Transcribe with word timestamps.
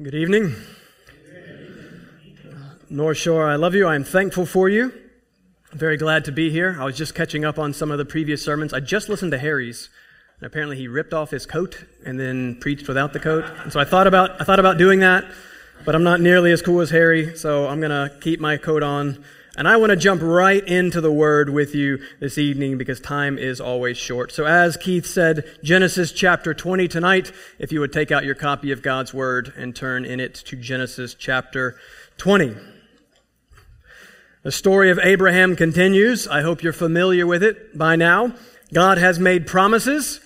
Good 0.00 0.14
evening. 0.14 0.54
North 2.88 3.18
Shore, 3.18 3.46
I 3.46 3.56
love 3.56 3.74
you. 3.74 3.86
I'm 3.86 4.04
thankful 4.04 4.46
for 4.46 4.70
you. 4.70 4.90
I'm 5.70 5.78
very 5.78 5.98
glad 5.98 6.24
to 6.24 6.32
be 6.32 6.48
here. 6.48 6.78
I 6.80 6.86
was 6.86 6.96
just 6.96 7.14
catching 7.14 7.44
up 7.44 7.58
on 7.58 7.74
some 7.74 7.90
of 7.90 7.98
the 7.98 8.06
previous 8.06 8.42
sermons. 8.42 8.72
I 8.72 8.80
just 8.80 9.10
listened 9.10 9.32
to 9.32 9.38
Harry's, 9.38 9.90
and 10.38 10.46
apparently 10.46 10.78
he 10.78 10.88
ripped 10.88 11.12
off 11.12 11.30
his 11.30 11.44
coat 11.44 11.84
and 12.06 12.18
then 12.18 12.56
preached 12.58 12.88
without 12.88 13.12
the 13.12 13.20
coat. 13.20 13.44
And 13.64 13.70
so 13.70 13.80
I 13.80 13.84
thought 13.84 14.06
about 14.06 14.40
I 14.40 14.44
thought 14.44 14.58
about 14.58 14.78
doing 14.78 15.00
that, 15.00 15.26
but 15.84 15.94
I'm 15.94 16.04
not 16.04 16.22
nearly 16.22 16.52
as 16.52 16.62
cool 16.62 16.80
as 16.80 16.88
Harry, 16.88 17.36
so 17.36 17.68
I'm 17.68 17.82
gonna 17.82 18.16
keep 18.22 18.40
my 18.40 18.56
coat 18.56 18.82
on 18.82 19.22
and 19.56 19.68
I 19.68 19.76
want 19.76 19.90
to 19.90 19.96
jump 19.96 20.22
right 20.22 20.66
into 20.66 21.00
the 21.00 21.12
word 21.12 21.50
with 21.50 21.74
you 21.74 21.98
this 22.20 22.38
evening 22.38 22.78
because 22.78 23.00
time 23.00 23.36
is 23.36 23.60
always 23.60 23.98
short. 23.98 24.32
So 24.32 24.46
as 24.46 24.78
Keith 24.78 25.04
said, 25.04 25.44
Genesis 25.62 26.10
chapter 26.10 26.54
20 26.54 26.88
tonight, 26.88 27.32
if 27.58 27.70
you 27.70 27.80
would 27.80 27.92
take 27.92 28.10
out 28.10 28.24
your 28.24 28.34
copy 28.34 28.72
of 28.72 28.82
God's 28.82 29.12
word 29.12 29.52
and 29.56 29.76
turn 29.76 30.06
in 30.06 30.20
it 30.20 30.34
to 30.34 30.56
Genesis 30.56 31.14
chapter 31.14 31.76
20. 32.16 32.56
The 34.42 34.52
story 34.52 34.90
of 34.90 34.98
Abraham 35.02 35.54
continues. 35.54 36.26
I 36.26 36.40
hope 36.40 36.62
you're 36.62 36.72
familiar 36.72 37.26
with 37.26 37.42
it 37.42 37.76
by 37.76 37.94
now. 37.94 38.34
God 38.72 38.96
has 38.96 39.20
made 39.20 39.46
promises. 39.46 40.20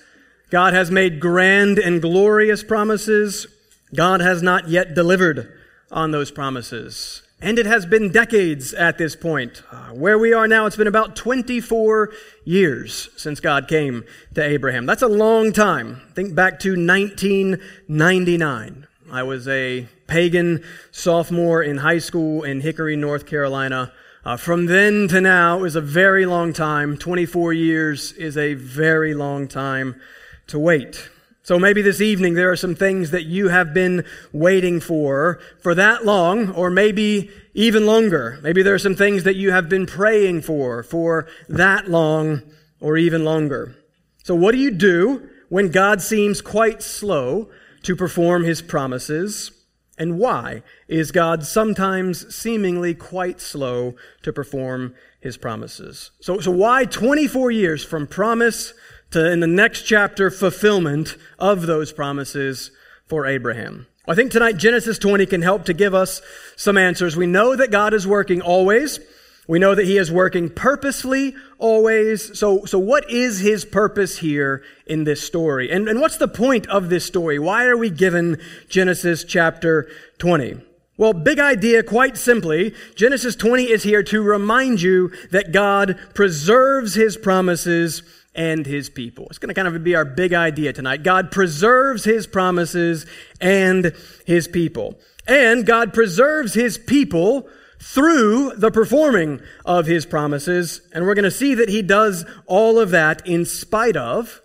God 0.49 0.73
has 0.73 0.89
made 0.89 1.19
grand 1.19 1.77
and 1.79 2.01
glorious 2.01 2.63
promises. 2.63 3.45
God 3.93 4.21
has 4.21 4.41
not 4.41 4.69
yet 4.69 4.95
delivered 4.95 5.53
on 5.91 6.11
those 6.11 6.31
promises. 6.31 7.23
And 7.39 7.59
it 7.59 7.67
has 7.67 7.85
been 7.85 8.11
decades 8.11 8.73
at 8.73 8.97
this 8.97 9.15
point. 9.15 9.61
Uh, 9.71 9.89
where 9.89 10.17
we 10.17 10.33
are 10.33 10.47
now, 10.47 10.65
it's 10.65 10.75
been 10.75 10.87
about 10.87 11.15
24 11.15 12.11
years 12.45 13.09
since 13.15 13.39
God 13.39 13.67
came 13.67 14.05
to 14.33 14.43
Abraham. 14.43 14.87
That's 14.87 15.03
a 15.03 15.07
long 15.07 15.53
time. 15.53 16.01
Think 16.15 16.33
back 16.33 16.59
to 16.61 16.71
1999. 16.71 18.87
I 19.11 19.23
was 19.23 19.47
a 19.47 19.87
pagan 20.07 20.63
sophomore 20.91 21.61
in 21.61 21.77
high 21.77 21.99
school 21.99 22.41
in 22.43 22.61
Hickory, 22.61 22.95
North 22.95 23.27
Carolina. 23.27 23.93
Uh, 24.25 24.35
from 24.35 24.65
then 24.65 25.07
to 25.09 25.21
now 25.21 25.63
is 25.63 25.75
a 25.75 25.81
very 25.81 26.25
long 26.25 26.53
time. 26.53 26.97
24 26.97 27.53
years 27.53 28.13
is 28.13 28.35
a 28.35 28.55
very 28.55 29.13
long 29.13 29.47
time 29.47 30.01
to 30.47 30.57
wait. 30.57 31.07
So 31.47 31.57
maybe 31.57 31.81
this 31.81 32.01
evening 32.01 32.33
there 32.33 32.51
are 32.51 32.57
some 32.57 32.75
things 32.75 33.11
that 33.11 33.23
you 33.23 33.47
have 33.47 33.73
been 33.73 34.03
waiting 34.33 34.81
for 34.81 35.39
for 35.63 35.73
that 35.75 36.03
long, 36.03 36.51
or 36.51 36.69
maybe 36.69 37.31
even 37.53 37.85
longer. 37.85 38.37
Maybe 38.43 38.63
there 38.63 38.73
are 38.73 38.79
some 38.79 38.97
things 38.97 39.23
that 39.23 39.37
you 39.37 39.53
have 39.53 39.69
been 39.69 39.85
praying 39.85 40.41
for 40.41 40.83
for 40.83 41.25
that 41.47 41.89
long 41.89 42.41
or 42.81 42.97
even 42.97 43.23
longer. 43.23 43.77
So 44.25 44.35
what 44.35 44.51
do 44.51 44.57
you 44.57 44.71
do 44.71 45.29
when 45.47 45.71
God 45.71 46.01
seems 46.01 46.41
quite 46.41 46.83
slow 46.83 47.49
to 47.83 47.95
perform 47.95 48.43
his 48.43 48.61
promises? 48.61 49.51
And 49.97 50.19
why 50.19 50.63
is 50.89 51.13
God 51.13 51.45
sometimes 51.45 52.35
seemingly 52.35 52.93
quite 52.93 53.39
slow 53.39 53.95
to 54.23 54.33
perform 54.33 54.95
his 55.21 55.37
promises? 55.37 56.11
So, 56.19 56.41
so 56.41 56.51
why 56.51 56.83
24 56.83 57.51
years 57.51 57.85
from 57.85 58.05
promise 58.05 58.73
to, 59.11 59.31
in 59.31 59.39
the 59.39 59.47
next 59.47 59.83
chapter, 59.83 60.29
fulfillment 60.29 61.17
of 61.39 61.65
those 61.65 61.91
promises 61.91 62.71
for 63.05 63.25
Abraham. 63.25 63.87
I 64.07 64.15
think 64.15 64.31
tonight 64.31 64.57
Genesis 64.57 64.97
20 64.97 65.25
can 65.25 65.41
help 65.41 65.65
to 65.65 65.73
give 65.73 65.93
us 65.93 66.21
some 66.55 66.77
answers. 66.77 67.17
We 67.17 67.25
know 67.25 67.55
that 67.55 67.71
God 67.71 67.93
is 67.93 68.07
working 68.07 68.41
always. 68.41 68.99
We 69.47 69.59
know 69.59 69.75
that 69.75 69.85
he 69.85 69.97
is 69.97 70.11
working 70.11 70.49
purposefully 70.49 71.35
always. 71.57 72.37
So, 72.37 72.65
so 72.65 72.79
what 72.79 73.09
is 73.09 73.39
his 73.39 73.65
purpose 73.65 74.17
here 74.17 74.63
in 74.85 75.05
this 75.05 75.21
story? 75.21 75.71
And, 75.71 75.87
and 75.87 75.99
what's 76.01 76.17
the 76.17 76.27
point 76.27 76.67
of 76.67 76.89
this 76.89 77.05
story? 77.05 77.39
Why 77.39 77.65
are 77.65 77.77
we 77.77 77.89
given 77.89 78.39
Genesis 78.69 79.23
chapter 79.23 79.89
20? 80.19 80.61
Well, 80.97 81.13
big 81.13 81.39
idea, 81.39 81.83
quite 81.83 82.17
simply, 82.17 82.73
Genesis 82.95 83.35
20 83.35 83.69
is 83.69 83.83
here 83.83 84.01
to 84.03 84.21
remind 84.21 84.81
you 84.81 85.11
that 85.31 85.51
God 85.51 85.97
preserves 86.15 86.95
his 86.95 87.15
promises 87.15 88.01
and 88.37 88.65
his 88.65 88.89
people. 88.89 89.25
It's 89.29 89.39
going 89.39 89.53
to 89.53 89.55
kind 89.55 89.67
of 89.67 89.83
be 89.83 89.95
our 89.95 90.05
big 90.05 90.33
idea 90.33 90.71
tonight. 90.71 91.03
God 91.03 91.31
preserves 91.31 92.03
his 92.05 92.27
promises 92.27 93.05
and 93.41 93.93
his 94.25 94.47
people. 94.47 94.99
And 95.27 95.65
God 95.65 95.93
preserves 95.93 96.53
his 96.53 96.77
people 96.77 97.49
through 97.81 98.53
the 98.55 98.71
performing 98.71 99.41
of 99.65 99.87
his 99.87 100.05
promises. 100.05 100.81
And 100.93 101.05
we're 101.05 101.15
going 101.15 101.23
to 101.23 101.31
see 101.31 101.55
that 101.55 101.69
he 101.69 101.81
does 101.81 102.25
all 102.45 102.79
of 102.79 102.91
that 102.91 103.25
in 103.27 103.43
spite 103.43 103.97
of, 103.97 104.41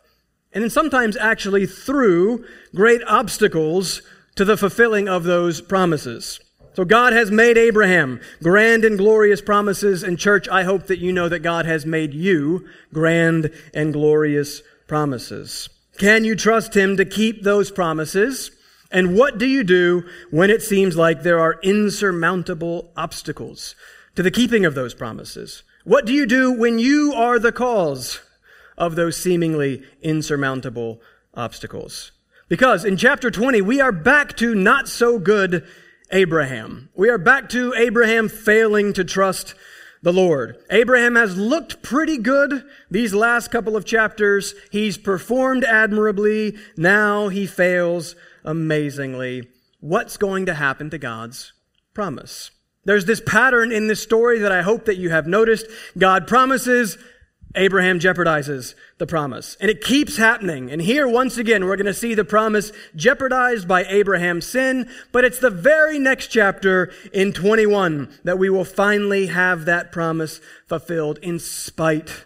and 0.53 0.63
then 0.63 0.71
sometimes 0.71 1.17
actually 1.17 1.67
through 1.67 2.45
great 2.75 3.03
obstacles 3.07 4.03
to 4.35 4.45
the 4.45 4.57
fulfilling 4.57 5.09
of 5.09 5.25
those 5.25 5.61
promises. 5.61 6.41
So 6.75 6.85
God 6.87 7.13
has 7.13 7.31
made 7.31 7.59
Abraham 7.59 8.21
grand 8.43 8.85
and 8.85 8.97
glorious 8.97 9.43
promises. 9.43 10.03
And 10.03 10.19
church, 10.19 10.49
I 10.49 10.63
hope 10.63 10.87
that 10.87 10.99
you 10.99 11.13
know 11.13 11.29
that 11.29 11.41
God 11.41 11.67
has 11.67 11.85
made 11.85 12.15
you 12.15 12.67
grand 12.95 13.51
and 13.75 13.93
glorious 13.93 14.63
promises. 14.87 15.69
Can 15.99 16.25
you 16.25 16.35
trust 16.35 16.75
Him 16.75 16.97
to 16.97 17.05
keep 17.05 17.43
those 17.43 17.71
promises? 17.71 18.51
And 18.91 19.17
what 19.17 19.39
do 19.39 19.47
you 19.47 19.65
do 19.65 20.05
when 20.31 20.51
it 20.51 20.63
seems 20.63 20.97
like 20.97 21.23
there 21.23 21.41
are 21.41 21.61
insurmountable 21.63 22.91
obstacles 22.97 23.75
to 24.17 24.23
the 24.23 24.31
keeping 24.31 24.65
of 24.65 24.75
those 24.75 24.95
promises? 24.95 25.63
What 25.85 26.07
do 26.07 26.13
you 26.13 26.27
do 26.27 26.53
when 26.53 26.79
you 26.79 27.13
are 27.15 27.39
the 27.39 27.53
cause 27.53 28.21
of 28.79 28.95
those 28.95 29.17
seemingly 29.17 29.83
insurmountable 30.01 31.01
obstacles? 31.35 32.13
Because 32.49 32.85
in 32.85 32.97
chapter 32.97 33.31
20, 33.31 33.63
we 33.63 33.81
are 33.81 33.93
back 33.93 34.37
to 34.37 34.55
not 34.55 34.89
so 34.89 35.19
good 35.19 35.67
Abraham. 36.13 36.91
We 36.95 37.09
are 37.09 37.17
back 37.17 37.49
to 37.51 37.73
Abraham 37.75 38.29
failing 38.29 38.93
to 38.93 39.03
trust 39.03 39.55
the 40.03 40.13
Lord. 40.13 40.57
Abraham 40.71 41.15
has 41.15 41.39
looked 41.39 41.83
pretty 41.83 42.19
good 42.19 42.65
these 42.91 43.15
last 43.15 43.51
couple 43.51 43.77
of 43.77 43.87
chapters. 43.87 44.55
He's 44.71 44.99
performed 44.99 45.65
admirably. 45.65 46.57
Now 46.77 47.29
he 47.29 47.47
fails 47.47 48.15
amazingly. 48.45 49.49
What's 49.81 50.19
going 50.19 50.45
to 50.47 50.55
happen 50.55 50.91
to 50.91 50.99
God's 50.99 51.55
promise? 51.95 52.51
There's 52.85 53.07
this 53.07 53.23
pattern 53.25 53.73
in 53.73 53.87
this 53.87 54.03
story 54.03 54.39
that 54.41 54.53
I 54.53 54.63
hope 54.63 54.85
that 54.85 54.99
you 54.99 55.11
have 55.11 55.27
noticed. 55.27 55.67
God 55.97 56.27
promises, 56.27 56.99
Abraham 57.55 57.99
jeopardizes 57.99 58.75
the 58.99 59.07
promise. 59.07 59.57
And 59.61 59.71
it 59.71 59.83
keeps 59.83 60.17
happening. 60.17 60.71
And 60.71 60.81
here, 60.81 61.07
once 61.07 61.37
again, 61.37 61.65
we're 61.65 61.77
going 61.77 61.87
to 61.87 61.95
see 61.95 62.15
the 62.15 62.25
promise 62.25 62.73
jeopardized 62.97 63.69
by 63.69 63.85
Abraham's 63.85 64.47
sin. 64.47 64.89
But 65.13 65.25
it's 65.25 65.39
the 65.39 65.51
very 65.51 65.99
next 65.99 66.29
chapter 66.29 66.93
in 67.13 67.33
21 67.33 68.21
that 68.25 68.39
we 68.39 68.49
will 68.49 68.65
finally 68.65 69.27
have 69.27 69.67
that 69.67 69.93
promise 69.93 70.41
fulfilled 70.67 71.19
in 71.23 71.39
spite 71.39 72.25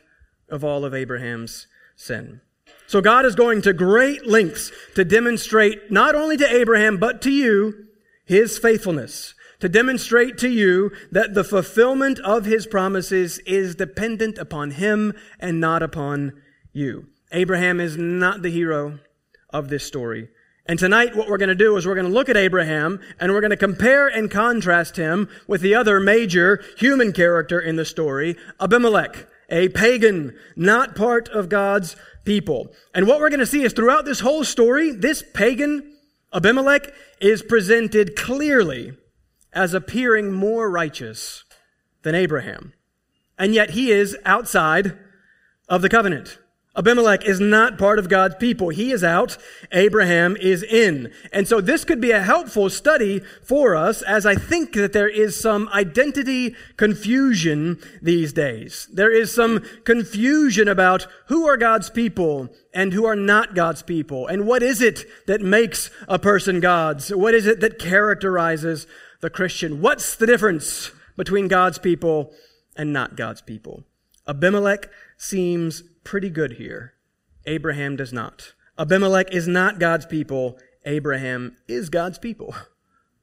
of 0.49 0.63
all 0.63 0.85
of 0.85 0.95
Abraham's 0.95 1.67
sin. 1.97 2.41
So 2.87 3.01
God 3.01 3.27
is 3.27 3.35
going 3.35 3.63
to 3.63 3.73
great 3.73 4.27
lengths 4.27 4.71
to 4.95 5.05
demonstrate 5.05 5.91
not 5.91 6.15
only 6.15 6.37
to 6.37 6.55
Abraham, 6.55 6.99
but 6.99 7.21
to 7.23 7.31
you, 7.31 7.87
his 8.25 8.59
faithfulness 8.59 9.35
to 9.61 9.69
demonstrate 9.69 10.39
to 10.39 10.49
you 10.49 10.93
that 11.11 11.35
the 11.35 11.45
fulfillment 11.45 12.19
of 12.21 12.45
his 12.45 12.67
promises 12.67 13.39
is 13.41 13.75
dependent 13.75 14.39
upon 14.39 14.73
him 14.73 15.15
and 15.41 15.61
not 15.61 15.83
upon 15.83 16.33
you. 16.73 17.07
Abraham 17.33 17.81
is 17.81 17.97
not 17.97 18.43
the 18.43 18.51
hero 18.51 18.99
of 19.51 19.69
this 19.69 19.85
story. 19.85 20.29
And 20.69 20.79
tonight, 20.79 21.15
what 21.15 21.29
we're 21.29 21.39
going 21.39 21.49
to 21.49 21.55
do 21.55 21.77
is 21.77 21.87
we're 21.87 21.95
going 21.95 22.09
to 22.09 22.13
look 22.13 22.29
at 22.29 22.37
Abraham 22.37 23.01
and 23.21 23.33
we're 23.33 23.41
going 23.41 23.51
to 23.51 23.57
compare 23.57 24.09
and 24.09 24.31
contrast 24.31 24.97
him 24.97 25.29
with 25.47 25.61
the 25.61 25.75
other 25.75 26.01
major 26.01 26.63
human 26.77 27.13
character 27.13 27.61
in 27.61 27.77
the 27.77 27.85
story, 27.85 28.37
Abimelech, 28.61 29.29
a 29.49 29.69
pagan, 29.69 30.37
not 30.57 30.97
part 30.97 31.29
of 31.29 31.49
God's 31.49 31.95
people. 32.25 32.73
And 32.93 33.07
what 33.07 33.21
we're 33.21 33.31
going 33.31 33.41
to 33.41 33.47
see 33.47 33.63
is 33.63 33.73
throughout 33.73 34.05
this 34.05 34.21
whole 34.21 34.43
story, 34.43 34.91
this 34.91 35.23
pagan, 35.35 35.97
Abimelech, 36.35 36.93
is 37.21 37.43
presented 37.43 38.17
clearly 38.17 38.93
as 39.53 39.75
appearing 39.75 40.33
more 40.33 40.71
righteous 40.71 41.45
than 42.03 42.15
Abraham. 42.15 42.73
And 43.39 43.55
yet 43.55 43.71
he 43.71 43.91
is 43.91 44.17
outside 44.25 44.97
of 45.69 45.83
the 45.83 45.89
covenant. 45.89 46.39
Abimelech 46.77 47.25
is 47.25 47.41
not 47.41 47.79
part 47.79 47.99
of 47.99 48.11
God's 48.11 48.35
people. 48.35 48.69
He 48.69 48.93
is 48.93 49.03
out. 49.03 49.39
Abraham 49.73 50.37
is 50.37 50.63
in. 50.63 51.11
And 51.33 51.49
so 51.49 51.61
this 51.61 51.85
could 51.85 52.03
be 52.03 52.11
a 52.11 52.21
helpful 52.21 52.69
study 52.69 53.21
for 53.43 53.75
us 53.75 54.03
as 54.03 54.27
I 54.27 54.35
think 54.35 54.75
that 54.75 54.93
there 54.93 55.09
is 55.09 55.41
some 55.41 55.69
identity 55.71 56.55
confusion 56.77 57.79
these 58.03 58.35
days. 58.35 58.89
There 58.93 59.11
is 59.11 59.35
some 59.35 59.61
confusion 59.85 60.69
about 60.69 61.07
who 61.29 61.47
are 61.47 61.57
God's 61.57 61.89
people 61.89 62.51
and 62.75 62.93
who 62.93 63.07
are 63.07 63.17
not 63.17 63.55
God's 63.55 63.83
people. 63.83 64.27
And 64.27 64.47
what 64.47 64.63
is 64.63 64.83
it 64.83 65.07
that 65.27 65.41
makes 65.41 65.91
a 66.09 66.19
person 66.19 66.61
God's? 66.61 67.09
What 67.09 67.33
is 67.33 67.47
it 67.47 67.61
that 67.61 67.79
characterizes 67.79 68.87
the 69.21 69.31
Christian. 69.31 69.81
What's 69.81 70.17
the 70.17 70.27
difference 70.27 70.91
between 71.17 71.49
God's 71.49 71.79
people 71.79 72.33
and 72.77 72.93
not 72.93 73.17
God's 73.17 73.43
people? 73.43 73.85
Abimelech 74.27 74.91
seems 75.17 75.83
pretty 76.05 76.31
good 76.31 76.55
here. 76.55 76.95
Abraham 77.47 77.97
does 77.97 78.13
not. 78.13 78.55
Abimelech 78.79 79.33
is 79.33 79.47
not 79.47 79.79
God's 79.79 80.07
people. 80.07 80.59
Abraham 80.85 81.57
is 81.69 81.89
God's 81.91 82.19
people. 82.19 82.55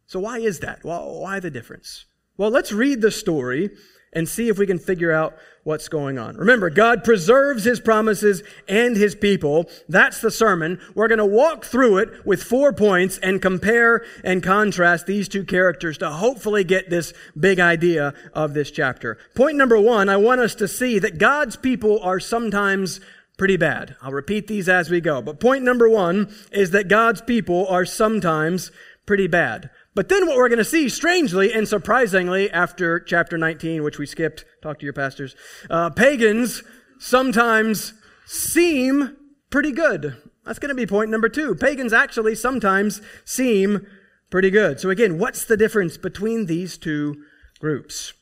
So 0.05 0.19
why 0.19 0.39
is 0.39 0.59
that? 0.59 0.83
Well, 0.83 1.21
why 1.21 1.39
the 1.39 1.49
difference? 1.49 2.05
Well, 2.37 2.51
let's 2.51 2.71
read 2.71 3.01
the 3.01 3.09
story 3.09 3.71
and 4.13 4.27
see 4.27 4.50
if 4.50 4.57
we 4.57 4.68
can 4.68 4.80
figure 4.80 5.12
out 5.12 5.36
what's 5.63 5.88
going 5.88 6.18
on. 6.18 6.36
Remember, 6.36 6.69
God 6.69 7.04
preserves 7.04 7.63
his 7.63 7.80
promises 7.80 8.44
and 8.68 8.98
his 8.98 9.15
people. 9.15 9.69
That's 9.88 10.19
the 10.19 10.31
sermon. 10.31 10.80
We're 10.94 11.07
going 11.07 11.19
to 11.19 11.25
walk 11.25 11.65
through 11.65 11.98
it 11.98 12.25
with 12.25 12.44
four 12.44 12.74
points 12.74 13.18
and 13.19 13.42
compare 13.42 14.06
and 14.24 14.44
contrast 14.44 15.06
these 15.06 15.30
two 15.30 15.45
characters 15.45 15.98
to 16.00 16.10
hopefully 16.10 16.63
get 16.63 16.89
this 16.89 17.13
big 17.39 17.60
idea 17.60 18.13
of 18.33 18.54
this 18.54 18.71
chapter. 18.71 19.18
Point 19.36 19.57
number 19.57 19.80
one, 19.80 20.10
I 20.10 20.18
want 20.18 20.42
us 20.42 20.56
to 20.56 20.68
see 20.68 21.00
that 21.00 21.18
God's 21.18 21.56
people 21.56 22.00
are 22.01 22.19
sometimes 22.19 23.00
pretty 23.38 23.57
bad. 23.57 23.95
I'll 24.01 24.12
repeat 24.12 24.48
these 24.48 24.69
as 24.69 24.89
we 24.89 25.01
go. 25.01 25.21
But 25.21 25.39
point 25.39 25.63
number 25.63 25.89
one 25.89 26.33
is 26.51 26.71
that 26.71 26.88
God's 26.88 27.21
people 27.21 27.68
are 27.68 27.86
sometimes 27.86 28.71
pretty 29.06 29.27
bad. 29.27 29.69
But 29.95 30.09
then 30.09 30.25
what 30.25 30.37
we're 30.37 30.49
going 30.49 30.57
to 30.57 30.65
see, 30.65 30.89
strangely 30.89 31.53
and 31.53 31.67
surprisingly, 31.67 32.49
after 32.49 32.99
chapter 32.99 33.37
19, 33.37 33.83
which 33.83 33.99
we 33.99 34.05
skipped, 34.05 34.43
talk 34.61 34.79
to 34.79 34.85
your 34.85 34.93
pastors, 34.93 35.35
uh, 35.69 35.91
pagans 35.91 36.63
sometimes 36.99 37.93
seem 38.25 39.15
pretty 39.49 39.71
good. 39.71 40.17
That's 40.45 40.59
going 40.59 40.69
to 40.69 40.75
be 40.75 40.87
point 40.87 41.11
number 41.11 41.29
two. 41.29 41.55
Pagans 41.55 41.93
actually 41.93 42.35
sometimes 42.35 43.01
seem 43.23 43.85
pretty 44.29 44.49
good. 44.49 44.79
So 44.79 44.89
again, 44.89 45.19
what's 45.19 45.45
the 45.45 45.57
difference 45.57 45.97
between 45.97 46.47
these 46.47 46.77
two 46.77 47.23
groups? 47.59 48.13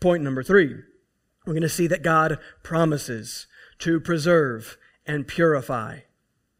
Point 0.00 0.22
number 0.22 0.42
three. 0.42 0.74
We're 1.46 1.52
going 1.52 1.62
to 1.62 1.68
see 1.68 1.86
that 1.88 2.02
God 2.02 2.38
promises 2.62 3.46
to 3.80 4.00
preserve 4.00 4.76
and 5.06 5.28
purify 5.28 6.00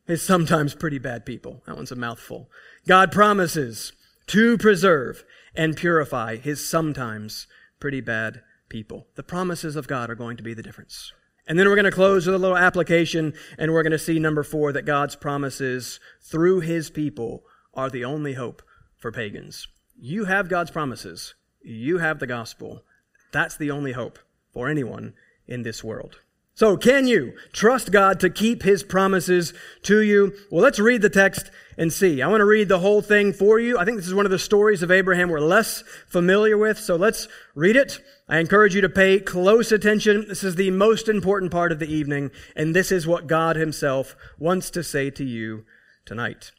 his 0.07 0.23
sometimes 0.23 0.75
pretty 0.75 0.99
bad 0.99 1.27
people. 1.27 1.63
That 1.67 1.77
one's 1.77 1.93
a 1.93 1.97
mouthful. 1.97 2.51
God 2.87 3.13
promises 3.13 3.93
to 4.29 4.57
preserve 4.59 5.25
and 5.55 5.77
purify 5.77 6.37
his 6.37 6.67
sometimes 6.67 7.47
pretty 7.81 8.01
bad 8.01 8.43
people. 8.69 9.07
The 9.17 9.23
promises 9.23 9.77
of 9.77 9.89
God 9.89 10.11
are 10.11 10.15
going 10.15 10.37
to 10.37 10.43
be 10.43 10.55
the 10.55 10.63
difference. 10.63 11.13
And 11.47 11.59
then 11.59 11.67
we're 11.67 11.77
going 11.77 11.85
to 11.87 11.91
close 11.91 12.27
with 12.27 12.35
a 12.35 12.39
little 12.39 12.57
application, 12.57 13.33
and 13.57 13.73
we're 13.73 13.83
going 13.83 13.93
to 13.93 13.99
see 13.99 14.19
number 14.19 14.43
four 14.43 14.73
that 14.73 14.85
God's 14.85 15.17
promises 15.17 15.99
through 16.21 16.61
his 16.61 16.91
people 16.91 17.45
are 17.73 17.89
the 17.89 18.05
only 18.05 18.35
hope 18.35 18.63
for 18.99 19.11
pagans. 19.11 19.67
You 19.99 20.27
have 20.27 20.51
God's 20.51 20.71
promises, 20.71 21.35
you 21.63 21.99
have 21.99 22.19
the 22.19 22.27
gospel. 22.27 22.85
That's 23.33 23.57
the 23.57 23.71
only 23.71 23.93
hope 23.93 24.19
for 24.53 24.69
anyone 24.69 25.15
in 25.47 25.63
this 25.63 25.83
world. 25.83 26.19
So, 26.59 26.77
can 26.77 27.07
you 27.07 27.35
trust 27.53 27.93
God 27.93 28.19
to 28.19 28.29
keep 28.29 28.65
his 28.65 28.83
promises 28.83 29.55
to 29.85 30.01
you? 30.01 30.35
Well, 30.51 30.61
let's 30.61 30.81
read 30.81 31.03
the 31.03 31.09
text 31.09 31.53
and 31.77 31.93
see. 31.93 32.21
I 32.21 32.27
want 32.27 32.41
to 32.41 32.47
read 32.47 32.69
the 32.69 32.81
whole 32.81 33.01
thing 33.01 33.33
for 33.33 33.61
you. 33.61 33.79
I 33.79 33.85
think 33.85 33.97
this 33.97 34.09
is 34.09 34.15
one 34.15 34.25
of 34.25 34.33
the 34.33 34.41
stories 34.41 34.83
of 34.83 34.91
Abraham 34.91 35.29
we're 35.29 35.39
less 35.39 35.85
familiar 36.09 36.59
with, 36.59 36.77
so 36.77 36.97
let's 36.97 37.29
read 37.55 37.77
it. 37.77 38.01
I 38.29 38.41
encourage 38.41 38.75
you 38.75 38.81
to 38.81 38.89
pay 38.89 39.21
close 39.21 39.71
attention. 39.71 40.25
This 40.27 40.43
is 40.43 40.57
the 40.57 40.73
most 40.73 41.09
important 41.09 41.53
part 41.53 41.71
of 41.71 41.79
the 41.79 41.87
evening, 41.87 42.33
and 42.57 42.75
this 42.75 42.91
is 42.91 43.07
what 43.07 43.29
God 43.29 43.55
himself 43.55 44.17
wants 44.37 44.69
to 44.71 44.83
say 44.83 45.11
to 45.11 45.25
you 45.25 45.65
tonight. 46.05 46.51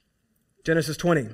Genesis 0.66 0.95
20. 0.95 1.28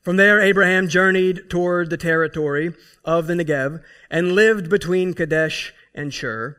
From 0.00 0.16
there, 0.16 0.40
Abraham 0.40 0.86
journeyed 0.86 1.50
toward 1.50 1.90
the 1.90 1.96
territory 1.96 2.72
of 3.04 3.26
the 3.26 3.34
Negev 3.34 3.82
and 4.12 4.36
lived 4.36 4.70
between 4.70 5.12
Kadesh 5.12 5.74
and 5.92 6.14
Shur 6.14 6.58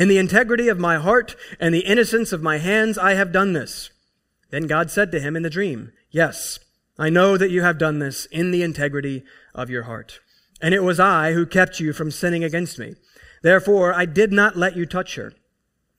In 0.00 0.08
the 0.08 0.16
integrity 0.16 0.68
of 0.68 0.78
my 0.78 0.96
heart 0.96 1.36
and 1.60 1.74
the 1.74 1.80
innocence 1.80 2.32
of 2.32 2.42
my 2.42 2.56
hands, 2.56 2.96
I 2.96 3.12
have 3.12 3.32
done 3.32 3.52
this. 3.52 3.90
Then 4.48 4.66
God 4.66 4.90
said 4.90 5.12
to 5.12 5.20
him 5.20 5.36
in 5.36 5.42
the 5.42 5.50
dream, 5.50 5.92
Yes, 6.10 6.58
I 6.98 7.10
know 7.10 7.36
that 7.36 7.50
you 7.50 7.60
have 7.60 7.76
done 7.76 7.98
this 7.98 8.24
in 8.24 8.50
the 8.50 8.62
integrity 8.62 9.24
of 9.54 9.68
your 9.68 9.82
heart. 9.82 10.20
And 10.58 10.72
it 10.72 10.82
was 10.82 10.98
I 10.98 11.34
who 11.34 11.44
kept 11.44 11.80
you 11.80 11.92
from 11.92 12.10
sinning 12.10 12.42
against 12.42 12.78
me. 12.78 12.94
Therefore, 13.42 13.92
I 13.92 14.06
did 14.06 14.32
not 14.32 14.56
let 14.56 14.74
you 14.74 14.86
touch 14.86 15.16
her. 15.16 15.34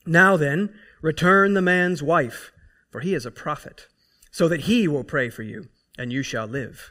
Now 0.04 0.36
then, 0.36 0.74
return 1.00 1.54
the 1.54 1.62
man's 1.62 2.02
wife, 2.02 2.50
for 2.90 3.02
he 3.02 3.14
is 3.14 3.24
a 3.24 3.30
prophet, 3.30 3.86
so 4.32 4.48
that 4.48 4.62
he 4.62 4.88
will 4.88 5.04
pray 5.04 5.30
for 5.30 5.44
you, 5.44 5.68
and 5.96 6.12
you 6.12 6.24
shall 6.24 6.48
live. 6.48 6.90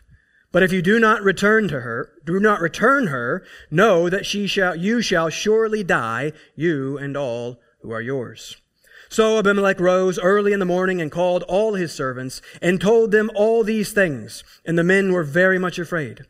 But 0.51 0.63
if 0.63 0.73
you 0.73 0.81
do 0.81 0.99
not 0.99 1.23
return 1.23 1.67
to 1.69 1.81
her, 1.81 2.11
do 2.25 2.39
not 2.39 2.59
return 2.59 3.07
her, 3.07 3.43
know 3.69 4.09
that 4.09 4.25
she 4.25 4.47
shall, 4.47 4.75
you 4.75 5.01
shall 5.01 5.29
surely 5.29 5.83
die, 5.83 6.33
you 6.55 6.97
and 6.97 7.15
all 7.15 7.59
who 7.81 7.91
are 7.91 8.01
yours. 8.01 8.57
So 9.07 9.37
Abimelech 9.37 9.79
rose 9.79 10.19
early 10.19 10.53
in 10.53 10.59
the 10.59 10.65
morning 10.65 11.01
and 11.01 11.11
called 11.11 11.43
all 11.43 11.73
his 11.73 11.93
servants 11.93 12.41
and 12.61 12.79
told 12.79 13.11
them 13.11 13.29
all 13.35 13.63
these 13.63 13.91
things. 13.91 14.43
And 14.65 14.77
the 14.77 14.83
men 14.83 15.11
were 15.11 15.23
very 15.23 15.59
much 15.59 15.79
afraid. 15.79 16.25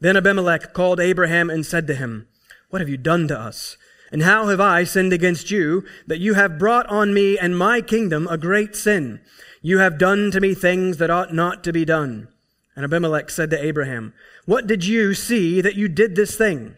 Then 0.00 0.16
Abimelech 0.16 0.72
called 0.72 1.00
Abraham 1.00 1.50
and 1.50 1.66
said 1.66 1.86
to 1.88 1.94
him, 1.94 2.28
What 2.70 2.80
have 2.80 2.88
you 2.88 2.96
done 2.96 3.26
to 3.28 3.38
us? 3.38 3.76
And 4.12 4.22
how 4.22 4.48
have 4.48 4.60
I 4.60 4.84
sinned 4.84 5.12
against 5.12 5.50
you 5.50 5.84
that 6.06 6.18
you 6.18 6.34
have 6.34 6.58
brought 6.58 6.86
on 6.86 7.14
me 7.14 7.38
and 7.38 7.56
my 7.56 7.80
kingdom 7.80 8.26
a 8.28 8.38
great 8.38 8.74
sin? 8.74 9.20
You 9.62 9.78
have 9.78 9.98
done 9.98 10.30
to 10.30 10.40
me 10.40 10.54
things 10.54 10.96
that 10.98 11.10
ought 11.10 11.34
not 11.34 11.62
to 11.64 11.72
be 11.72 11.84
done. 11.84 12.28
And 12.76 12.84
Abimelech 12.84 13.30
said 13.30 13.50
to 13.50 13.64
Abraham, 13.64 14.14
What 14.46 14.66
did 14.66 14.84
you 14.84 15.14
see 15.14 15.60
that 15.60 15.74
you 15.74 15.88
did 15.88 16.16
this 16.16 16.36
thing? 16.36 16.76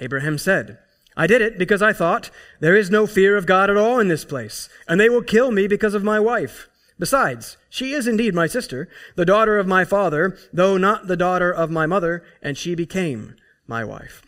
Abraham 0.00 0.38
said, 0.38 0.78
I 1.16 1.26
did 1.26 1.42
it 1.42 1.58
because 1.58 1.82
I 1.82 1.92
thought, 1.92 2.30
There 2.60 2.76
is 2.76 2.90
no 2.90 3.06
fear 3.06 3.36
of 3.36 3.46
God 3.46 3.70
at 3.70 3.76
all 3.76 3.98
in 3.98 4.08
this 4.08 4.24
place, 4.24 4.68
and 4.88 5.00
they 5.00 5.08
will 5.08 5.22
kill 5.22 5.50
me 5.50 5.66
because 5.66 5.94
of 5.94 6.04
my 6.04 6.18
wife. 6.18 6.68
Besides, 6.98 7.56
she 7.68 7.92
is 7.92 8.06
indeed 8.06 8.34
my 8.34 8.46
sister, 8.46 8.88
the 9.16 9.24
daughter 9.24 9.58
of 9.58 9.66
my 9.66 9.84
father, 9.84 10.36
though 10.52 10.76
not 10.76 11.08
the 11.08 11.16
daughter 11.16 11.50
of 11.52 11.70
my 11.70 11.86
mother, 11.86 12.22
and 12.40 12.56
she 12.56 12.74
became 12.74 13.34
my 13.66 13.84
wife. 13.84 14.22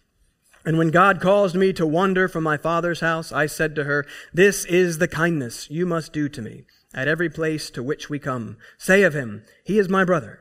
And 0.64 0.76
when 0.76 0.90
God 0.90 1.20
caused 1.20 1.54
me 1.54 1.72
to 1.74 1.86
wander 1.86 2.26
from 2.26 2.42
my 2.42 2.56
father's 2.56 2.98
house, 2.98 3.30
I 3.30 3.46
said 3.46 3.76
to 3.76 3.84
her, 3.84 4.04
This 4.32 4.64
is 4.64 4.98
the 4.98 5.06
kindness 5.06 5.70
you 5.70 5.86
must 5.86 6.12
do 6.12 6.28
to 6.28 6.42
me 6.42 6.64
at 6.92 7.06
every 7.06 7.30
place 7.30 7.70
to 7.70 7.82
which 7.82 8.10
we 8.10 8.18
come. 8.18 8.56
Say 8.78 9.02
of 9.04 9.14
him, 9.14 9.44
He 9.64 9.78
is 9.78 9.88
my 9.88 10.04
brother. 10.04 10.40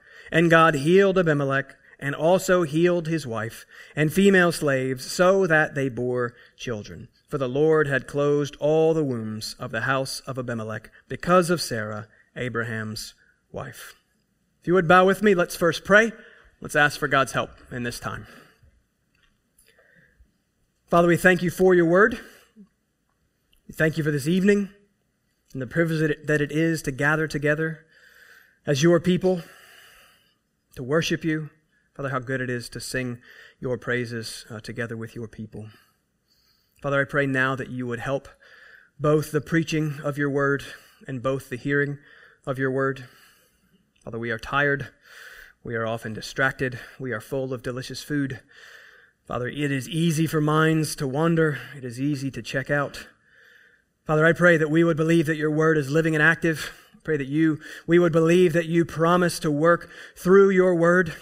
And 0.31 0.49
God 0.49 0.75
healed 0.75 1.17
Abimelech 1.17 1.75
and 1.99 2.15
also 2.15 2.63
healed 2.63 3.07
his 3.07 3.27
wife 3.27 3.65
and 3.95 4.11
female 4.11 4.51
slaves 4.51 5.09
so 5.09 5.45
that 5.45 5.75
they 5.75 5.89
bore 5.89 6.33
children. 6.57 7.09
For 7.27 7.37
the 7.37 7.47
Lord 7.47 7.87
had 7.87 8.07
closed 8.07 8.55
all 8.59 8.93
the 8.93 9.03
wombs 9.03 9.55
of 9.59 9.71
the 9.71 9.81
house 9.81 10.21
of 10.21 10.39
Abimelech 10.39 10.89
because 11.07 11.49
of 11.49 11.61
Sarah, 11.61 12.07
Abraham's 12.35 13.13
wife. 13.51 13.93
If 14.61 14.67
you 14.67 14.73
would 14.73 14.87
bow 14.87 15.05
with 15.05 15.21
me, 15.21 15.35
let's 15.35 15.55
first 15.55 15.85
pray. 15.85 16.11
Let's 16.59 16.75
ask 16.75 16.99
for 16.99 17.07
God's 17.07 17.31
help 17.31 17.51
in 17.71 17.83
this 17.83 17.99
time. 17.99 18.27
Father, 20.89 21.07
we 21.07 21.17
thank 21.17 21.41
you 21.41 21.49
for 21.49 21.73
your 21.73 21.85
word. 21.85 22.19
We 23.67 23.73
thank 23.73 23.97
you 23.97 24.03
for 24.03 24.11
this 24.11 24.27
evening 24.27 24.69
and 25.53 25.61
the 25.61 25.67
privilege 25.67 26.17
that 26.25 26.41
it 26.41 26.51
is 26.51 26.81
to 26.83 26.91
gather 26.91 27.27
together 27.27 27.85
as 28.65 28.83
your 28.83 28.99
people 28.99 29.41
to 30.75 30.83
worship 30.83 31.23
you. 31.23 31.49
Father, 31.95 32.09
how 32.09 32.19
good 32.19 32.41
it 32.41 32.49
is 32.49 32.69
to 32.69 32.79
sing 32.79 33.19
your 33.59 33.77
praises 33.77 34.45
uh, 34.49 34.59
together 34.59 34.95
with 34.95 35.15
your 35.15 35.27
people. 35.27 35.67
Father, 36.81 37.01
I 37.01 37.05
pray 37.05 37.25
now 37.25 37.55
that 37.55 37.69
you 37.69 37.85
would 37.85 37.99
help 37.99 38.27
both 38.99 39.31
the 39.31 39.41
preaching 39.41 39.99
of 40.03 40.17
your 40.17 40.29
word 40.29 40.63
and 41.07 41.21
both 41.21 41.49
the 41.49 41.57
hearing 41.57 41.97
of 42.45 42.57
your 42.57 42.71
word. 42.71 43.05
Father, 44.03 44.17
we 44.17 44.31
are 44.31 44.39
tired. 44.39 44.89
We 45.63 45.75
are 45.75 45.85
often 45.85 46.13
distracted. 46.13 46.79
We 46.99 47.11
are 47.11 47.21
full 47.21 47.53
of 47.53 47.61
delicious 47.61 48.01
food. 48.01 48.39
Father, 49.27 49.47
it 49.47 49.71
is 49.71 49.87
easy 49.87 50.25
for 50.25 50.41
minds 50.41 50.95
to 50.95 51.07
wander. 51.07 51.59
It 51.77 51.85
is 51.85 52.01
easy 52.01 52.31
to 52.31 52.41
check 52.41 52.71
out. 52.71 53.07
Father, 54.07 54.25
I 54.25 54.33
pray 54.33 54.57
that 54.57 54.71
we 54.71 54.83
would 54.83 54.97
believe 54.97 55.27
that 55.27 55.37
your 55.37 55.51
word 55.51 55.77
is 55.77 55.91
living 55.91 56.15
and 56.15 56.23
active. 56.23 56.71
Pray 57.03 57.17
that 57.17 57.27
you, 57.27 57.59
we 57.87 57.99
would 57.99 58.11
believe 58.11 58.53
that 58.53 58.67
you 58.67 58.85
promise 58.85 59.39
to 59.39 59.51
work 59.51 59.89
through 60.15 60.49
your 60.49 60.75
word. 60.75 61.13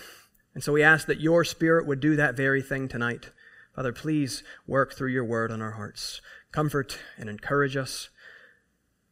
And 0.54 0.64
so 0.64 0.74
we 0.74 0.84
ask 0.84 1.08
that 1.08 1.22
your 1.22 1.44
spirit 1.44 1.86
would 1.88 2.00
do 2.00 2.16
that 2.16 2.36
very 2.36 2.62
thing 2.62 2.88
tonight. 2.88 3.32
Father, 3.76 3.94
please 3.94 4.44
work 4.68 4.94
through 4.94 5.12
your 5.12 5.24
word 5.24 5.52
on 5.52 5.62
our 5.62 5.72
hearts. 5.72 6.22
Comfort 6.52 7.00
and 7.18 7.30
encourage 7.30 7.78
us. 7.78 8.10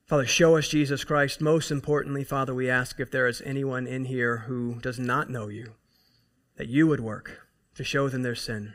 Father, 0.08 0.26
show 0.26 0.58
us 0.58 0.70
Jesus 0.70 1.04
Christ. 1.04 1.42
Most 1.42 1.70
importantly, 1.72 2.24
Father, 2.24 2.54
we 2.54 2.70
ask 2.70 3.00
if 3.00 3.12
there 3.12 3.28
is 3.28 3.42
anyone 3.46 3.88
in 3.88 4.06
here 4.06 4.40
who 4.48 4.80
does 4.80 4.98
not 4.98 5.30
know 5.30 5.48
you, 5.48 5.74
that 6.58 6.68
you 6.68 6.88
would 6.88 7.02
work 7.02 7.48
to 7.76 7.84
show 7.84 8.10
them 8.10 8.24
their 8.24 8.36
sin 8.36 8.74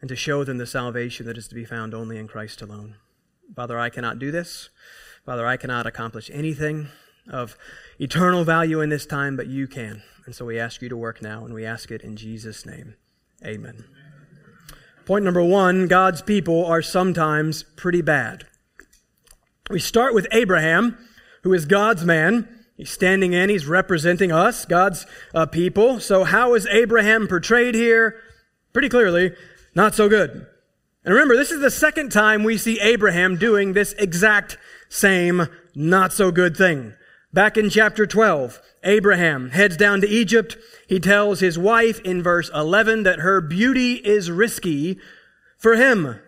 and 0.00 0.08
to 0.08 0.16
show 0.16 0.44
them 0.44 0.58
the 0.58 0.66
salvation 0.66 1.26
that 1.26 1.38
is 1.38 1.48
to 1.48 1.54
be 1.54 1.64
found 1.64 1.94
only 1.94 2.18
in 2.18 2.28
Christ 2.28 2.62
alone. 2.62 2.96
Father, 3.54 3.78
I 3.78 3.90
cannot 3.90 4.18
do 4.18 4.30
this. 4.30 4.70
Father, 5.28 5.46
I 5.46 5.58
cannot 5.58 5.86
accomplish 5.86 6.30
anything 6.32 6.88
of 7.28 7.54
eternal 7.98 8.44
value 8.44 8.80
in 8.80 8.88
this 8.88 9.04
time, 9.04 9.36
but 9.36 9.46
you 9.46 9.66
can. 9.66 10.02
And 10.24 10.34
so 10.34 10.46
we 10.46 10.58
ask 10.58 10.80
you 10.80 10.88
to 10.88 10.96
work 10.96 11.20
now, 11.20 11.44
and 11.44 11.52
we 11.52 11.66
ask 11.66 11.90
it 11.90 12.00
in 12.00 12.16
Jesus' 12.16 12.64
name. 12.64 12.94
Amen. 13.44 13.84
Point 15.04 15.26
number 15.26 15.42
one 15.42 15.86
God's 15.86 16.22
people 16.22 16.64
are 16.64 16.80
sometimes 16.80 17.62
pretty 17.62 18.00
bad. 18.00 18.46
We 19.68 19.80
start 19.80 20.14
with 20.14 20.26
Abraham, 20.32 20.96
who 21.42 21.52
is 21.52 21.66
God's 21.66 22.06
man. 22.06 22.48
He's 22.78 22.88
standing 22.88 23.34
in, 23.34 23.50
he's 23.50 23.66
representing 23.66 24.32
us, 24.32 24.64
God's 24.64 25.04
uh, 25.34 25.44
people. 25.44 26.00
So, 26.00 26.24
how 26.24 26.54
is 26.54 26.66
Abraham 26.68 27.28
portrayed 27.28 27.74
here? 27.74 28.18
Pretty 28.72 28.88
clearly, 28.88 29.34
not 29.74 29.94
so 29.94 30.08
good. 30.08 30.46
And 31.04 31.14
remember, 31.14 31.36
this 31.36 31.50
is 31.50 31.60
the 31.60 31.70
second 31.70 32.12
time 32.12 32.44
we 32.44 32.56
see 32.56 32.80
Abraham 32.80 33.36
doing 33.36 33.74
this 33.74 33.92
exact 33.98 34.56
same 34.88 35.48
not 35.74 36.12
so 36.12 36.30
good 36.30 36.56
thing. 36.56 36.94
Back 37.32 37.56
in 37.56 37.68
chapter 37.68 38.06
12, 38.06 38.60
Abraham 38.84 39.50
heads 39.50 39.76
down 39.76 40.00
to 40.00 40.08
Egypt. 40.08 40.56
He 40.88 40.98
tells 40.98 41.40
his 41.40 41.58
wife 41.58 42.00
in 42.00 42.22
verse 42.22 42.50
11 42.54 43.02
that 43.02 43.20
her 43.20 43.40
beauty 43.40 43.94
is 43.94 44.30
risky 44.30 44.98
for 45.58 45.76
him 45.76 46.20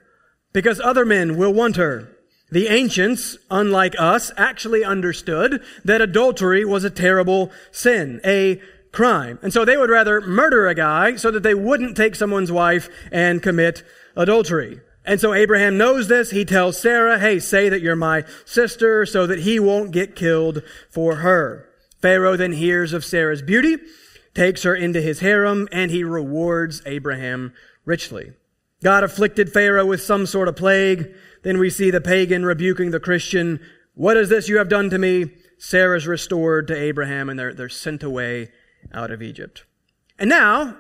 because 0.53 0.81
other 0.81 1.05
men 1.05 1.37
will 1.37 1.55
want 1.55 1.77
her. 1.77 2.11
The 2.51 2.69
ancients, 2.69 3.39
unlike 3.51 3.95
us, 3.99 4.33
actually 4.37 4.85
understood 4.85 5.63
that 5.85 6.01
adultery 6.01 6.65
was 6.65 6.85
a 6.85 6.91
terrible 6.91 7.53
sin, 7.71 8.21
a 8.25 8.61
crime. 8.93 9.39
And 9.43 9.53
so 9.53 9.65
they 9.65 9.77
would 9.77 9.91
rather 9.91 10.21
murder 10.21 10.67
a 10.67 10.75
guy 10.75 11.17
so 11.17 11.31
that 11.31 11.45
they 11.45 11.55
wouldn't 11.55 11.97
take 11.97 12.17
someone's 12.17 12.51
wife 12.51 12.89
and 13.13 13.43
commit 13.43 13.85
adultery. 14.17 14.81
And 15.11 15.21
so 15.21 15.35
Abraham 15.35 15.77
knows 15.77 16.07
this. 16.07 16.31
He 16.31 16.45
tells 16.45 16.81
Sarah, 16.81 17.19
hey, 17.19 17.41
say 17.41 17.69
that 17.69 17.81
you're 17.81 17.97
my 17.97 18.23
sister 18.45 19.05
so 19.05 19.27
that 19.27 19.41
he 19.41 19.59
won't 19.59 19.91
get 19.91 20.15
killed 20.15 20.63
for 20.89 21.17
her. 21.17 21.69
Pharaoh 22.01 22.37
then 22.37 22.53
hears 22.53 22.93
of 22.93 23.05
Sarah's 23.05 23.43
beauty, 23.43 23.79
takes 24.37 24.63
her 24.63 24.73
into 24.73 25.01
his 25.01 25.19
harem, 25.19 25.67
and 25.73 25.91
he 25.91 26.05
rewards 26.05 26.81
Abraham 26.87 27.53
richly. 27.85 28.35
God 28.85 29.03
afflicted 29.03 29.53
Pharaoh 29.53 29.85
with 29.85 30.01
some 30.01 30.27
sort 30.27 30.47
of 30.47 30.55
plague. 30.55 31.13
Then 31.43 31.59
we 31.59 31.71
see 31.71 31.91
the 31.91 32.01
pagan 32.01 32.47
rebuking 32.47 32.93
the 32.93 33.01
Christian. 33.01 33.59
What 33.95 34.17
is 34.17 34.29
this 34.29 34.49
you 34.49 34.59
have 34.59 34.69
done 34.69 34.91
to 34.91 34.99
me? 34.99 35.33
Sarah's 35.59 36.07
restored 36.07 36.69
to 36.69 36.77
Abraham 36.77 37.29
and 37.29 37.37
they're, 37.37 37.53
they're 37.53 37.69
sent 37.69 38.05
away 38.05 38.53
out 38.95 39.11
of 39.11 39.23
Egypt. 39.23 39.65
And 40.21 40.31
now, 40.31 40.77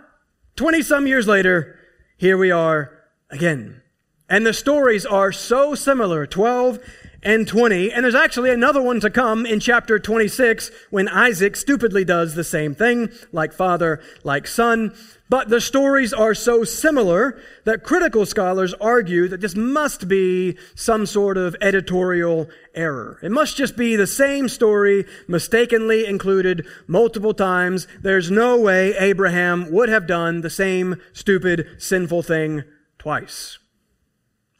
20 0.55 0.83
some 0.83 1.09
years 1.09 1.27
later, 1.27 1.81
here 2.17 2.39
we 2.39 2.53
are 2.53 2.97
again. 3.29 3.83
And 4.31 4.47
the 4.47 4.55
stories 4.55 5.05
are 5.05 5.33
so 5.33 5.75
similar 5.75 6.25
12 6.25 6.79
and 7.23 7.47
20. 7.47 7.93
And 7.93 8.05
there's 8.05 8.15
actually 8.15 8.51
another 8.51 8.81
one 8.81 9.01
to 9.01 9.11
come 9.11 9.45
in 9.45 9.61
chapter 9.61 9.99
26 9.99 10.71
when 10.91 11.09
Isaac 11.09 11.57
stupidly 11.57 12.05
does 12.05 12.35
the 12.35 12.45
same 12.45 12.75
thing, 12.75 13.11
like 13.33 13.53
father, 13.53 14.01
like 14.23 14.47
son. 14.47 14.95
But 15.29 15.49
the 15.49 15.61
stories 15.61 16.13
are 16.13 16.35
so 16.35 16.65
similar 16.65 17.41
that 17.65 17.85
critical 17.85 18.27
scholars 18.27 18.75
argue 18.75 19.29
that 19.29 19.41
this 19.41 19.55
must 19.55 20.09
be 20.09 20.57
some 20.75 21.07
sort 21.07 21.37
of 21.37 21.55
editorial 21.61 22.49
error. 22.75 23.19
It 23.23 23.31
must 23.31 23.57
just 23.57 23.77
be 23.77 23.97
the 23.97 24.07
same 24.09 24.49
story 24.49 25.07
mistakenly 25.29 26.07
included 26.07 26.67
multiple 26.87 27.35
times. 27.35 27.87
There's 28.01 28.31
no 28.31 28.59
way 28.59 28.95
Abraham 28.97 29.71
would 29.71 29.89
have 29.89 30.07
done 30.07 30.41
the 30.41 30.51
same 30.51 30.97
stupid, 31.13 31.67
sinful 31.79 32.23
thing 32.23 32.65
twice. 32.99 33.60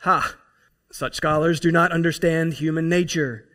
Ha! 0.01 0.35
Such 0.91 1.15
scholars 1.15 1.61
do 1.61 1.71
not 1.71 1.93
understand 1.93 2.55
human 2.55 2.89
nature 2.89 3.47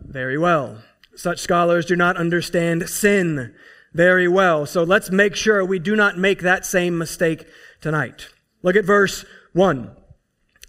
very 0.00 0.36
well. 0.36 0.78
Such 1.14 1.38
scholars 1.40 1.86
do 1.86 1.96
not 1.96 2.16
understand 2.16 2.88
sin 2.88 3.54
very 3.92 4.28
well. 4.28 4.66
So 4.66 4.82
let's 4.82 5.10
make 5.10 5.34
sure 5.34 5.64
we 5.64 5.78
do 5.78 5.96
not 5.96 6.18
make 6.18 6.42
that 6.42 6.66
same 6.66 6.98
mistake 6.98 7.46
tonight. 7.80 8.28
Look 8.62 8.76
at 8.76 8.84
verse 8.84 9.24
1. 9.52 9.90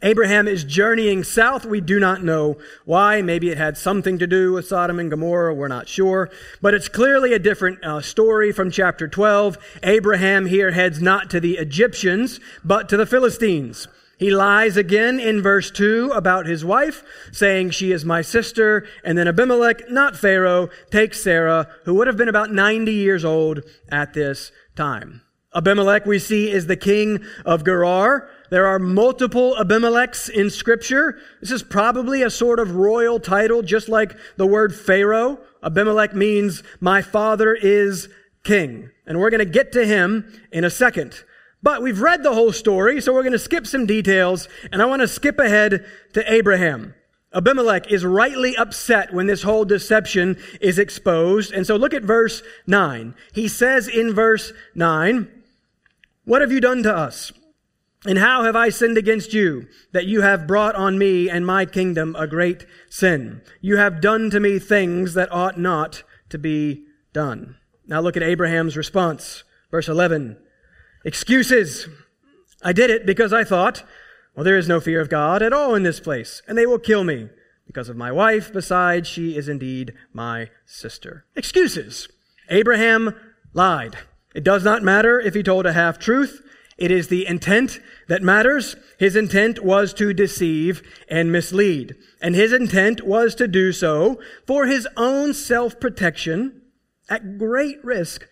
Abraham 0.02 0.48
is 0.48 0.64
journeying 0.64 1.26
south. 1.26 1.66
We 1.66 1.82
do 1.82 2.00
not 2.00 2.24
know 2.24 2.58
why. 2.86 3.22
Maybe 3.22 3.50
it 3.50 3.58
had 3.58 3.78
something 3.78 4.18
to 4.20 4.28
do 4.28 4.54
with 4.54 4.68
Sodom 4.68 5.00
and 5.00 5.10
Gomorrah. 5.10 5.54
We're 5.54 5.68
not 5.68 5.90
sure. 5.90 6.30
But 6.62 6.74
it's 6.74 6.88
clearly 6.88 7.34
a 7.34 7.40
different 7.40 7.84
uh, 7.84 8.00
story 8.02 8.54
from 8.54 8.72
chapter 8.72 9.08
12. 9.08 9.58
Abraham 9.84 10.46
here 10.46 10.72
heads 10.72 11.02
not 11.02 11.30
to 11.32 11.42
the 11.42 11.58
Egyptians, 11.58 12.40
but 12.64 12.88
to 12.90 12.96
the 12.96 13.06
Philistines. 13.06 13.88
He 14.20 14.32
lies 14.32 14.76
again 14.76 15.18
in 15.18 15.42
verse 15.42 15.72
2 15.72 16.12
about 16.14 16.46
his 16.46 16.66
wife, 16.66 17.04
saying 17.32 17.70
she 17.70 17.94
is 17.94 18.04
my 18.04 18.22
sister. 18.22 18.86
And 19.06 19.18
then 19.18 19.30
Abimelech, 19.30 19.90
not 19.90 20.18
Pharaoh, 20.18 20.70
takes 20.92 21.24
Sarah, 21.24 21.70
who 21.86 21.96
would 21.96 22.08
have 22.08 22.18
been 22.18 22.28
about 22.28 22.52
90 22.52 22.92
years 22.92 23.24
old 23.24 23.62
at 23.90 24.14
this 24.14 24.52
time. 24.76 25.22
Abimelech, 25.56 26.06
we 26.06 26.20
see, 26.20 26.52
is 26.52 26.68
the 26.68 26.76
king 26.76 27.24
of 27.46 27.64
Gerar. 27.64 28.30
There 28.52 28.68
are 28.68 28.78
multiple 28.78 29.56
Abimelechs 29.58 30.30
in 30.30 30.50
scripture. 30.50 31.18
This 31.40 31.52
is 31.52 31.64
probably 31.64 32.22
a 32.22 32.30
sort 32.30 32.60
of 32.60 32.76
royal 32.76 33.22
title, 33.22 33.62
just 33.62 33.88
like 33.88 34.18
the 34.36 34.46
word 34.46 34.76
Pharaoh. 34.76 35.40
Abimelech 35.64 36.14
means 36.14 36.62
my 36.82 37.02
father 37.02 37.54
is 37.56 38.10
king. 38.44 38.90
And 39.08 39.18
we're 39.18 39.30
going 39.30 39.40
to 39.40 39.46
get 39.46 39.72
to 39.72 39.86
him 39.86 40.30
in 40.52 40.66
a 40.66 40.70
second. 40.70 41.24
But 41.62 41.82
we've 41.82 42.02
read 42.02 42.24
the 42.24 42.34
whole 42.34 42.54
story, 42.54 43.02
so 43.02 43.14
we're 43.14 43.24
going 43.24 43.34
to 43.34 43.40
skip 43.40 43.68
some 43.68 43.86
details, 43.86 44.48
and 44.72 44.82
I 44.82 44.86
want 44.86 45.02
to 45.02 45.08
skip 45.08 45.40
ahead 45.40 45.86
to 46.14 46.34
Abraham. 46.34 46.94
Abimelech 47.34 47.92
is 47.92 48.06
rightly 48.06 48.56
upset 48.58 49.14
when 49.14 49.28
this 49.28 49.44
whole 49.44 49.66
deception 49.66 50.38
is 50.62 50.80
exposed. 50.80 51.52
And 51.52 51.68
so 51.68 51.76
look 51.76 51.94
at 51.94 52.04
verse 52.04 52.42
9. 52.66 53.14
He 53.34 53.48
says 53.48 53.88
in 53.88 54.14
verse 54.14 54.52
9, 54.74 55.30
What 56.26 56.42
have 56.42 56.52
you 56.52 56.60
done 56.60 56.82
to 56.84 56.96
us? 56.96 57.32
And 58.06 58.18
how 58.18 58.44
have 58.44 58.56
I 58.56 58.70
sinned 58.70 58.98
against 58.98 59.34
you 59.34 59.68
that 59.92 60.06
you 60.06 60.22
have 60.22 60.48
brought 60.48 60.76
on 60.76 60.98
me 60.98 61.30
and 61.30 61.46
my 61.46 61.66
kingdom 61.66 62.16
a 62.18 62.26
great 62.26 62.66
sin? 62.90 63.42
You 63.62 63.78
have 63.78 64.02
done 64.02 64.30
to 64.32 64.40
me 64.40 64.58
things 64.58 65.14
that 65.14 65.32
ought 65.32 65.60
not 65.60 66.04
to 66.30 66.38
be 66.38 66.86
done. 67.12 67.58
Now 67.86 68.00
look 68.00 68.16
at 68.16 68.24
Abraham's 68.24 68.78
response. 68.78 69.44
Verse 69.70 69.90
11. 69.90 70.38
Excuses. 71.04 71.88
I 72.64 72.74
did 72.74 72.90
it 72.90 73.06
because 73.06 73.32
I 73.32 73.44
thought, 73.44 73.84
well, 74.36 74.44
there 74.44 74.58
is 74.58 74.68
no 74.68 74.80
fear 74.80 75.02
of 75.02 75.10
God 75.10 75.42
at 75.42 75.54
all 75.54 75.76
in 75.76 75.84
this 75.84 76.00
place, 76.00 76.42
and 76.48 76.58
they 76.58 76.66
will 76.66 76.80
kill 76.80 77.04
me 77.04 77.30
because 77.66 77.90
of 77.90 77.98
my 77.98 78.12
wife. 78.12 78.52
Besides, 78.52 79.08
she 79.08 79.38
is 79.38 79.48
indeed 79.48 79.94
my 80.14 80.50
sister. 80.66 81.26
Excuses. 81.36 82.08
Abraham 82.50 83.16
lied. 83.54 83.98
It 84.34 84.44
does 84.44 84.64
not 84.64 84.84
matter 84.84 85.20
if 85.20 85.34
he 85.34 85.44
told 85.44 85.66
a 85.66 85.74
half 85.74 86.00
truth. 86.00 86.42
It 86.78 86.92
is 86.92 87.10
the 87.10 87.28
intent 87.28 87.80
that 88.08 88.24
matters. 88.24 88.76
His 88.98 89.16
intent 89.16 89.64
was 89.64 89.94
to 89.96 90.14
deceive 90.14 90.82
and 91.10 91.32
mislead. 91.32 91.96
And 92.22 92.36
his 92.36 92.54
intent 92.54 93.06
was 93.06 93.36
to 93.36 93.48
do 93.48 93.72
so 93.72 94.20
for 94.48 94.66
his 94.66 94.88
own 94.96 95.34
self 95.34 95.80
protection 95.80 96.62
at 97.10 97.38
great 97.38 97.84
risk 97.84 98.28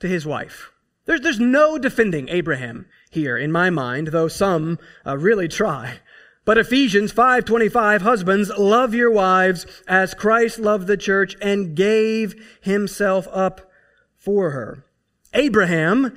to 0.00 0.08
his 0.08 0.24
wife. 0.24 0.70
There's, 1.08 1.22
there's 1.22 1.40
no 1.40 1.78
defending 1.78 2.28
Abraham 2.28 2.84
here 3.08 3.38
in 3.38 3.50
my 3.50 3.70
mind, 3.70 4.08
though 4.08 4.28
some 4.28 4.78
uh, 5.06 5.16
really 5.16 5.48
try. 5.48 6.00
But 6.44 6.58
Ephesians 6.58 7.14
5:25 7.14 8.02
husbands 8.02 8.50
love 8.58 8.94
your 8.94 9.10
wives 9.10 9.64
as 9.86 10.12
Christ 10.12 10.58
loved 10.58 10.86
the 10.86 10.98
church 10.98 11.34
and 11.40 11.74
gave 11.74 12.34
himself 12.60 13.26
up 13.32 13.70
for 14.18 14.50
her. 14.50 14.84
Abraham 15.32 16.14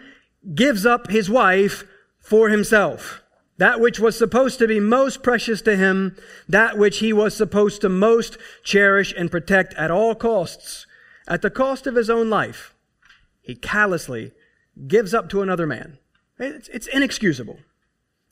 gives 0.55 0.85
up 0.85 1.09
his 1.09 1.29
wife 1.29 1.85
for 2.19 2.49
himself. 2.49 3.21
That 3.59 3.79
which 3.79 3.97
was 3.97 4.17
supposed 4.17 4.59
to 4.59 4.67
be 4.67 4.81
most 4.81 5.23
precious 5.23 5.61
to 5.61 5.77
him, 5.77 6.17
that 6.49 6.77
which 6.77 6.99
he 6.99 7.13
was 7.13 7.33
supposed 7.33 7.79
to 7.81 7.89
most 7.89 8.37
cherish 8.61 9.13
and 9.17 9.31
protect 9.31 9.73
at 9.75 9.89
all 9.89 10.15
costs, 10.15 10.85
at 11.29 11.41
the 11.41 11.49
cost 11.49 11.87
of 11.87 11.95
his 11.95 12.09
own 12.09 12.29
life. 12.29 12.75
he 13.41 13.55
callously 13.55 14.33
gives 14.87 15.13
up 15.13 15.29
to 15.29 15.41
another 15.41 15.67
man. 15.67 15.97
It's, 16.39 16.67
it's 16.69 16.87
inexcusable. 16.87 17.59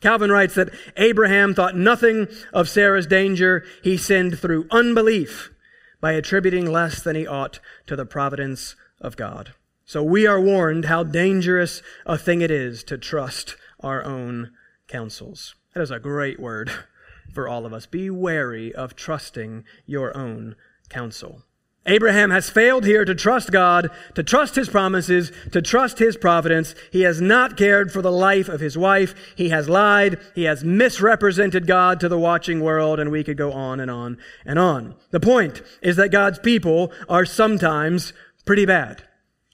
Calvin 0.02 0.32
writes 0.32 0.56
that 0.56 0.70
Abraham 0.98 1.54
thought 1.54 1.76
nothing 1.76 2.28
of 2.54 2.70
Sarah's 2.70 3.06
danger. 3.06 3.66
He 3.84 3.98
sinned 3.98 4.40
through 4.40 4.68
unbelief 4.72 5.52
by 6.00 6.14
attributing 6.14 6.66
less 6.72 7.02
than 7.02 7.16
he 7.16 7.28
ought 7.28 7.60
to 7.88 7.96
the 7.96 8.06
providence 8.06 8.76
of 9.02 9.18
God. 9.18 9.54
So 9.86 10.04
we 10.04 10.26
are 10.26 10.40
warned 10.40 10.86
how 10.86 11.04
dangerous 11.04 11.82
a 12.06 12.18
thing 12.18 12.42
it 12.42 12.52
is 12.52 12.84
to 12.86 12.98
trust 12.98 13.58
our 13.82 14.04
own 14.04 14.52
counsels. 14.88 15.56
That 15.74 15.82
is 15.82 15.92
a 15.92 16.00
great 16.00 16.40
word 16.40 16.72
for 17.34 17.48
all 17.48 17.66
of 17.66 17.74
us. 17.74 17.86
Be 17.86 18.10
wary 18.10 18.74
of 18.74 18.96
trusting 18.96 19.66
your 19.86 20.16
own 20.16 20.56
counsel. 20.90 21.44
Abraham 21.90 22.30
has 22.30 22.52
failed 22.52 22.86
here 22.86 23.04
to 23.04 23.16
trust 23.16 23.52
God, 23.52 23.90
to 24.14 24.22
trust 24.22 24.56
his 24.56 24.70
promises, 24.70 25.32
to 25.52 25.62
trust 25.62 25.98
his 25.98 26.16
providence. 26.16 26.76
He 26.92 27.02
has 27.02 27.20
not 27.20 27.58
cared 27.58 27.92
for 27.92 28.04
the 28.04 28.12
life 28.12 28.48
of 28.48 28.60
his 28.60 28.78
wife. 28.78 29.16
He 29.36 29.50
has 29.50 29.68
lied. 29.68 30.20
He 30.36 30.44
has 30.44 30.64
misrepresented 30.64 31.66
God 31.66 32.00
to 32.00 32.08
the 32.08 32.20
watching 32.20 32.62
world, 32.62 33.00
and 33.00 33.12
we 33.12 33.24
could 33.24 33.38
go 33.38 33.52
on 33.52 33.80
and 33.80 33.90
on 33.90 34.20
and 34.46 34.60
on. 34.60 34.96
The 35.10 35.20
point 35.20 35.64
is 35.82 35.96
that 35.96 36.12
God's 36.12 36.38
people 36.38 36.94
are 37.10 37.26
sometimes 37.26 38.14
pretty 38.46 38.66
bad. 38.66 39.04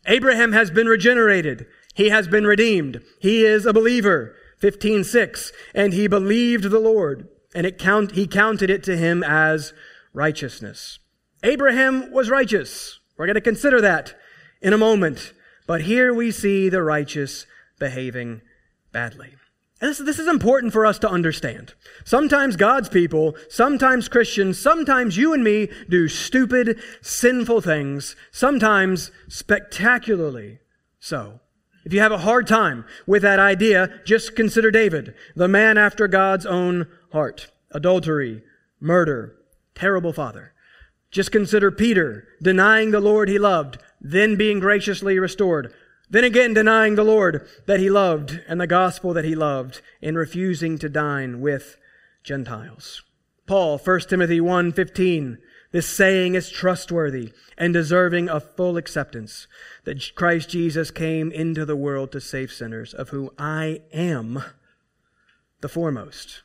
Abraham 0.05 0.51
has 0.51 0.69
been 0.69 0.87
regenerated. 0.87 1.65
He 1.95 2.09
has 2.09 2.27
been 2.27 2.45
redeemed. 2.45 3.01
He 3.19 3.45
is 3.45 3.65
a 3.65 3.73
believer. 3.73 4.35
15:6 4.61 5.51
and 5.73 5.93
he 5.93 6.07
believed 6.07 6.65
the 6.65 6.79
Lord 6.79 7.27
and 7.53 7.65
it 7.65 7.77
count, 7.77 8.11
he 8.11 8.27
counted 8.27 8.69
it 8.69 8.83
to 8.83 8.97
him 8.97 9.23
as 9.23 9.73
righteousness. 10.13 10.99
Abraham 11.43 12.11
was 12.11 12.29
righteous. 12.29 12.99
We're 13.17 13.27
going 13.27 13.35
to 13.35 13.41
consider 13.41 13.81
that 13.81 14.15
in 14.61 14.73
a 14.73 14.77
moment. 14.77 15.33
But 15.67 15.81
here 15.81 16.13
we 16.13 16.31
see 16.31 16.69
the 16.69 16.83
righteous 16.83 17.45
behaving 17.79 18.41
badly. 18.91 19.35
And 19.81 19.89
this, 19.89 19.97
this 19.97 20.19
is 20.19 20.27
important 20.27 20.73
for 20.73 20.85
us 20.85 20.99
to 20.99 21.09
understand. 21.09 21.73
Sometimes 22.05 22.55
God's 22.55 22.87
people, 22.87 23.35
sometimes 23.49 24.07
Christians, 24.07 24.59
sometimes 24.59 25.17
you 25.17 25.33
and 25.33 25.43
me 25.43 25.69
do 25.89 26.07
stupid, 26.07 26.79
sinful 27.01 27.61
things, 27.61 28.15
sometimes 28.31 29.11
spectacularly 29.27 30.59
so. 30.99 31.41
If 31.83 31.93
you 31.93 31.99
have 31.99 32.11
a 32.11 32.19
hard 32.19 32.47
time 32.47 32.85
with 33.05 33.21
that 33.21 33.39
idea, 33.39 34.01
just 34.05 34.35
consider 34.35 34.71
David, 34.71 35.13
the 35.35 35.47
man 35.47 35.77
after 35.77 36.07
God's 36.07 36.45
own 36.45 36.87
heart. 37.11 37.51
Adultery, 37.71 38.41
murder, 38.79 39.35
terrible 39.75 40.13
father. 40.13 40.53
Just 41.15 41.31
consider 41.31 41.71
Peter 41.71 42.27
denying 42.41 42.91
the 42.91 42.99
Lord 42.99 43.29
he 43.29 43.39
loved, 43.39 43.77
then 44.01 44.35
being 44.35 44.59
graciously 44.59 45.17
restored. 45.17 45.73
Then 46.09 46.25
again 46.25 46.53
denying 46.53 46.95
the 46.95 47.05
Lord 47.05 47.47
that 47.67 47.79
he 47.79 47.89
loved 47.89 48.41
and 48.49 48.59
the 48.59 48.67
gospel 48.67 49.13
that 49.13 49.23
he 49.23 49.33
loved 49.33 49.79
in 50.01 50.17
refusing 50.17 50.77
to 50.79 50.89
dine 50.89 51.39
with 51.39 51.77
Gentiles. 52.21 53.01
Paul, 53.47 53.77
1 53.77 54.09
Timothy 54.09 54.41
1:15, 54.41 55.37
this 55.71 55.87
saying 55.87 56.35
is 56.35 56.49
trustworthy 56.49 57.31
and 57.57 57.73
deserving 57.73 58.27
of 58.27 58.53
full 58.57 58.75
acceptance 58.75 59.47
that 59.85 60.15
Christ 60.15 60.49
Jesus 60.49 60.91
came 60.91 61.31
into 61.31 61.63
the 61.63 61.77
world 61.77 62.11
to 62.11 62.19
save 62.19 62.51
sinners, 62.51 62.93
of 62.93 63.11
whom 63.11 63.29
I 63.37 63.83
am 63.93 64.43
the 65.61 65.69
foremost. 65.69 66.41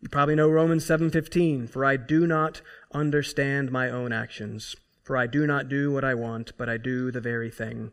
You 0.00 0.08
probably 0.08 0.34
know 0.34 0.48
Romans 0.48 0.84
7:15, 0.84 1.68
for 1.68 1.84
I 1.84 1.96
do 1.96 2.26
not 2.26 2.60
understand 2.94 3.70
my 3.70 3.90
own 3.90 4.12
actions, 4.12 4.76
for 5.02 5.16
I 5.16 5.26
do 5.26 5.46
not 5.46 5.68
do 5.68 5.90
what 5.92 6.04
I 6.04 6.14
want, 6.14 6.52
but 6.56 6.68
I 6.68 6.76
do 6.76 7.10
the 7.10 7.20
very 7.20 7.50
thing 7.50 7.92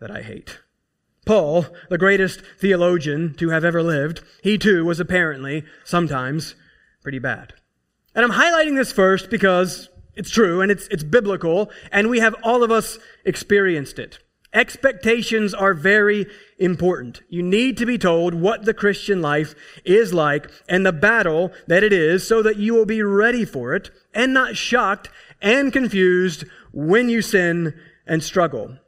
that 0.00 0.10
I 0.10 0.22
hate. 0.22 0.60
Paul, 1.26 1.66
the 1.90 1.98
greatest 1.98 2.40
theologian 2.58 3.34
to 3.34 3.50
have 3.50 3.64
ever 3.64 3.82
lived, 3.82 4.22
he 4.42 4.56
too 4.56 4.84
was 4.84 4.98
apparently 4.98 5.64
sometimes 5.84 6.54
pretty 7.02 7.18
bad. 7.18 7.52
And 8.14 8.24
I'm 8.24 8.40
highlighting 8.40 8.76
this 8.76 8.92
first 8.92 9.28
because 9.30 9.90
it's 10.14 10.30
true 10.30 10.60
and 10.60 10.70
it's, 10.70 10.88
it's 10.88 11.04
biblical, 11.04 11.70
and 11.92 12.08
we 12.08 12.20
have 12.20 12.34
all 12.42 12.62
of 12.62 12.70
us 12.70 12.98
experienced 13.24 13.98
it. 13.98 14.18
Expectations 14.54 15.52
are 15.52 15.74
very 15.74 16.26
important. 16.58 17.20
You 17.28 17.42
need 17.42 17.76
to 17.76 17.86
be 17.86 17.98
told 17.98 18.34
what 18.34 18.64
the 18.64 18.72
Christian 18.72 19.20
life 19.20 19.54
is 19.84 20.14
like 20.14 20.50
and 20.68 20.86
the 20.86 20.92
battle 20.92 21.52
that 21.66 21.84
it 21.84 21.92
is 21.92 22.26
so 22.26 22.42
that 22.42 22.56
you 22.56 22.74
will 22.74 22.86
be 22.86 23.02
ready 23.02 23.44
for 23.44 23.74
it 23.74 23.90
and 24.14 24.32
not 24.32 24.56
shocked 24.56 25.10
and 25.42 25.72
confused 25.72 26.44
when 26.72 27.10
you 27.10 27.20
sin 27.20 27.78
and 28.06 28.22
struggle. 28.22 28.78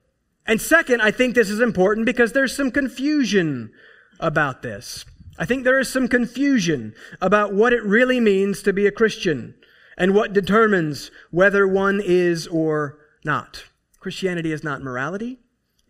And 0.47 0.61
second, 0.61 1.03
I 1.03 1.11
think 1.11 1.35
this 1.35 1.51
is 1.51 1.61
important 1.61 2.07
because 2.07 2.33
there's 2.33 2.57
some 2.57 2.71
confusion 2.71 3.71
about 4.19 4.63
this. 4.63 5.05
I 5.39 5.45
think 5.45 5.65
there 5.65 5.79
is 5.79 5.93
some 5.93 6.09
confusion 6.09 6.95
about 7.21 7.55
what 7.55 7.73
it 7.73 7.85
really 7.85 8.19
means 8.19 8.63
to 8.63 8.73
be 8.73 8.87
a 8.87 8.93
Christian 8.93 9.55
and 9.97 10.15
what 10.15 10.33
determines 10.33 11.11
whether 11.31 11.69
one 11.69 12.01
is 12.03 12.47
or 12.47 12.99
not. 13.25 13.65
Christianity 14.01 14.53
is 14.53 14.65
not 14.65 14.83
morality. 14.83 15.39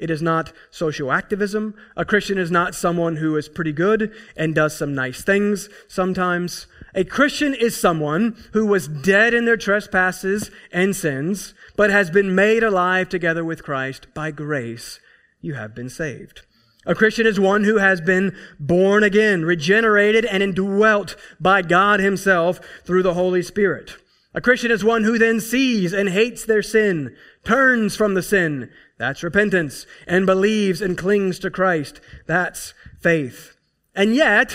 It 0.01 0.11
is 0.11 0.23
not 0.23 0.53
social 0.71 1.13
activism. 1.13 1.75
A 1.95 2.07
Christian 2.07 2.39
is 2.39 2.51
not 2.51 2.75
someone 2.75 3.17
who 3.17 3.37
is 3.37 3.51
pretty 3.51 3.73
good 3.73 4.13
and 4.35 4.55
does 4.55 4.75
some 4.77 4.95
nice 4.95 5.23
things 5.23 5.69
sometimes. 5.89 6.67
A 6.95 7.05
Christian 7.05 7.53
is 7.53 7.79
someone 7.79 8.35
who 8.55 8.65
was 8.65 8.89
dead 8.89 9.35
in 9.35 9.45
their 9.45 9.59
trespasses 9.59 10.51
and 10.73 10.97
sins, 10.97 11.53
but 11.77 11.91
has 11.91 12.11
been 12.11 12.35
made 12.35 12.63
alive 12.63 13.11
together 13.11 13.45
with 13.45 13.63
Christ 13.63 14.07
by 14.15 14.31
grace. 14.31 14.99
You 15.43 15.55
have 15.55 15.75
been 15.75 15.91
saved. 15.91 16.47
A 16.87 16.95
Christian 16.95 17.27
is 17.27 17.39
one 17.39 17.65
who 17.65 17.77
has 17.77 18.01
been 18.01 18.35
born 18.59 19.05
again, 19.05 19.45
regenerated, 19.45 20.25
and 20.25 20.43
indwelt 20.43 21.15
by 21.39 21.61
God 21.61 22.01
Himself 22.01 22.59
through 22.85 23.03
the 23.03 23.15
Holy 23.15 23.43
Spirit. 23.43 23.97
A 24.33 24.41
Christian 24.41 24.71
is 24.71 24.83
one 24.83 25.05
who 25.05 25.19
then 25.19 25.41
sees 25.41 25.93
and 25.93 26.09
hates 26.09 26.45
their 26.45 26.63
sin, 26.63 27.15
turns 27.45 27.97
from 27.97 28.15
the 28.15 28.23
sin, 28.23 28.71
that's 29.01 29.23
repentance. 29.23 29.87
And 30.07 30.27
believes 30.27 30.83
and 30.83 30.97
clings 30.97 31.39
to 31.39 31.51
Christ. 31.51 32.03
That's 32.27 32.75
faith. 33.01 33.57
And 33.95 34.15
yet, 34.15 34.55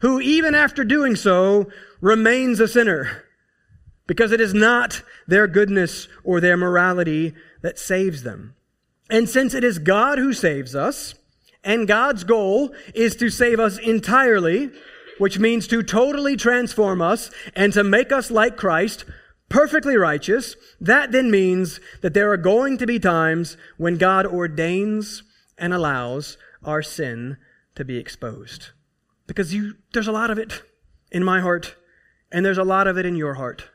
who 0.00 0.20
even 0.20 0.54
after 0.54 0.84
doing 0.84 1.16
so 1.16 1.70
remains 2.02 2.60
a 2.60 2.68
sinner. 2.68 3.24
Because 4.06 4.32
it 4.32 4.40
is 4.40 4.52
not 4.52 5.02
their 5.26 5.48
goodness 5.48 6.08
or 6.22 6.42
their 6.42 6.58
morality 6.58 7.34
that 7.62 7.78
saves 7.78 8.22
them. 8.22 8.54
And 9.08 9.30
since 9.30 9.54
it 9.54 9.64
is 9.64 9.78
God 9.78 10.18
who 10.18 10.34
saves 10.34 10.74
us, 10.74 11.14
and 11.64 11.88
God's 11.88 12.22
goal 12.22 12.74
is 12.94 13.16
to 13.16 13.30
save 13.30 13.58
us 13.58 13.78
entirely, 13.78 14.70
which 15.16 15.38
means 15.38 15.66
to 15.68 15.82
totally 15.82 16.36
transform 16.36 17.00
us 17.00 17.30
and 17.54 17.72
to 17.72 17.82
make 17.82 18.12
us 18.12 18.30
like 18.30 18.58
Christ, 18.58 19.06
perfectly 19.48 19.96
righteous, 19.96 20.56
that 20.80 21.12
then 21.12 21.30
means 21.30 21.80
that 22.02 22.14
there 22.14 22.30
are 22.30 22.36
going 22.36 22.78
to 22.78 22.86
be 22.86 22.98
times 22.98 23.56
when 23.76 23.98
God 23.98 24.26
ordains 24.26 25.22
and 25.58 25.72
allows 25.72 26.36
our 26.64 26.82
sin 26.82 27.36
to 27.74 27.84
be 27.84 27.96
exposed. 27.96 28.70
Because 29.26 29.54
you, 29.54 29.74
there's 29.92 30.08
a 30.08 30.12
lot 30.12 30.30
of 30.30 30.38
it 30.38 30.62
in 31.10 31.24
my 31.24 31.40
heart, 31.40 31.76
and 32.32 32.44
there's 32.44 32.58
a 32.58 32.64
lot 32.64 32.86
of 32.86 32.98
it 32.98 33.06
in 33.06 33.16
your 33.16 33.34
heart. 33.34 33.70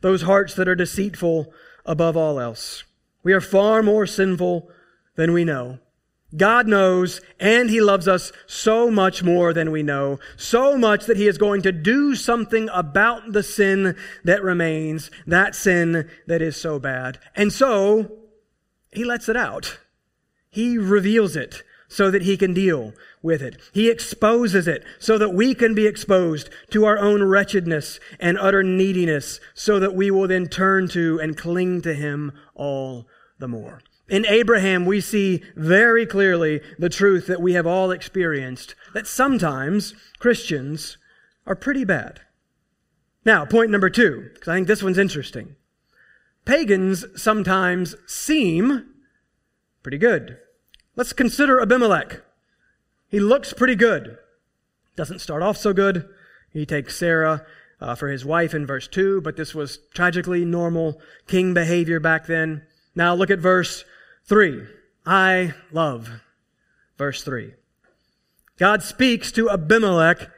Those 0.00 0.22
hearts 0.22 0.54
that 0.54 0.68
are 0.68 0.74
deceitful 0.74 1.52
above 1.84 2.16
all 2.16 2.38
else. 2.38 2.84
We 3.22 3.32
are 3.32 3.40
far 3.40 3.82
more 3.82 4.06
sinful 4.06 4.68
than 5.16 5.32
we 5.32 5.44
know. 5.44 5.78
God 6.36 6.66
knows 6.66 7.20
and 7.40 7.70
He 7.70 7.80
loves 7.80 8.08
us 8.08 8.32
so 8.46 8.90
much 8.90 9.22
more 9.22 9.52
than 9.52 9.70
we 9.70 9.82
know, 9.82 10.18
so 10.36 10.76
much 10.76 11.06
that 11.06 11.16
He 11.16 11.26
is 11.26 11.38
going 11.38 11.62
to 11.62 11.72
do 11.72 12.14
something 12.14 12.68
about 12.72 13.32
the 13.32 13.42
sin 13.42 13.96
that 14.24 14.42
remains, 14.42 15.10
that 15.26 15.54
sin 15.54 16.08
that 16.26 16.42
is 16.42 16.56
so 16.56 16.78
bad. 16.78 17.18
And 17.34 17.52
so, 17.52 18.12
He 18.92 19.04
lets 19.04 19.28
it 19.28 19.36
out. 19.36 19.78
He 20.50 20.78
reveals 20.78 21.36
it 21.36 21.62
so 21.88 22.10
that 22.10 22.22
He 22.22 22.36
can 22.36 22.52
deal 22.54 22.92
with 23.22 23.42
it. 23.42 23.60
He 23.72 23.90
exposes 23.90 24.68
it 24.68 24.84
so 24.98 25.18
that 25.18 25.34
we 25.34 25.54
can 25.54 25.74
be 25.74 25.86
exposed 25.86 26.50
to 26.70 26.84
our 26.84 26.98
own 26.98 27.22
wretchedness 27.22 28.00
and 28.20 28.38
utter 28.38 28.62
neediness 28.62 29.40
so 29.54 29.78
that 29.78 29.94
we 29.94 30.10
will 30.10 30.28
then 30.28 30.46
turn 30.46 30.88
to 30.88 31.20
and 31.20 31.36
cling 31.36 31.82
to 31.82 31.94
Him 31.94 32.32
all 32.54 33.06
the 33.38 33.48
more. 33.48 33.80
In 34.08 34.24
Abraham, 34.26 34.86
we 34.86 35.00
see 35.00 35.42
very 35.56 36.06
clearly 36.06 36.60
the 36.78 36.88
truth 36.88 37.26
that 37.26 37.42
we 37.42 37.54
have 37.54 37.66
all 37.66 37.90
experienced 37.90 38.74
that 38.94 39.06
sometimes 39.06 39.94
Christians 40.18 40.96
are 41.46 41.56
pretty 41.56 41.84
bad. 41.84 42.20
Now, 43.24 43.44
point 43.44 43.70
number 43.70 43.90
two, 43.90 44.30
because 44.32 44.48
I 44.48 44.54
think 44.54 44.68
this 44.68 44.82
one's 44.82 44.98
interesting. 44.98 45.56
Pagans 46.44 47.04
sometimes 47.20 47.96
seem 48.06 48.86
pretty 49.82 49.98
good. 49.98 50.38
Let's 50.94 51.12
consider 51.12 51.60
Abimelech. 51.60 52.22
He 53.08 53.18
looks 53.18 53.52
pretty 53.52 53.74
good. 53.74 54.18
Doesn't 54.94 55.18
start 55.20 55.42
off 55.42 55.56
so 55.56 55.72
good. 55.72 56.08
He 56.52 56.64
takes 56.64 56.96
Sarah 56.96 57.44
uh, 57.80 57.96
for 57.96 58.08
his 58.08 58.24
wife 58.24 58.54
in 58.54 58.64
verse 58.64 58.86
2, 58.86 59.20
but 59.20 59.36
this 59.36 59.54
was 59.54 59.80
tragically 59.92 60.44
normal 60.44 61.00
king 61.26 61.52
behavior 61.52 61.98
back 61.98 62.26
then. 62.26 62.62
Now 62.94 63.14
look 63.14 63.30
at 63.30 63.40
verse 63.40 63.84
3. 64.26 64.66
I 65.04 65.52
love. 65.70 66.08
Verse 66.98 67.22
3. 67.22 67.52
God 68.58 68.82
speaks 68.82 69.30
to 69.32 69.50
Abimelech 69.50 70.30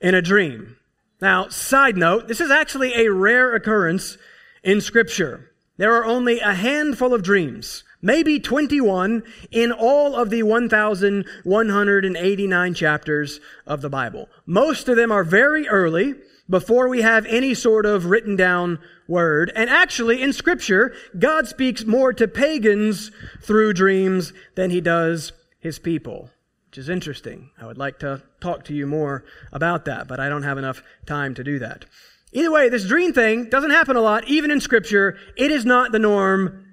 in 0.00 0.14
a 0.14 0.22
dream. 0.22 0.76
Now, 1.20 1.48
side 1.48 1.96
note, 1.96 2.28
this 2.28 2.40
is 2.40 2.50
actually 2.50 2.94
a 2.94 3.12
rare 3.12 3.54
occurrence 3.54 4.16
in 4.62 4.80
Scripture. 4.80 5.50
There 5.76 5.94
are 5.96 6.04
only 6.04 6.38
a 6.40 6.54
handful 6.54 7.14
of 7.14 7.22
dreams, 7.22 7.84
maybe 8.00 8.38
21 8.38 9.24
in 9.50 9.72
all 9.72 10.14
of 10.14 10.30
the 10.30 10.42
1,189 10.42 12.74
chapters 12.74 13.40
of 13.66 13.80
the 13.80 13.90
Bible. 13.90 14.28
Most 14.46 14.88
of 14.88 14.96
them 14.96 15.10
are 15.10 15.24
very 15.24 15.66
early, 15.66 16.14
before 16.52 16.86
we 16.86 17.00
have 17.00 17.24
any 17.26 17.54
sort 17.54 17.86
of 17.86 18.04
written 18.04 18.36
down 18.36 18.78
word. 19.08 19.50
And 19.56 19.70
actually, 19.70 20.20
in 20.20 20.34
Scripture, 20.34 20.94
God 21.18 21.48
speaks 21.48 21.86
more 21.86 22.12
to 22.12 22.28
pagans 22.28 23.10
through 23.40 23.72
dreams 23.72 24.34
than 24.54 24.70
he 24.70 24.82
does 24.82 25.32
his 25.60 25.78
people, 25.78 26.28
which 26.66 26.76
is 26.76 26.90
interesting. 26.90 27.50
I 27.58 27.64
would 27.64 27.78
like 27.78 28.00
to 28.00 28.22
talk 28.42 28.64
to 28.66 28.74
you 28.74 28.86
more 28.86 29.24
about 29.50 29.86
that, 29.86 30.06
but 30.06 30.20
I 30.20 30.28
don't 30.28 30.42
have 30.42 30.58
enough 30.58 30.82
time 31.06 31.34
to 31.36 31.42
do 31.42 31.58
that. 31.60 31.86
Either 32.32 32.52
way, 32.52 32.68
this 32.68 32.86
dream 32.86 33.14
thing 33.14 33.48
doesn't 33.48 33.70
happen 33.70 33.96
a 33.96 34.02
lot, 34.02 34.28
even 34.28 34.50
in 34.50 34.60
Scripture. 34.60 35.16
It 35.38 35.50
is 35.50 35.64
not 35.64 35.90
the 35.90 35.98
norm. 35.98 36.66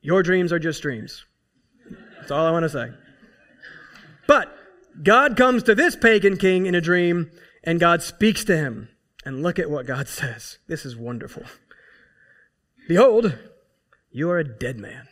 Your 0.00 0.22
dreams 0.22 0.54
are 0.54 0.58
just 0.58 0.80
dreams. 0.80 1.22
That's 2.18 2.30
all 2.30 2.46
I 2.46 2.50
want 2.50 2.62
to 2.62 2.70
say. 2.70 2.88
But 4.26 4.56
God 5.02 5.36
comes 5.36 5.64
to 5.64 5.74
this 5.74 5.94
pagan 5.96 6.38
king 6.38 6.64
in 6.64 6.74
a 6.74 6.80
dream, 6.80 7.30
and 7.66 7.80
God 7.80 8.02
speaks 8.02 8.44
to 8.44 8.56
him. 8.56 8.88
And 9.24 9.42
look 9.42 9.58
at 9.58 9.68
what 9.68 9.86
God 9.86 10.06
says. 10.08 10.58
This 10.68 10.86
is 10.86 10.96
wonderful. 10.96 11.42
Behold, 12.88 13.36
you 14.12 14.30
are 14.30 14.38
a 14.38 14.44
dead 14.44 14.78
man. 14.78 15.08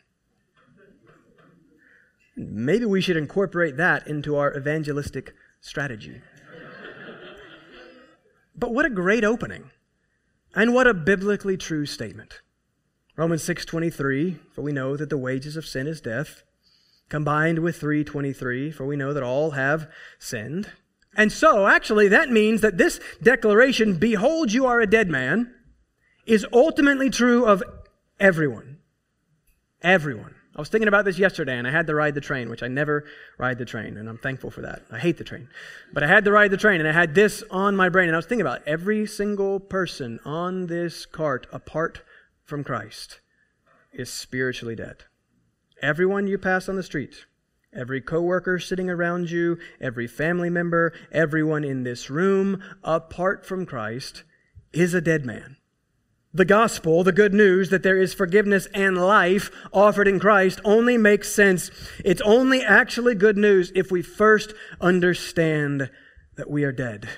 Maybe 2.37 2.85
we 2.85 3.01
should 3.01 3.17
incorporate 3.17 3.77
that 3.77 4.07
into 4.07 4.37
our 4.37 4.57
evangelistic 4.57 5.35
strategy. 5.61 6.21
But 8.57 8.73
what 8.73 8.87
a 8.87 8.90
great 8.90 9.25
opening. 9.25 9.71
And 10.55 10.73
what 10.73 10.87
a 10.87 10.95
biblically 10.95 11.57
true 11.57 11.87
statement. 11.87 12.40
Romans 13.17 13.43
6:23, 13.43 14.38
for 14.53 14.62
we 14.62 14.73
know 14.73 14.97
that 14.97 15.11
the 15.11 15.19
wages 15.19 15.57
of 15.57 15.67
sin 15.67 15.88
is 15.88 16.01
death, 16.01 16.45
combined 17.09 17.59
with 17.61 17.77
3:23, 17.81 18.71
for 18.71 18.87
we 18.87 18.97
know 18.97 19.12
that 19.12 19.23
all 19.23 19.53
have 19.53 19.90
sinned. 20.19 20.71
And 21.16 21.31
so, 21.31 21.66
actually, 21.66 22.09
that 22.09 22.31
means 22.31 22.61
that 22.61 22.79
this 22.79 23.00
declaration, 23.22 23.96
behold 23.96 24.53
you 24.53 24.66
are 24.66 24.81
a 24.81 24.87
dead 24.87 25.09
man, 25.09 25.55
is 26.27 26.46
ultimately 26.53 27.11
true 27.11 27.44
of 27.44 27.62
everyone. 28.18 28.79
Everyone. 29.83 30.35
I 30.57 30.61
was 30.61 30.68
thinking 30.68 30.88
about 30.88 31.05
this 31.05 31.18
yesterday 31.18 31.59
and 31.59 31.66
I 31.66 31.72
had 31.72 31.88
to 31.88 31.94
ride 31.94 32.14
the 32.14 32.20
train, 32.20 32.48
which 32.48 32.62
I 32.62 32.68
never 32.68 33.05
ride 33.38 33.59
the 33.59 33.64
train, 33.64 33.96
and 33.96 34.09
I'm 34.09 34.18
thankful 34.18 34.50
for 34.50 34.62
that. 34.62 34.83
I 34.90 34.98
hate 34.98 35.18
the 35.18 35.24
train. 35.24 35.48
But 35.92 36.05
I 36.05 36.07
had 36.07 36.24
to 36.27 36.33
ride 36.33 36.53
the 36.53 36.57
train 36.57 36.81
and 36.81 36.88
I 36.88 36.92
had 36.92 37.14
this 37.14 37.42
on 37.50 37.74
my 37.74 37.88
brain, 37.88 38.09
and 38.09 38.14
I 38.14 38.18
was 38.18 38.27
thinking 38.27 38.46
about 38.46 38.61
it. 38.61 38.68
every 38.68 39.05
single 39.07 39.59
person 39.59 40.20
on 40.24 40.66
this 40.66 41.07
cart 41.07 41.48
apart 41.53 42.03
from 42.44 42.62
Christ 42.62 43.20
is 43.92 44.12
spiritually 44.12 44.77
dead. 44.77 45.05
Everyone 45.83 46.29
you 46.29 46.38
pass 46.38 46.68
on 46.68 46.77
the 46.77 46.83
street, 46.83 47.27
every 47.75 48.01
coworker 48.01 48.59
sitting 48.59 48.89
around 48.89 49.31
you, 49.31 49.59
every 49.81 50.07
family 50.07 50.51
member, 50.51 50.93
everyone 51.13 51.65
in 51.65 51.83
this 51.83 52.09
room 52.11 52.63
apart 52.83 53.45
from 53.45 53.67
Christ 53.67 54.23
is 54.73 54.95
a 54.95 55.01
dead 55.01 55.25
man. 55.25 55.57
The 56.33 56.45
gospel, 56.45 57.05
the 57.05 57.13
good 57.13 57.33
news 57.33 57.71
that 57.71 57.85
there 57.85 57.97
is 57.97 58.13
forgiveness 58.13 58.67
and 58.75 58.99
life 58.99 59.53
offered 59.73 60.09
in 60.09 60.19
Christ 60.19 60.61
only 60.65 60.99
makes 60.99 61.33
sense. 61.33 61.71
It's 62.05 62.21
only 62.23 62.61
actually 62.61 63.15
good 63.15 63.37
news 63.37 63.71
if 63.77 63.93
we 63.93 64.03
first 64.03 64.53
understand 64.81 65.91
that 66.35 66.51
we 66.51 66.65
are 66.65 66.73
dead 66.73 67.09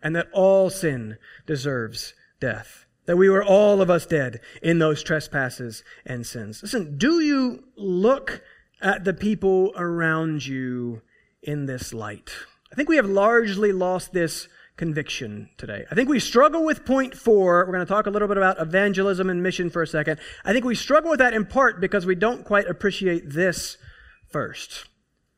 and 0.00 0.14
that 0.14 0.28
all 0.32 0.70
sin 0.70 1.18
deserves 1.46 2.14
death. 2.38 2.86
That 3.06 3.16
we 3.16 3.28
were 3.28 3.44
all 3.44 3.82
of 3.82 3.90
us 3.90 4.06
dead 4.06 4.40
in 4.62 4.78
those 4.78 5.02
trespasses 5.02 5.82
and 6.06 6.24
sins. 6.24 6.62
Listen, 6.62 6.96
do 6.96 7.20
you 7.20 7.64
look 7.76 8.40
at 8.84 9.02
the 9.02 9.14
people 9.14 9.72
around 9.76 10.46
you 10.46 11.02
in 11.42 11.66
this 11.66 11.92
light? 11.92 12.30
I 12.70 12.76
think 12.76 12.88
we 12.88 12.96
have 12.96 13.06
largely 13.06 13.72
lost 13.72 14.12
this 14.12 14.46
conviction 14.76 15.48
today. 15.56 15.84
I 15.90 15.94
think 15.94 16.08
we 16.08 16.20
struggle 16.20 16.64
with 16.64 16.84
point 16.84 17.14
four. 17.16 17.64
We're 17.64 17.72
going 17.72 17.86
to 17.86 17.92
talk 17.92 18.06
a 18.06 18.10
little 18.10 18.28
bit 18.28 18.36
about 18.36 18.60
evangelism 18.60 19.30
and 19.30 19.42
mission 19.42 19.70
for 19.70 19.82
a 19.82 19.86
second. 19.86 20.20
I 20.44 20.52
think 20.52 20.64
we 20.64 20.74
struggle 20.74 21.10
with 21.10 21.20
that 21.20 21.32
in 21.32 21.46
part 21.46 21.80
because 21.80 22.04
we 22.04 22.14
don't 22.14 22.44
quite 22.44 22.66
appreciate 22.66 23.30
this 23.30 23.78
first. 24.28 24.86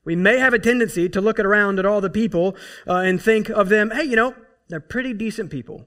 We 0.04 0.16
may 0.16 0.38
have 0.38 0.54
a 0.54 0.58
tendency 0.58 1.08
to 1.10 1.20
look 1.20 1.38
around 1.38 1.78
at 1.78 1.86
all 1.86 2.00
the 2.00 2.10
people 2.10 2.56
uh, 2.86 2.96
and 2.96 3.20
think 3.20 3.50
of 3.50 3.68
them, 3.68 3.90
hey, 3.90 4.04
you 4.04 4.16
know, 4.16 4.34
they're 4.68 4.80
pretty 4.80 5.12
decent 5.12 5.50
people 5.50 5.86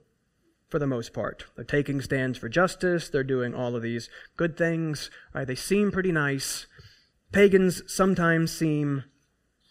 for 0.69 0.77
the 0.77 0.87
most 0.87 1.13
part. 1.13 1.45
They're 1.55 1.65
taking 1.65 2.01
stands 2.01 2.37
for 2.37 2.49
justice. 2.49 3.09
They're 3.09 3.23
doing 3.23 3.55
all 3.55 3.75
of 3.75 3.81
these 3.81 4.09
good 4.37 4.55
things. 4.55 5.09
Right? 5.33 5.47
They 5.47 5.55
seem 5.55 5.91
pretty 5.91 6.11
nice. 6.11 6.67
Pagans 7.31 7.81
sometimes 7.87 8.51
seem 8.51 9.03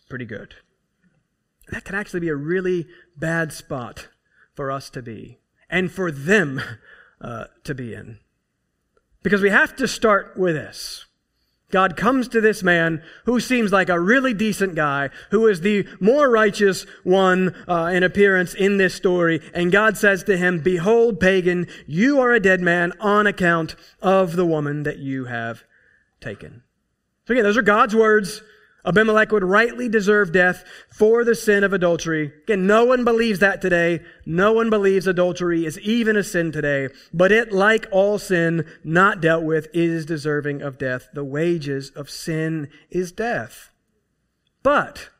pretty 0.09 0.25
good 0.25 0.55
that 1.71 1.85
can 1.85 1.94
actually 1.94 2.21
be 2.21 2.29
a 2.29 2.37
really 2.37 2.87
bad 3.16 3.53
spot 3.53 4.09
for 4.55 4.71
us 4.71 4.90
to 4.90 5.03
be 5.03 5.38
and 5.71 5.92
for 5.92 6.11
them 6.11 6.61
uh, 7.21 7.44
to 7.64 7.75
be 7.75 7.94
in. 7.94 8.18
Because 9.23 9.42
we 9.42 9.51
have 9.51 9.77
to 9.77 9.88
start 9.88 10.37
with 10.37 10.55
this. 10.55 11.05
God 11.71 11.99
comes 11.99 12.29
to 12.29 12.40
this 12.40 12.62
man 12.62 13.03
who 13.27 13.40
seems 13.40 13.73
like 13.73 13.90
a 13.90 14.01
really 14.01 14.33
decent 14.33 14.75
guy, 14.75 15.11
who 15.31 15.47
is 15.47 15.61
the 15.61 15.87
more 16.01 16.31
righteous 16.31 16.87
one 17.05 17.55
uh, 17.68 17.90
in 17.92 18.03
appearance 18.03 18.55
in 18.55 18.79
this 18.79 18.94
story. 18.94 19.42
And 19.53 19.71
God 19.71 19.99
says 19.99 20.25
to 20.25 20.38
him, 20.38 20.61
Behold, 20.61 21.21
pagan, 21.21 21.66
you 21.87 22.21
are 22.21 22.33
a 22.33 22.40
dead 22.40 22.62
man 22.62 22.94
on 23.01 23.27
account 23.27 23.77
of 24.01 24.35
the 24.35 24.47
woman 24.47 24.85
that 24.85 24.99
you 24.99 25.27
have 25.27 25.64
taken. 26.23 26.62
So 27.29 27.35
again, 27.35 27.45
those 27.45 27.59
are 27.59 27.62
God's 27.62 27.95
words 27.95 28.41
Abimelech 28.87 29.33
would 29.33 29.45
rightly 29.45 29.87
deserve 29.87 30.33
death 30.33 30.64
for 30.91 31.23
the 31.23 31.35
sin 31.35 31.62
of 31.62 31.75
adultery. 31.75 32.33
Again, 32.45 32.67
no 32.67 32.87
one 32.87 33.05
believes 33.05 33.38
that 33.41 33.61
today. 33.61 34.03
No 34.25 34.55
one 34.55 34.71
believes 34.71 35.07
adultery 35.07 35.67
is 35.67 35.79
even 35.81 36.17
a 36.17 36.25
sin 36.25 36.53
today. 36.53 36.88
But 37.12 37.31
it, 37.31 37.53
like 37.53 37.87
all 37.93 38.19
sin 38.19 38.64
not 38.83 39.21
dealt 39.21 39.45
with, 39.45 39.69
is 39.75 40.07
deserving 40.07 40.62
of 40.62 40.79
death. 40.79 41.09
The 41.12 41.23
wages 41.23 41.91
of 41.91 42.09
sin 42.09 42.71
is 42.88 43.12
death. 43.12 43.73
But 44.62 45.11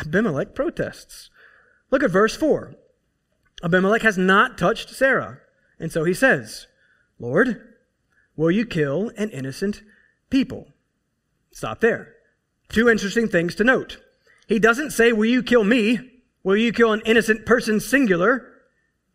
Abimelech 0.00 0.52
protests. 0.52 1.30
Look 1.92 2.02
at 2.02 2.10
verse 2.10 2.34
4. 2.34 2.74
Abimelech 3.62 4.02
has 4.02 4.18
not 4.18 4.58
touched 4.58 4.90
Sarah. 4.90 5.38
And 5.78 5.92
so 5.92 6.02
he 6.02 6.14
says, 6.14 6.66
Lord, 7.20 7.62
will 8.34 8.50
you 8.50 8.66
kill 8.66 9.12
an 9.16 9.30
innocent 9.30 9.84
people? 10.28 10.73
Stop 11.54 11.80
there. 11.80 12.12
Two 12.68 12.88
interesting 12.88 13.28
things 13.28 13.54
to 13.54 13.64
note. 13.64 13.98
He 14.48 14.58
doesn't 14.58 14.90
say, 14.90 15.12
Will 15.12 15.24
you 15.24 15.42
kill 15.42 15.64
me? 15.64 16.00
Will 16.42 16.56
you 16.56 16.72
kill 16.72 16.92
an 16.92 17.00
innocent 17.06 17.46
person 17.46 17.80
singular? 17.80 18.50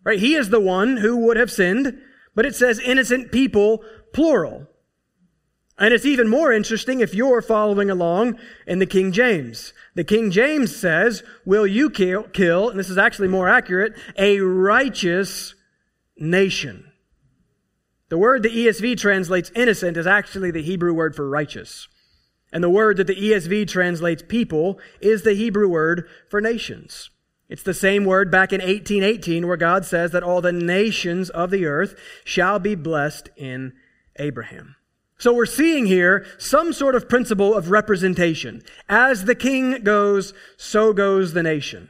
Right? 0.04 0.20
He 0.20 0.36
is 0.36 0.50
the 0.50 0.60
one 0.60 0.98
who 0.98 1.18
would 1.18 1.36
have 1.36 1.52
sinned, 1.52 2.02
but 2.34 2.46
it 2.46 2.56
says 2.56 2.80
innocent 2.80 3.34
people 3.34 3.84
plural. 4.14 4.68
And 5.78 5.94
it's 5.94 6.06
even 6.06 6.30
more 6.30 6.52
interesting 6.52 7.02
if 7.02 7.14
you're 7.14 7.42
following 7.42 7.90
along 7.90 8.40
in 8.66 8.80
the 8.80 8.86
King 8.86 9.12
James. 9.12 9.74
The 9.96 10.06
King 10.06 10.32
James 10.32 10.74
says, 10.74 11.24
Will 11.46 11.68
you 11.68 11.90
kill, 11.90 12.24
kill, 12.24 12.70
and 12.70 12.80
this 12.80 12.90
is 12.90 12.98
actually 12.98 13.28
more 13.28 13.50
accurate, 13.50 13.94
a 14.18 14.40
righteous 14.40 15.56
nation? 16.18 16.90
The 18.08 18.18
word 18.18 18.44
the 18.44 18.50
ESV 18.50 18.98
translates 18.98 19.52
innocent 19.56 19.98
is 19.98 20.08
actually 20.08 20.52
the 20.52 20.64
Hebrew 20.64 20.94
word 20.94 21.16
for 21.16 21.30
righteous. 21.30 21.90
And 22.52 22.64
the 22.64 22.70
word 22.70 22.98
that 22.98 23.08
the 23.08 23.16
ESV 23.16 23.68
translates 23.68 24.24
people 24.28 24.80
is 25.02 25.22
the 25.22 25.34
Hebrew 25.34 25.68
word 25.68 26.08
for 26.30 26.42
nations. 26.42 27.10
It's 27.48 27.64
the 27.64 27.74
same 27.74 28.06
word 28.06 28.30
back 28.30 28.54
in 28.54 28.62
1818 28.62 29.48
where 29.48 29.58
God 29.58 29.84
says 29.84 30.12
that 30.12 30.24
all 30.24 30.42
the 30.42 30.52
nations 30.52 31.30
of 31.32 31.50
the 31.50 31.66
earth 31.66 31.96
shall 32.24 32.60
be 32.60 32.76
blessed 32.76 33.30
in 33.36 33.74
Abraham. 34.18 34.76
So 35.18 35.34
we're 35.34 35.48
seeing 35.48 35.86
here 35.86 36.26
some 36.38 36.72
sort 36.72 36.96
of 36.96 37.10
principle 37.10 37.54
of 37.54 37.72
representation. 37.72 38.62
As 38.88 39.26
the 39.26 39.36
king 39.36 39.84
goes, 39.84 40.34
so 40.58 40.94
goes 40.94 41.34
the 41.34 41.44
nation. 41.44 41.90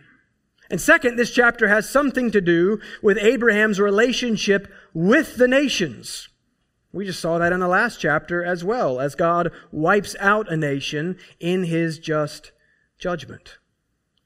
And 0.72 0.80
second, 0.80 1.16
this 1.16 1.32
chapter 1.32 1.68
has 1.68 1.90
something 1.90 2.32
to 2.32 2.42
do 2.42 2.80
with 3.04 3.18
Abraham's 3.18 3.80
relationship 3.80 4.72
with 4.94 5.36
the 5.36 5.48
nations. 5.48 6.29
We 6.92 7.06
just 7.06 7.20
saw 7.20 7.38
that 7.38 7.54
in 7.54 7.60
the 7.60 7.68
last 7.68 8.00
chapter 8.00 8.44
as 8.44 8.64
well, 8.64 9.00
as 9.00 9.16
God 9.16 9.52
wipes 9.72 10.16
out 10.20 10.52
a 10.52 10.58
nation 10.58 11.18
in 11.40 11.66
his 11.66 12.00
just 12.00 12.52
judgment. 12.98 13.58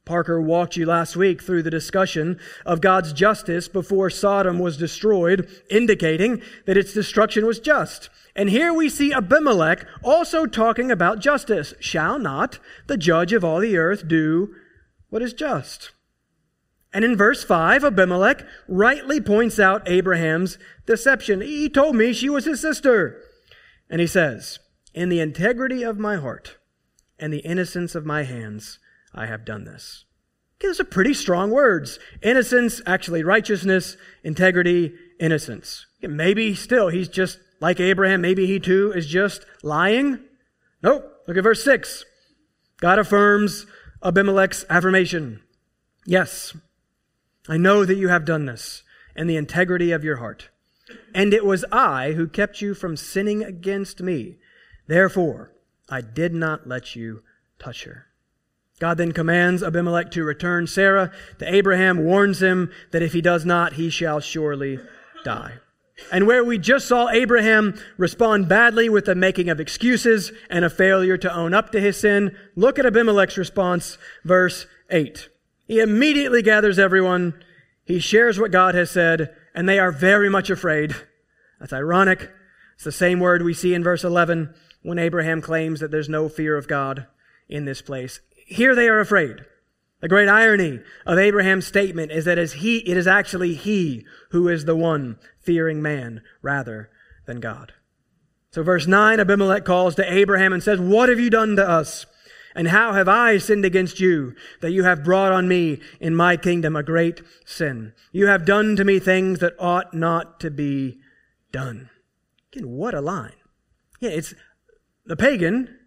Parker 0.05 0.41
walked 0.41 0.75
you 0.75 0.85
last 0.85 1.15
week 1.15 1.41
through 1.41 1.63
the 1.63 1.69
discussion 1.69 2.37
of 2.65 2.81
God's 2.81 3.13
justice 3.13 3.69
before 3.69 4.09
Sodom 4.09 4.59
was 4.59 4.75
destroyed, 4.75 5.47
indicating 5.69 6.41
that 6.65 6.75
its 6.75 6.93
destruction 6.93 7.45
was 7.45 7.59
just. 7.59 8.09
And 8.35 8.49
here 8.49 8.73
we 8.73 8.89
see 8.89 9.13
Abimelech 9.13 9.85
also 10.03 10.45
talking 10.45 10.91
about 10.91 11.19
justice. 11.19 11.73
Shall 11.79 12.19
not 12.19 12.59
the 12.87 12.97
judge 12.97 13.31
of 13.31 13.45
all 13.45 13.59
the 13.59 13.77
earth 13.77 14.07
do 14.07 14.53
what 15.09 15.21
is 15.21 15.33
just? 15.33 15.91
And 16.93 17.03
in 17.03 17.17
verse 17.17 17.43
5, 17.43 17.83
Abimelech 17.83 18.45
rightly 18.67 19.19
points 19.19 19.59
out 19.59 19.89
Abraham's 19.89 20.59
deception. 20.85 21.41
He 21.41 21.67
told 21.67 21.95
me 21.95 22.13
she 22.13 22.29
was 22.29 22.45
his 22.45 22.61
sister. 22.61 23.19
And 23.89 23.99
he 23.99 24.07
says, 24.07 24.59
In 24.93 25.09
the 25.09 25.19
integrity 25.19 25.81
of 25.81 25.97
my 25.97 26.17
heart 26.17 26.57
and 27.17 27.33
the 27.33 27.39
innocence 27.39 27.95
of 27.95 28.05
my 28.05 28.23
hands, 28.23 28.79
I 29.13 29.25
have 29.25 29.43
done 29.43 29.63
this. 29.63 30.05
Okay, 30.59 30.67
those 30.67 30.79
are 30.79 30.85
pretty 30.85 31.15
strong 31.15 31.49
words. 31.49 31.97
Innocence, 32.21 32.81
actually 32.85 33.23
righteousness, 33.23 33.97
integrity, 34.23 34.93
innocence. 35.19 35.87
Okay, 35.99 36.13
maybe 36.13 36.53
still 36.53 36.89
he's 36.89 37.09
just 37.09 37.39
like 37.59 37.79
Abraham. 37.79 38.21
Maybe 38.21 38.45
he 38.45 38.59
too 38.59 38.93
is 38.95 39.07
just 39.07 39.45
lying. 39.63 40.19
Nope. 40.83 41.09
Look 41.27 41.37
at 41.37 41.43
verse 41.43 41.63
6. 41.63 42.05
God 42.79 42.99
affirms 42.99 43.65
Abimelech's 44.03 44.65
affirmation. 44.69 45.41
Yes, 46.05 46.55
I 47.47 47.57
know 47.57 47.85
that 47.85 47.95
you 47.95 48.07
have 48.07 48.25
done 48.25 48.45
this 48.45 48.83
in 49.15 49.27
the 49.27 49.37
integrity 49.37 49.91
of 49.91 50.03
your 50.03 50.17
heart. 50.17 50.49
And 51.13 51.33
it 51.33 51.45
was 51.45 51.65
I 51.71 52.13
who 52.13 52.27
kept 52.27 52.61
you 52.61 52.73
from 52.73 52.97
sinning 52.97 53.43
against 53.43 54.01
me. 54.01 54.37
Therefore, 54.87 55.51
I 55.89 56.01
did 56.01 56.33
not 56.33 56.67
let 56.67 56.95
you 56.95 57.23
touch 57.59 57.83
her. 57.83 58.07
God 58.79 58.97
then 58.97 59.11
commands 59.11 59.63
Abimelech 59.63 60.11
to 60.11 60.23
return 60.23 60.67
Sarah 60.67 61.11
to 61.39 61.53
Abraham, 61.53 62.03
warns 62.03 62.41
him 62.41 62.71
that 62.91 63.01
if 63.01 63.13
he 63.13 63.21
does 63.21 63.45
not, 63.45 63.73
he 63.73 63.89
shall 63.89 64.19
surely 64.19 64.79
die. 65.23 65.53
And 66.11 66.25
where 66.25 66.43
we 66.43 66.57
just 66.57 66.87
saw 66.87 67.09
Abraham 67.09 67.79
respond 67.97 68.49
badly 68.49 68.89
with 68.89 69.05
the 69.05 69.15
making 69.15 69.49
of 69.49 69.59
excuses 69.59 70.31
and 70.49 70.65
a 70.65 70.69
failure 70.69 71.17
to 71.17 71.33
own 71.33 71.53
up 71.53 71.71
to 71.71 71.79
his 71.79 71.97
sin, 71.97 72.35
look 72.55 72.79
at 72.79 72.85
Abimelech's 72.85 73.37
response, 73.37 73.97
verse 74.23 74.65
8. 74.89 75.29
He 75.65 75.79
immediately 75.79 76.41
gathers 76.41 76.77
everyone, 76.77 77.33
he 77.85 77.99
shares 77.99 78.39
what 78.39 78.51
God 78.51 78.75
has 78.75 78.91
said, 78.91 79.35
and 79.53 79.67
they 79.67 79.79
are 79.79 79.91
very 79.91 80.29
much 80.29 80.49
afraid. 80.49 80.95
That's 81.59 81.73
ironic. 81.73 82.31
It's 82.75 82.83
the 82.83 82.91
same 82.91 83.19
word 83.19 83.43
we 83.43 83.53
see 83.53 83.73
in 83.73 83.83
verse 83.83 84.03
11 84.03 84.53
when 84.81 84.99
Abraham 84.99 85.41
claims 85.41 85.79
that 85.79 85.91
there's 85.91 86.09
no 86.09 86.27
fear 86.29 86.57
of 86.57 86.67
God 86.67 87.07
in 87.47 87.65
this 87.65 87.81
place. 87.81 88.19
Here 88.45 88.75
they 88.75 88.87
are 88.87 88.99
afraid. 88.99 89.45
The 90.01 90.09
great 90.09 90.27
irony 90.27 90.81
of 91.05 91.17
Abraham's 91.17 91.65
statement 91.65 92.11
is 92.11 92.25
that 92.25 92.37
as 92.37 92.53
he, 92.53 92.79
it 92.79 92.97
is 92.97 93.07
actually 93.07 93.53
he 93.53 94.05
who 94.31 94.49
is 94.49 94.65
the 94.65 94.75
one 94.75 95.17
fearing 95.39 95.81
man 95.81 96.21
rather 96.41 96.89
than 97.25 97.39
God. 97.39 97.73
So 98.51 98.63
verse 98.63 98.85
9, 98.85 99.21
Abimelech 99.21 99.63
calls 99.63 99.95
to 99.95 100.13
Abraham 100.13 100.51
and 100.51 100.61
says, 100.61 100.79
What 100.79 101.07
have 101.07 101.21
you 101.21 101.29
done 101.29 101.55
to 101.55 101.67
us? 101.67 102.05
And 102.55 102.67
how 102.67 102.93
have 102.93 103.07
I 103.07 103.37
sinned 103.37 103.65
against 103.65 103.99
you 103.99 104.35
that 104.61 104.71
you 104.71 104.83
have 104.83 105.03
brought 105.03 105.31
on 105.31 105.47
me 105.47 105.79
in 105.99 106.15
my 106.15 106.37
kingdom 106.37 106.75
a 106.75 106.83
great 106.83 107.21
sin? 107.45 107.93
You 108.11 108.27
have 108.27 108.45
done 108.45 108.75
to 108.75 108.83
me 108.83 108.99
things 108.99 109.39
that 109.39 109.55
ought 109.59 109.93
not 109.93 110.39
to 110.41 110.51
be 110.51 110.99
done. 111.51 111.89
Again, 112.51 112.69
what 112.69 112.93
a 112.93 113.01
line. 113.01 113.33
Yeah, 113.99 114.11
it's 114.11 114.33
the 115.05 115.15
pagan 115.15 115.79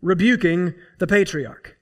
rebuking 0.00 0.74
the 0.98 1.06
patriarch. 1.06 1.78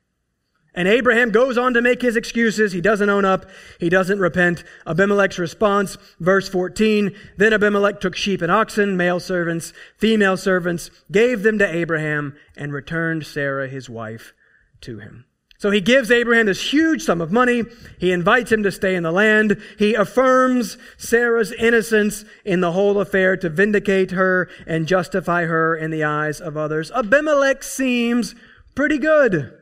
And 0.74 0.86
Abraham 0.86 1.30
goes 1.30 1.58
on 1.58 1.74
to 1.74 1.82
make 1.82 2.02
his 2.02 2.16
excuses. 2.16 2.72
He 2.72 2.80
doesn't 2.80 3.10
own 3.10 3.24
up. 3.24 3.46
He 3.80 3.88
doesn't 3.88 4.20
repent. 4.20 4.62
Abimelech's 4.86 5.38
response, 5.38 5.98
verse 6.20 6.48
14. 6.48 7.14
Then 7.36 7.52
Abimelech 7.52 8.00
took 8.00 8.14
sheep 8.14 8.40
and 8.40 8.52
oxen, 8.52 8.96
male 8.96 9.18
servants, 9.18 9.72
female 9.96 10.36
servants, 10.36 10.90
gave 11.10 11.42
them 11.42 11.58
to 11.58 11.74
Abraham, 11.74 12.36
and 12.56 12.72
returned 12.72 13.26
Sarah, 13.26 13.68
his 13.68 13.90
wife, 13.90 14.32
to 14.82 15.00
him. 15.00 15.24
So 15.58 15.70
he 15.70 15.82
gives 15.82 16.10
Abraham 16.10 16.46
this 16.46 16.72
huge 16.72 17.02
sum 17.02 17.20
of 17.20 17.32
money. 17.32 17.64
He 17.98 18.12
invites 18.12 18.50
him 18.50 18.62
to 18.62 18.72
stay 18.72 18.94
in 18.94 19.02
the 19.02 19.12
land. 19.12 19.60
He 19.78 19.92
affirms 19.92 20.78
Sarah's 20.96 21.52
innocence 21.52 22.24
in 22.46 22.60
the 22.60 22.72
whole 22.72 22.98
affair 22.98 23.36
to 23.36 23.50
vindicate 23.50 24.12
her 24.12 24.48
and 24.66 24.86
justify 24.86 25.44
her 25.44 25.76
in 25.76 25.90
the 25.90 26.02
eyes 26.02 26.40
of 26.40 26.56
others. 26.56 26.90
Abimelech 26.92 27.62
seems 27.62 28.34
pretty 28.74 28.96
good. 28.96 29.59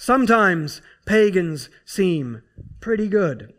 Sometimes 0.00 0.80
pagans 1.04 1.68
seem 1.84 2.40
pretty 2.80 3.06
good. 3.06 3.52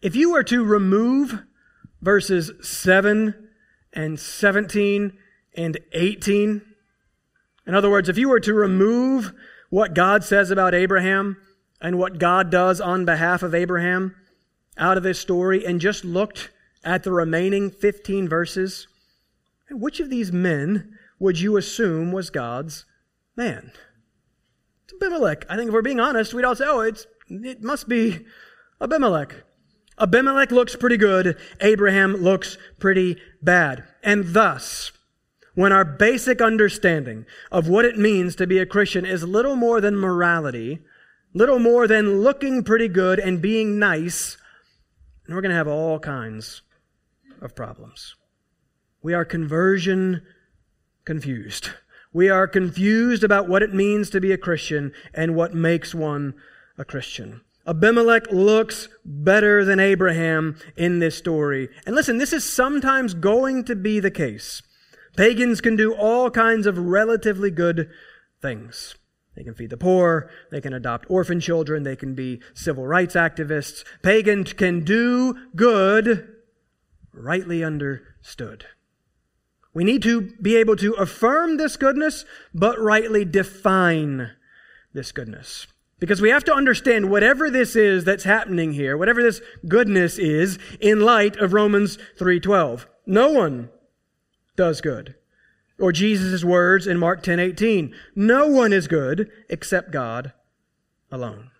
If 0.00 0.16
you 0.16 0.32
were 0.32 0.42
to 0.44 0.64
remove 0.64 1.42
verses 2.00 2.50
7 2.62 3.50
and 3.92 4.18
17 4.18 5.12
and 5.54 5.78
18, 5.92 6.62
in 7.66 7.74
other 7.74 7.90
words, 7.90 8.08
if 8.08 8.16
you 8.16 8.30
were 8.30 8.40
to 8.40 8.54
remove 8.54 9.34
what 9.68 9.92
God 9.92 10.24
says 10.24 10.50
about 10.50 10.72
Abraham 10.72 11.36
and 11.78 11.98
what 11.98 12.18
God 12.18 12.48
does 12.48 12.80
on 12.80 13.04
behalf 13.04 13.42
of 13.42 13.54
Abraham 13.54 14.16
out 14.78 14.96
of 14.96 15.02
this 15.02 15.20
story 15.20 15.66
and 15.66 15.78
just 15.78 16.06
looked 16.06 16.48
at 16.82 17.02
the 17.02 17.12
remaining 17.12 17.70
15 17.70 18.30
verses, 18.30 18.88
which 19.70 20.00
of 20.00 20.08
these 20.08 20.32
men 20.32 20.96
would 21.18 21.38
you 21.38 21.58
assume 21.58 22.12
was 22.12 22.30
God's 22.30 22.86
man? 23.36 23.72
Abimelech. 24.92 25.46
I 25.48 25.56
think 25.56 25.68
if 25.68 25.74
we're 25.74 25.82
being 25.82 26.00
honest, 26.00 26.34
we'd 26.34 26.44
all 26.44 26.56
say, 26.56 26.64
oh, 26.66 26.80
it's, 26.80 27.06
it 27.28 27.62
must 27.62 27.88
be 27.88 28.26
Abimelech. 28.80 29.44
Abimelech 29.98 30.50
looks 30.50 30.76
pretty 30.76 30.96
good. 30.96 31.36
Abraham 31.60 32.16
looks 32.16 32.58
pretty 32.78 33.16
bad. 33.40 33.84
And 34.02 34.34
thus, 34.34 34.92
when 35.54 35.72
our 35.72 35.84
basic 35.84 36.42
understanding 36.42 37.26
of 37.52 37.68
what 37.68 37.84
it 37.84 37.96
means 37.96 38.34
to 38.36 38.46
be 38.46 38.58
a 38.58 38.66
Christian 38.66 39.06
is 39.06 39.22
little 39.22 39.56
more 39.56 39.80
than 39.80 39.96
morality, 39.96 40.80
little 41.32 41.58
more 41.58 41.86
than 41.86 42.22
looking 42.22 42.64
pretty 42.64 42.88
good 42.88 43.18
and 43.18 43.40
being 43.40 43.78
nice, 43.78 44.36
we're 45.28 45.40
going 45.40 45.50
to 45.50 45.56
have 45.56 45.68
all 45.68 45.98
kinds 45.98 46.62
of 47.40 47.54
problems. 47.54 48.16
We 49.02 49.14
are 49.14 49.24
conversion 49.24 50.22
confused. 51.04 51.70
We 52.14 52.30
are 52.30 52.46
confused 52.46 53.24
about 53.24 53.48
what 53.48 53.64
it 53.64 53.74
means 53.74 54.08
to 54.10 54.20
be 54.20 54.30
a 54.30 54.38
Christian 54.38 54.92
and 55.12 55.34
what 55.34 55.52
makes 55.52 55.94
one 55.94 56.34
a 56.78 56.84
Christian. 56.84 57.40
Abimelech 57.66 58.30
looks 58.30 58.88
better 59.04 59.64
than 59.64 59.80
Abraham 59.80 60.56
in 60.76 61.00
this 61.00 61.16
story. 61.16 61.70
And 61.84 61.96
listen, 61.96 62.18
this 62.18 62.32
is 62.32 62.50
sometimes 62.50 63.14
going 63.14 63.64
to 63.64 63.74
be 63.74 63.98
the 63.98 64.12
case. 64.12 64.62
Pagans 65.16 65.60
can 65.60 65.74
do 65.74 65.92
all 65.92 66.30
kinds 66.30 66.68
of 66.68 66.78
relatively 66.78 67.50
good 67.50 67.90
things. 68.40 68.94
They 69.34 69.42
can 69.42 69.54
feed 69.54 69.70
the 69.70 69.76
poor. 69.76 70.30
They 70.52 70.60
can 70.60 70.72
adopt 70.72 71.10
orphan 71.10 71.40
children. 71.40 71.82
They 71.82 71.96
can 71.96 72.14
be 72.14 72.40
civil 72.54 72.86
rights 72.86 73.16
activists. 73.16 73.82
Pagans 74.02 74.52
can 74.52 74.84
do 74.84 75.34
good, 75.56 76.28
rightly 77.12 77.64
understood. 77.64 78.66
We 79.74 79.84
need 79.84 80.02
to 80.04 80.32
be 80.40 80.56
able 80.56 80.76
to 80.76 80.94
affirm 80.94 81.56
this 81.56 81.76
goodness, 81.76 82.24
but 82.54 82.80
rightly 82.80 83.24
define 83.24 84.30
this 84.92 85.10
goodness. 85.10 85.66
Because 85.98 86.20
we 86.20 86.30
have 86.30 86.44
to 86.44 86.54
understand 86.54 87.10
whatever 87.10 87.50
this 87.50 87.74
is 87.74 88.04
that's 88.04 88.24
happening 88.24 88.72
here, 88.72 88.96
whatever 88.96 89.22
this 89.22 89.40
goodness 89.66 90.18
is, 90.18 90.58
in 90.80 91.00
light 91.00 91.36
of 91.36 91.52
Romans 91.52 91.98
3.12. 92.18 92.86
No 93.06 93.30
one 93.30 93.68
does 94.56 94.80
good. 94.80 95.16
Or 95.78 95.90
Jesus' 95.90 96.44
words 96.44 96.86
in 96.86 96.98
Mark 96.98 97.22
10.18. 97.22 97.92
No 98.14 98.46
one 98.46 98.72
is 98.72 98.86
good 98.86 99.30
except 99.48 99.90
God 99.90 100.32
alone. 101.10 101.50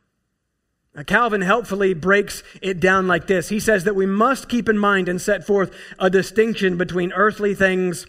Calvin 1.03 1.41
helpfully 1.41 1.93
breaks 1.93 2.45
it 2.63 2.79
down 2.79 3.09
like 3.09 3.27
this. 3.27 3.49
He 3.49 3.59
says 3.59 3.83
that 3.85 3.97
we 3.97 4.07
must 4.07 4.49
keep 4.49 4.69
in 4.69 4.79
mind 4.79 5.09
and 5.09 5.21
set 5.21 5.45
forth 5.45 5.75
a 5.99 6.09
distinction 6.09 6.77
between 6.77 7.13
earthly 7.13 7.55
things 7.55 8.07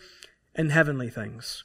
and 0.53 0.71
heavenly 0.71 1.09
things. 1.09 1.63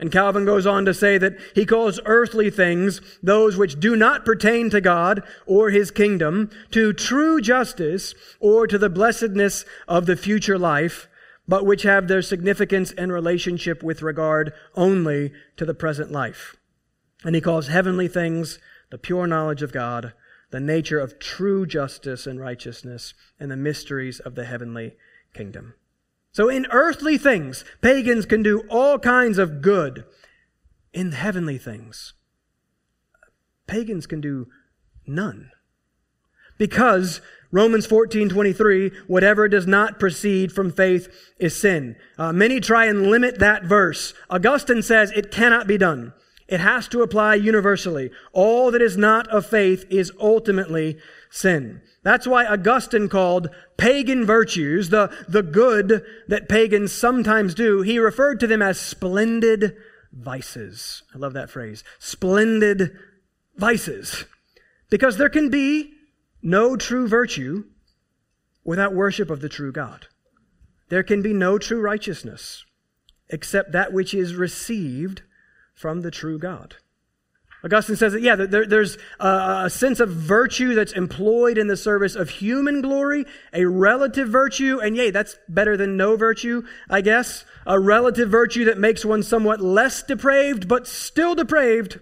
And 0.00 0.10
Calvin 0.10 0.44
goes 0.44 0.66
on 0.66 0.84
to 0.86 0.94
say 0.94 1.18
that 1.18 1.36
he 1.54 1.64
calls 1.64 2.00
earthly 2.04 2.50
things 2.50 3.00
those 3.22 3.56
which 3.56 3.78
do 3.78 3.94
not 3.94 4.24
pertain 4.24 4.68
to 4.70 4.80
God 4.80 5.22
or 5.46 5.70
his 5.70 5.90
kingdom, 5.90 6.50
to 6.72 6.92
true 6.92 7.40
justice, 7.40 8.14
or 8.40 8.66
to 8.66 8.76
the 8.76 8.90
blessedness 8.90 9.64
of 9.86 10.06
the 10.06 10.16
future 10.16 10.58
life, 10.58 11.08
but 11.46 11.64
which 11.64 11.82
have 11.82 12.08
their 12.08 12.22
significance 12.22 12.90
and 12.92 13.12
relationship 13.12 13.82
with 13.82 14.02
regard 14.02 14.52
only 14.74 15.32
to 15.56 15.64
the 15.64 15.74
present 15.74 16.10
life. 16.10 16.56
And 17.22 17.34
he 17.34 17.40
calls 17.40 17.68
heavenly 17.68 18.08
things 18.08 18.58
the 18.90 18.98
pure 18.98 19.26
knowledge 19.26 19.62
of 19.62 19.72
God, 19.72 20.12
the 20.54 20.60
nature 20.60 21.00
of 21.00 21.18
true 21.18 21.66
justice 21.66 22.28
and 22.28 22.38
righteousness, 22.38 23.12
and 23.40 23.50
the 23.50 23.56
mysteries 23.56 24.20
of 24.20 24.36
the 24.36 24.44
heavenly 24.44 24.92
kingdom. 25.34 25.74
So 26.30 26.48
in 26.48 26.68
earthly 26.70 27.18
things, 27.18 27.64
pagans 27.80 28.24
can 28.24 28.44
do 28.44 28.62
all 28.70 29.00
kinds 29.00 29.38
of 29.38 29.60
good. 29.60 30.04
In 30.92 31.10
heavenly 31.10 31.58
things, 31.58 32.12
pagans 33.66 34.06
can 34.06 34.20
do 34.20 34.46
None. 35.08 35.50
Because 36.56 37.20
Romans 37.50 37.84
14, 37.86 38.28
23, 38.28 38.92
whatever 39.08 39.48
does 39.48 39.66
not 39.66 39.98
proceed 39.98 40.52
from 40.52 40.70
faith 40.70 41.08
is 41.36 41.60
sin. 41.60 41.96
Uh, 42.16 42.32
many 42.32 42.60
try 42.60 42.84
and 42.84 43.08
limit 43.08 43.40
that 43.40 43.64
verse. 43.64 44.14
Augustine 44.30 44.82
says 44.82 45.10
it 45.16 45.32
cannot 45.32 45.66
be 45.66 45.76
done. 45.76 46.12
It 46.46 46.60
has 46.60 46.88
to 46.88 47.02
apply 47.02 47.36
universally. 47.36 48.10
All 48.32 48.70
that 48.70 48.82
is 48.82 48.96
not 48.96 49.28
of 49.28 49.46
faith 49.46 49.84
is 49.88 50.12
ultimately 50.20 50.98
sin. 51.30 51.80
That's 52.02 52.26
why 52.26 52.44
Augustine 52.44 53.08
called 53.08 53.48
pagan 53.78 54.26
virtues, 54.26 54.90
the, 54.90 55.10
the 55.26 55.42
good 55.42 56.04
that 56.28 56.48
pagans 56.48 56.92
sometimes 56.92 57.54
do, 57.54 57.80
he 57.80 57.98
referred 57.98 58.40
to 58.40 58.46
them 58.46 58.60
as 58.60 58.78
splendid 58.78 59.74
vices. 60.12 61.02
I 61.14 61.18
love 61.18 61.32
that 61.32 61.50
phrase. 61.50 61.82
Splendid 61.98 62.92
vices. 63.56 64.26
Because 64.90 65.16
there 65.16 65.30
can 65.30 65.48
be 65.48 65.92
no 66.42 66.76
true 66.76 67.08
virtue 67.08 67.64
without 68.64 68.94
worship 68.94 69.30
of 69.30 69.40
the 69.40 69.48
true 69.48 69.72
God. 69.72 70.08
There 70.90 71.02
can 71.02 71.22
be 71.22 71.32
no 71.32 71.58
true 71.58 71.80
righteousness 71.80 72.64
except 73.30 73.72
that 73.72 73.92
which 73.92 74.12
is 74.12 74.34
received 74.34 75.22
from 75.74 76.00
the 76.00 76.10
true 76.10 76.38
God. 76.38 76.76
Augustine 77.64 77.96
says 77.96 78.12
that, 78.12 78.20
yeah, 78.20 78.36
there, 78.36 78.66
there's 78.66 78.98
a, 79.18 79.62
a 79.64 79.70
sense 79.70 79.98
of 79.98 80.10
virtue 80.10 80.74
that's 80.74 80.92
employed 80.92 81.56
in 81.56 81.66
the 81.66 81.78
service 81.78 82.14
of 82.14 82.28
human 82.28 82.82
glory, 82.82 83.24
a 83.54 83.64
relative 83.64 84.28
virtue, 84.28 84.80
and 84.80 84.96
yay, 84.96 85.10
that's 85.10 85.36
better 85.48 85.74
than 85.74 85.96
no 85.96 86.14
virtue, 86.14 86.62
I 86.90 87.00
guess. 87.00 87.46
A 87.66 87.80
relative 87.80 88.28
virtue 88.28 88.66
that 88.66 88.76
makes 88.76 89.02
one 89.02 89.22
somewhat 89.22 89.62
less 89.62 90.02
depraved, 90.02 90.68
but 90.68 90.86
still 90.86 91.34
depraved. 91.34 92.00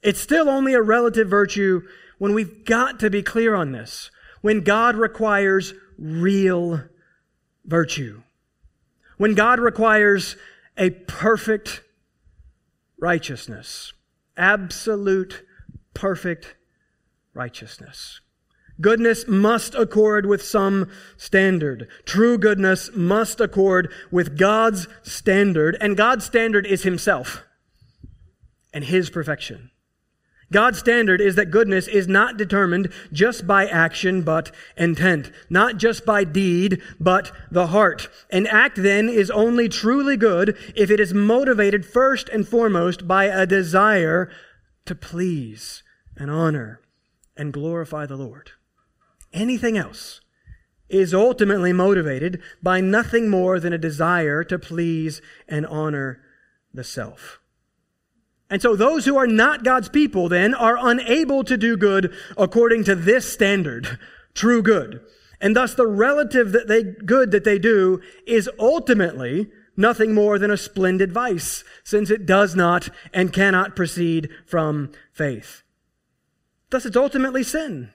It's 0.00 0.20
still 0.20 0.48
only 0.48 0.74
a 0.74 0.82
relative 0.82 1.28
virtue 1.28 1.82
when 2.18 2.32
we've 2.32 2.64
got 2.64 3.00
to 3.00 3.10
be 3.10 3.22
clear 3.22 3.56
on 3.56 3.72
this. 3.72 4.12
When 4.42 4.60
God 4.60 4.94
requires 4.94 5.74
real 5.98 6.84
virtue. 7.64 8.22
When 9.16 9.34
God 9.34 9.58
requires 9.58 10.36
a 10.76 10.90
perfect 10.90 11.82
righteousness 13.02 13.92
absolute, 14.36 15.44
perfect 15.92 16.54
righteousness. 17.34 18.20
Goodness 18.80 19.26
must 19.28 19.74
accord 19.74 20.26
with 20.26 20.42
some 20.42 20.88
standard. 21.16 21.88
True 22.06 22.38
goodness 22.38 22.90
must 22.94 23.40
accord 23.40 23.92
with 24.10 24.38
God's 24.38 24.88
standard, 25.02 25.76
and 25.80 25.96
God's 25.96 26.24
standard 26.24 26.66
is 26.66 26.84
Himself 26.84 27.42
and 28.72 28.84
His 28.84 29.10
perfection. 29.10 29.71
God's 30.52 30.78
standard 30.78 31.20
is 31.20 31.34
that 31.34 31.50
goodness 31.50 31.88
is 31.88 32.06
not 32.06 32.36
determined 32.36 32.92
just 33.12 33.46
by 33.46 33.66
action, 33.66 34.22
but 34.22 34.52
intent. 34.76 35.32
Not 35.50 35.78
just 35.78 36.06
by 36.06 36.24
deed, 36.24 36.80
but 37.00 37.32
the 37.50 37.68
heart. 37.68 38.08
An 38.30 38.46
act 38.46 38.80
then 38.80 39.08
is 39.08 39.30
only 39.30 39.68
truly 39.68 40.16
good 40.16 40.56
if 40.76 40.90
it 40.90 41.00
is 41.00 41.12
motivated 41.12 41.84
first 41.84 42.28
and 42.28 42.46
foremost 42.46 43.08
by 43.08 43.24
a 43.24 43.46
desire 43.46 44.30
to 44.84 44.94
please 44.94 45.82
and 46.16 46.30
honor 46.30 46.80
and 47.36 47.52
glorify 47.52 48.06
the 48.06 48.16
Lord. 48.16 48.52
Anything 49.32 49.78
else 49.78 50.20
is 50.88 51.14
ultimately 51.14 51.72
motivated 51.72 52.40
by 52.62 52.80
nothing 52.80 53.30
more 53.30 53.58
than 53.58 53.72
a 53.72 53.78
desire 53.78 54.44
to 54.44 54.58
please 54.58 55.22
and 55.48 55.66
honor 55.66 56.20
the 56.74 56.84
self. 56.84 57.41
And 58.52 58.60
so 58.60 58.76
those 58.76 59.06
who 59.06 59.16
are 59.16 59.26
not 59.26 59.64
God's 59.64 59.88
people 59.88 60.28
then 60.28 60.52
are 60.52 60.76
unable 60.78 61.42
to 61.42 61.56
do 61.56 61.74
good 61.74 62.14
according 62.36 62.84
to 62.84 62.94
this 62.94 63.32
standard, 63.32 63.98
true 64.34 64.60
good. 64.60 65.00
And 65.40 65.56
thus 65.56 65.72
the 65.72 65.86
relative 65.86 66.52
that 66.52 66.68
they, 66.68 66.82
good 66.82 67.30
that 67.30 67.44
they 67.44 67.58
do 67.58 68.02
is 68.26 68.50
ultimately 68.58 69.50
nothing 69.74 70.12
more 70.12 70.38
than 70.38 70.50
a 70.50 70.58
splendid 70.58 71.12
vice, 71.12 71.64
since 71.82 72.10
it 72.10 72.26
does 72.26 72.54
not 72.54 72.90
and 73.14 73.32
cannot 73.32 73.74
proceed 73.74 74.28
from 74.46 74.92
faith. 75.10 75.62
Thus 76.68 76.84
it's 76.84 76.94
ultimately 76.94 77.42
sin, 77.42 77.90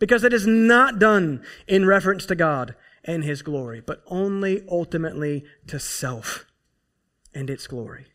because 0.00 0.24
it 0.24 0.32
is 0.32 0.44
not 0.44 0.98
done 0.98 1.40
in 1.68 1.86
reference 1.86 2.26
to 2.26 2.34
God 2.34 2.74
and 3.04 3.22
His 3.22 3.42
glory, 3.42 3.80
but 3.80 4.02
only 4.08 4.64
ultimately 4.68 5.44
to 5.68 5.78
self 5.78 6.46
and 7.32 7.48
its 7.48 7.68
glory. 7.68 8.08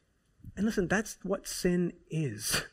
And 0.55 0.65
listen, 0.65 0.87
that's 0.87 1.17
what 1.23 1.47
sin 1.47 1.93
is. 2.09 2.63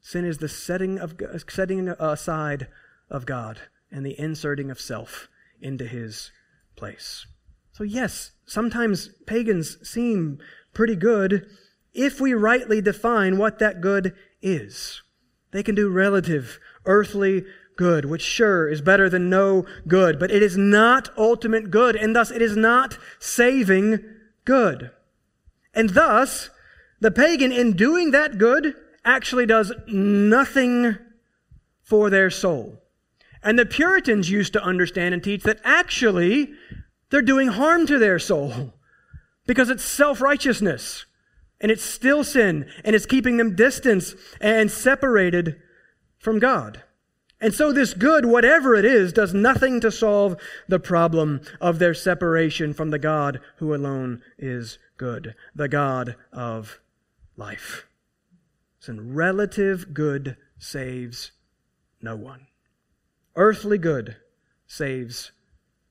Sin 0.00 0.24
is 0.24 0.38
the 0.38 0.48
setting 0.48 0.98
of 0.98 1.14
uh, 1.20 1.38
setting 1.48 1.88
uh, 1.88 1.96
aside 1.98 2.68
of 3.10 3.26
God 3.26 3.60
and 3.90 4.04
the 4.04 4.18
inserting 4.18 4.70
of 4.70 4.80
self 4.80 5.28
into 5.60 5.86
his 5.86 6.30
place. 6.76 7.26
So 7.72 7.84
yes, 7.84 8.32
sometimes 8.44 9.10
pagans 9.26 9.78
seem 9.88 10.38
pretty 10.72 10.96
good 10.96 11.46
if 11.94 12.20
we 12.20 12.34
rightly 12.34 12.80
define 12.80 13.38
what 13.38 13.58
that 13.58 13.80
good 13.80 14.14
is. 14.42 15.02
They 15.50 15.62
can 15.62 15.74
do 15.74 15.88
relative, 15.88 16.58
earthly 16.84 17.44
good, 17.76 18.04
which 18.04 18.22
sure 18.22 18.68
is 18.68 18.80
better 18.80 19.08
than 19.08 19.30
no 19.30 19.64
good, 19.86 20.18
but 20.18 20.30
it 20.30 20.42
is 20.42 20.56
not 20.56 21.08
ultimate 21.16 21.70
good, 21.70 21.96
and 21.96 22.14
thus 22.14 22.30
it 22.30 22.42
is 22.42 22.56
not 22.56 22.98
saving 23.18 24.00
good. 24.44 24.90
And 25.72 25.90
thus, 25.90 26.50
the 27.00 27.10
pagan, 27.10 27.52
in 27.52 27.74
doing 27.74 28.10
that 28.10 28.38
good, 28.38 28.74
actually 29.04 29.46
does 29.46 29.72
nothing 29.86 30.98
for 31.82 32.10
their 32.10 32.30
soul. 32.30 32.82
And 33.42 33.58
the 33.58 33.66
Puritans 33.66 34.30
used 34.30 34.52
to 34.54 34.62
understand 34.62 35.14
and 35.14 35.22
teach 35.22 35.42
that 35.44 35.60
actually 35.64 36.50
they're 37.10 37.22
doing 37.22 37.48
harm 37.48 37.86
to 37.86 37.98
their 37.98 38.18
soul 38.18 38.74
because 39.46 39.70
it's 39.70 39.84
self 39.84 40.20
righteousness 40.20 41.06
and 41.60 41.70
it's 41.70 41.84
still 41.84 42.24
sin 42.24 42.68
and 42.84 42.94
it's 42.94 43.06
keeping 43.06 43.36
them 43.36 43.56
distant 43.56 44.14
and 44.40 44.70
separated 44.70 45.60
from 46.18 46.38
God. 46.38 46.82
And 47.40 47.54
so 47.54 47.72
this 47.72 47.94
good, 47.94 48.26
whatever 48.26 48.74
it 48.74 48.84
is, 48.84 49.12
does 49.12 49.32
nothing 49.32 49.80
to 49.80 49.92
solve 49.92 50.36
the 50.66 50.80
problem 50.80 51.40
of 51.60 51.78
their 51.78 51.94
separation 51.94 52.74
from 52.74 52.90
the 52.90 52.98
God 52.98 53.40
who 53.56 53.72
alone 53.72 54.22
is 54.38 54.78
good, 54.96 55.36
the 55.54 55.68
God 55.68 56.16
of 56.32 56.80
life. 57.38 57.86
Listen, 58.80 59.14
relative 59.14 59.94
good 59.94 60.36
saves 60.58 61.32
no 62.02 62.16
one. 62.16 62.48
Earthly 63.36 63.78
good 63.78 64.16
saves 64.66 65.32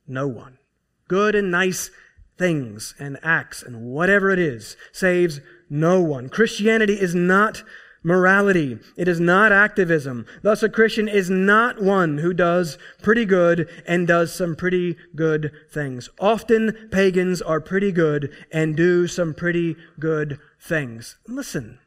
no 0.08 0.28
one. 0.28 0.60
Good 1.08 1.34
and 1.34 1.50
nice 1.50 1.90
things 2.38 2.94
and 3.00 3.18
acts 3.24 3.64
and 3.64 3.82
whatever 3.82 4.30
it 4.30 4.40
is 4.40 4.78
saves 4.92 5.40
no 5.70 6.02
one. 6.02 6.30
Christianity 6.30 7.00
is 7.00 7.16
not 7.16 7.64
morality. 8.04 8.80
It 8.96 9.08
is 9.08 9.20
not 9.20 9.52
activism. 9.52 10.26
Thus, 10.42 10.64
a 10.64 10.70
Christian 10.70 11.08
is 11.08 11.30
not 11.30 11.82
one 11.82 12.20
who 12.20 12.34
does 12.34 12.78
pretty 13.02 13.26
good 13.26 13.70
and 13.86 14.08
does 14.08 14.34
some 14.34 14.56
pretty 14.56 14.96
good 15.16 15.52
things. 15.72 16.10
Often, 16.20 16.90
pagans 16.92 17.42
are 17.42 17.60
pretty 17.60 17.92
good 17.92 18.32
and 18.52 18.78
do 18.78 19.08
some 19.08 19.34
pretty 19.34 19.76
good 20.00 20.40
things. 20.60 21.18
Listen, 21.28 21.80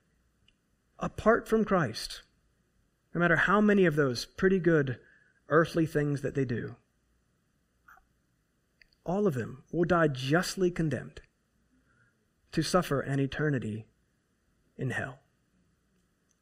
apart 0.98 1.48
from 1.48 1.64
Christ, 1.64 2.22
no 3.14 3.20
matter 3.20 3.36
how 3.36 3.60
many 3.60 3.84
of 3.84 3.96
those 3.96 4.24
pretty 4.24 4.58
good 4.58 4.98
earthly 5.48 5.86
things 5.86 6.22
that 6.22 6.34
they 6.34 6.44
do, 6.44 6.76
all 9.04 9.26
of 9.26 9.34
them 9.34 9.64
will 9.72 9.84
die 9.84 10.08
justly 10.08 10.70
condemned 10.70 11.20
to 12.52 12.62
suffer 12.62 13.00
an 13.00 13.18
eternity 13.18 13.86
in 14.76 14.90
hell. 14.90 15.18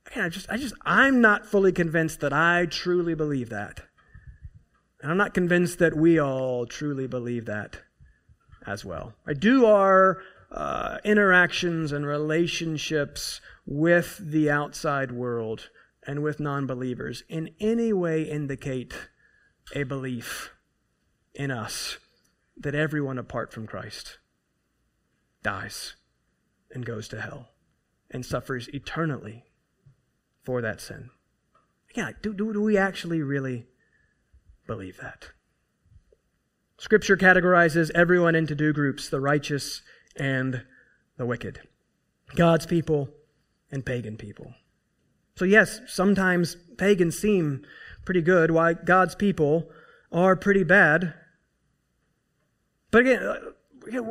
Again, 0.07 0.25
I 0.25 0.29
just, 0.29 0.51
I 0.51 0.57
just, 0.57 0.75
I'm 0.85 1.21
not 1.21 1.47
fully 1.47 1.73
convinced 1.73 2.21
that 2.21 2.33
I 2.33 2.67
truly 2.67 3.14
believe 3.14 3.51
that. 3.51 3.81
And 5.03 5.11
I'm 5.11 5.19
not 5.19 5.35
convinced 5.35 5.79
that 5.79 5.97
we 5.97 6.19
all 6.19 6.67
truly 6.67 7.07
believe 7.07 7.45
that 7.45 7.79
as 8.67 8.85
well. 8.85 9.14
I 9.27 9.35
do 9.35 9.67
our 9.67 10.23
uh, 10.51 10.99
interactions 11.05 11.92
and 11.92 12.07
relationships 12.07 13.40
with 13.66 14.18
the 14.18 14.51
outside 14.51 15.12
world 15.12 15.68
and 16.07 16.22
with 16.22 16.40
non 16.40 16.66
believers 16.66 17.22
in 17.28 17.51
any 17.61 17.92
way 17.92 18.22
indicate 18.22 18.94
a 19.74 19.82
belief 19.82 20.51
in 21.34 21.51
us 21.51 21.99
that 22.57 22.74
everyone 22.74 23.18
apart 23.18 23.53
from 23.53 23.66
Christ 23.66 24.18
dies 25.42 25.96
and 26.70 26.84
goes 26.84 27.09
to 27.09 27.20
hell 27.20 27.51
and 28.11 28.24
suffers 28.24 28.68
eternally 28.68 29.44
for 30.42 30.62
that 30.62 30.80
sin. 30.80 31.11
Again, 31.90 32.14
do, 32.22 32.32
do, 32.32 32.53
do 32.53 32.62
we 32.62 32.76
actually 32.76 33.22
really 33.22 33.66
believe 34.66 34.99
that? 34.99 35.30
Scripture 36.78 37.16
categorizes 37.16 37.90
everyone 37.94 38.34
into 38.34 38.55
two 38.55 38.72
groups 38.72 39.09
the 39.09 39.20
righteous 39.20 39.82
and 40.19 40.62
the 41.16 41.27
wicked, 41.27 41.61
God's 42.35 42.66
people 42.66 43.09
and 43.71 43.85
pagan 43.85 44.16
people. 44.16 44.55
So, 45.37 45.45
yes, 45.45 45.81
sometimes 45.87 46.57
pagans 46.77 47.19
seem 47.19 47.64
pretty 48.05 48.23
good, 48.23 48.51
why 48.51 48.75
God's 48.75 49.14
people 49.14 49.71
are 50.11 50.35
pretty 50.35 50.64
bad. 50.64 51.14
But 52.91 53.01
again, 53.03 53.23
uh, 53.23 54.03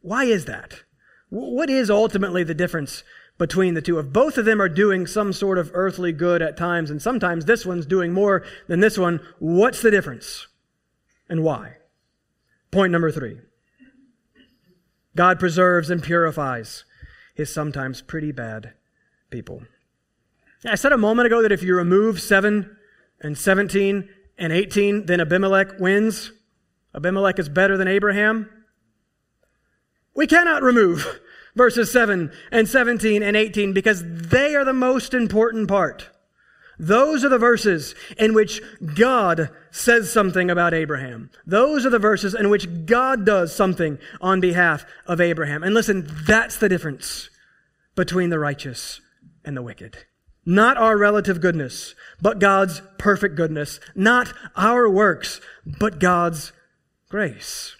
why 0.00 0.24
is 0.24 0.44
that? 0.46 0.82
What 1.28 1.70
is 1.70 1.90
ultimately 1.90 2.44
the 2.44 2.54
difference 2.54 3.02
between 3.38 3.74
the 3.74 3.82
two? 3.82 3.98
If 3.98 4.12
both 4.12 4.38
of 4.38 4.44
them 4.44 4.60
are 4.60 4.68
doing 4.68 5.06
some 5.06 5.32
sort 5.32 5.58
of 5.58 5.70
earthly 5.74 6.12
good 6.12 6.42
at 6.42 6.56
times, 6.56 6.90
and 6.90 7.00
sometimes 7.00 7.44
this 7.44 7.64
one's 7.64 7.86
doing 7.86 8.12
more 8.12 8.44
than 8.68 8.80
this 8.80 8.98
one, 8.98 9.20
what's 9.38 9.82
the 9.82 9.90
difference? 9.90 10.46
And 11.28 11.42
why? 11.42 11.76
Point 12.70 12.92
number 12.92 13.10
three 13.10 13.40
God 15.16 15.40
preserves 15.40 15.90
and 15.90 16.02
purifies 16.02 16.84
his 17.34 17.52
sometimes 17.52 18.02
pretty 18.02 18.32
bad 18.32 18.74
people. 19.30 19.62
I 20.64 20.74
said 20.74 20.92
a 20.92 20.98
moment 20.98 21.26
ago 21.26 21.42
that 21.42 21.52
if 21.52 21.62
you 21.62 21.74
remove 21.74 22.20
7 22.20 22.76
and 23.20 23.36
17 23.36 24.08
and 24.38 24.52
18, 24.52 25.06
then 25.06 25.20
Abimelech 25.20 25.78
wins. 25.80 26.32
Abimelech 26.94 27.38
is 27.38 27.48
better 27.48 27.76
than 27.76 27.88
Abraham. 27.88 28.50
We 30.14 30.26
cannot 30.26 30.62
remove 30.62 31.20
verses 31.56 31.90
7 31.90 32.30
and 32.52 32.68
17 32.68 33.22
and 33.22 33.36
18 33.36 33.72
because 33.72 34.02
they 34.04 34.54
are 34.54 34.64
the 34.64 34.72
most 34.72 35.14
important 35.14 35.68
part. 35.68 36.10
Those 36.78 37.24
are 37.24 37.28
the 37.28 37.38
verses 37.38 37.94
in 38.18 38.34
which 38.34 38.60
God 38.94 39.50
says 39.70 40.12
something 40.12 40.50
about 40.50 40.74
Abraham. 40.74 41.30
Those 41.46 41.86
are 41.86 41.90
the 41.90 41.98
verses 41.98 42.34
in 42.34 42.50
which 42.50 42.86
God 42.86 43.24
does 43.24 43.54
something 43.54 43.98
on 44.20 44.40
behalf 44.40 44.84
of 45.06 45.20
Abraham. 45.20 45.62
And 45.62 45.74
listen, 45.74 46.08
that's 46.26 46.58
the 46.58 46.68
difference 46.68 47.30
between 47.94 48.30
the 48.30 48.38
righteous 48.38 49.00
and 49.44 49.56
the 49.56 49.62
wicked. 49.62 50.04
Not 50.44 50.76
our 50.76 50.96
relative 50.96 51.40
goodness, 51.40 51.94
but 52.20 52.38
God's 52.38 52.82
perfect 52.98 53.34
goodness. 53.34 53.80
Not 53.94 54.32
our 54.54 54.88
works, 54.88 55.40
but 55.66 55.98
God's 55.98 56.52
grace. 57.08 57.74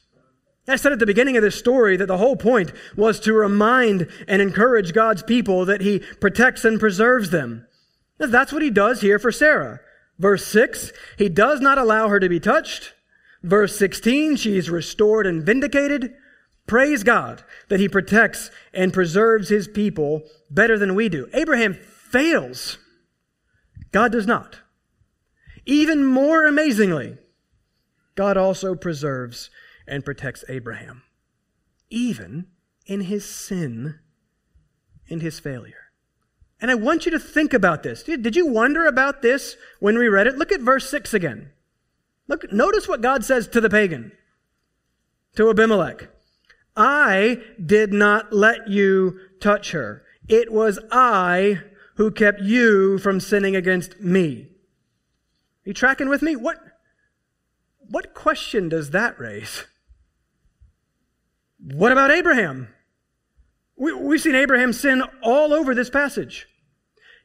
I 0.68 0.76
said 0.76 0.90
at 0.90 0.98
the 0.98 1.06
beginning 1.06 1.36
of 1.36 1.44
this 1.44 1.56
story 1.56 1.96
that 1.96 2.06
the 2.06 2.18
whole 2.18 2.34
point 2.34 2.72
was 2.96 3.20
to 3.20 3.32
remind 3.32 4.08
and 4.26 4.42
encourage 4.42 4.92
God's 4.92 5.22
people 5.22 5.64
that 5.66 5.80
He 5.80 6.00
protects 6.20 6.64
and 6.64 6.80
preserves 6.80 7.30
them. 7.30 7.66
That's 8.18 8.52
what 8.52 8.62
He 8.62 8.70
does 8.70 9.00
here 9.00 9.18
for 9.18 9.32
Sarah. 9.32 9.80
Verse 10.18 10.46
6, 10.46 10.92
He 11.18 11.28
does 11.28 11.60
not 11.60 11.78
allow 11.78 12.08
her 12.08 12.20
to 12.20 12.28
be 12.28 12.40
touched. 12.40 12.94
Verse 13.42 13.76
16, 13.76 14.36
she's 14.36 14.70
restored 14.70 15.26
and 15.26 15.42
vindicated. 15.42 16.14
Praise 16.66 17.04
God 17.04 17.44
that 17.68 17.80
He 17.80 17.88
protects 17.88 18.50
and 18.72 18.92
preserves 18.92 19.48
His 19.48 19.68
people 19.68 20.22
better 20.50 20.78
than 20.78 20.94
we 20.94 21.08
do. 21.08 21.28
Abraham 21.32 21.74
fails. 21.74 22.78
God 23.92 24.12
does 24.12 24.26
not. 24.26 24.60
Even 25.66 26.04
more 26.04 26.46
amazingly, 26.46 27.18
God 28.14 28.36
also 28.36 28.74
preserves 28.74 29.50
and 29.86 30.04
protects 30.04 30.44
Abraham, 30.48 31.02
even 31.90 32.46
in 32.86 33.02
his 33.02 33.24
sin 33.24 33.98
and 35.08 35.22
his 35.22 35.40
failure. 35.40 35.85
And 36.60 36.70
I 36.70 36.74
want 36.74 37.04
you 37.04 37.12
to 37.12 37.18
think 37.18 37.52
about 37.52 37.82
this. 37.82 38.02
Did 38.02 38.34
you 38.34 38.46
wonder 38.46 38.86
about 38.86 39.22
this 39.22 39.56
when 39.78 39.98
we 39.98 40.08
read 40.08 40.26
it? 40.26 40.38
Look 40.38 40.52
at 40.52 40.60
verse 40.60 40.88
6 40.88 41.12
again. 41.12 41.50
Look, 42.28 42.50
notice 42.52 42.88
what 42.88 43.02
God 43.02 43.24
says 43.24 43.46
to 43.48 43.60
the 43.60 43.70
pagan, 43.70 44.12
to 45.36 45.50
Abimelech. 45.50 46.08
I 46.76 47.42
did 47.64 47.92
not 47.92 48.32
let 48.32 48.68
you 48.68 49.18
touch 49.40 49.72
her. 49.72 50.02
It 50.28 50.52
was 50.52 50.78
I 50.90 51.60
who 51.96 52.10
kept 52.10 52.40
you 52.40 52.98
from 52.98 53.20
sinning 53.20 53.54
against 53.54 54.00
me. 54.00 54.48
Are 55.66 55.70
you 55.70 55.74
tracking 55.74 56.08
with 56.08 56.22
me? 56.22 56.36
What, 56.36 56.58
what 57.78 58.14
question 58.14 58.68
does 58.68 58.90
that 58.90 59.18
raise? 59.18 59.64
What 61.58 61.92
about 61.92 62.10
Abraham? 62.10 62.68
We, 63.76 63.92
we've 63.92 64.20
seen 64.20 64.34
Abraham 64.34 64.72
sin 64.72 65.02
all 65.22 65.52
over 65.52 65.74
this 65.74 65.90
passage. 65.90 66.46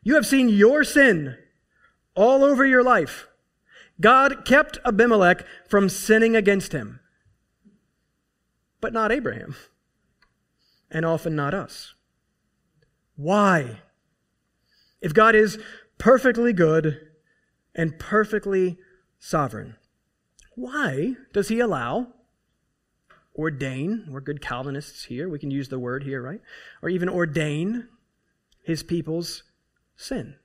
You 0.03 0.15
have 0.15 0.25
seen 0.25 0.49
your 0.49 0.83
sin 0.83 1.37
all 2.15 2.43
over 2.43 2.65
your 2.65 2.83
life. 2.83 3.27
God 3.99 4.45
kept 4.45 4.79
Abimelech 4.83 5.45
from 5.67 5.87
sinning 5.87 6.35
against 6.35 6.73
him, 6.73 6.99
but 8.81 8.93
not 8.93 9.11
Abraham, 9.11 9.55
and 10.89 11.05
often 11.05 11.35
not 11.35 11.53
us. 11.53 11.93
Why? 13.15 13.81
If 15.01 15.13
God 15.13 15.35
is 15.35 15.59
perfectly 15.99 16.51
good 16.51 16.99
and 17.75 17.99
perfectly 17.99 18.79
sovereign, 19.19 19.75
why 20.55 21.15
does 21.31 21.47
he 21.49 21.59
allow 21.59 22.07
ordain, 23.35 24.07
we're 24.09 24.21
good 24.21 24.41
Calvinists 24.41 25.05
here, 25.05 25.29
we 25.29 25.39
can 25.39 25.51
use 25.51 25.69
the 25.69 25.79
word 25.79 26.03
here, 26.03 26.21
right? 26.21 26.41
Or 26.81 26.89
even 26.89 27.09
ordain 27.09 27.87
his 28.63 28.83
people's 28.83 29.43
sin. 29.95 30.35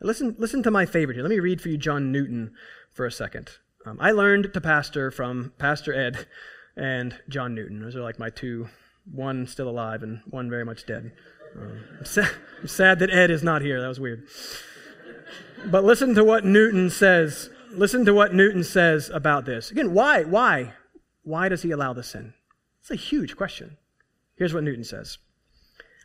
Listen, 0.00 0.34
listen 0.38 0.62
to 0.64 0.70
my 0.70 0.84
favorite 0.84 1.14
here. 1.14 1.22
Let 1.22 1.30
me 1.30 1.40
read 1.40 1.60
for 1.60 1.68
you 1.68 1.78
John 1.78 2.10
Newton 2.10 2.52
for 2.92 3.06
a 3.06 3.12
second. 3.12 3.50
Um, 3.86 3.98
I 4.00 4.10
learned 4.10 4.52
to 4.52 4.60
pastor 4.60 5.10
from 5.10 5.52
Pastor 5.58 5.94
Ed 5.94 6.26
and 6.76 7.18
John 7.28 7.54
Newton. 7.54 7.80
Those 7.80 7.96
are 7.96 8.02
like 8.02 8.18
my 8.18 8.30
two, 8.30 8.68
one 9.10 9.46
still 9.46 9.68
alive 9.68 10.02
and 10.02 10.20
one 10.28 10.50
very 10.50 10.64
much 10.64 10.86
dead. 10.86 11.12
Um, 11.56 11.80
I'm, 11.98 12.24
I'm 12.60 12.68
sad 12.68 12.98
that 12.98 13.10
Ed 13.10 13.30
is 13.30 13.42
not 13.42 13.62
here. 13.62 13.80
That 13.80 13.88
was 13.88 14.00
weird. 14.00 14.26
But 15.66 15.84
listen 15.84 16.14
to 16.14 16.24
what 16.24 16.44
Newton 16.44 16.90
says. 16.90 17.50
Listen 17.72 18.04
to 18.04 18.14
what 18.14 18.34
Newton 18.34 18.64
says 18.64 19.08
about 19.10 19.46
this. 19.46 19.70
Again, 19.70 19.94
why? 19.94 20.24
Why? 20.24 20.74
Why 21.22 21.48
does 21.48 21.62
he 21.62 21.70
allow 21.70 21.92
the 21.92 22.02
sin? 22.02 22.34
It's 22.80 22.90
a 22.90 22.96
huge 22.96 23.36
question. 23.36 23.76
Here's 24.36 24.52
what 24.52 24.64
Newton 24.64 24.84
says 24.84 25.18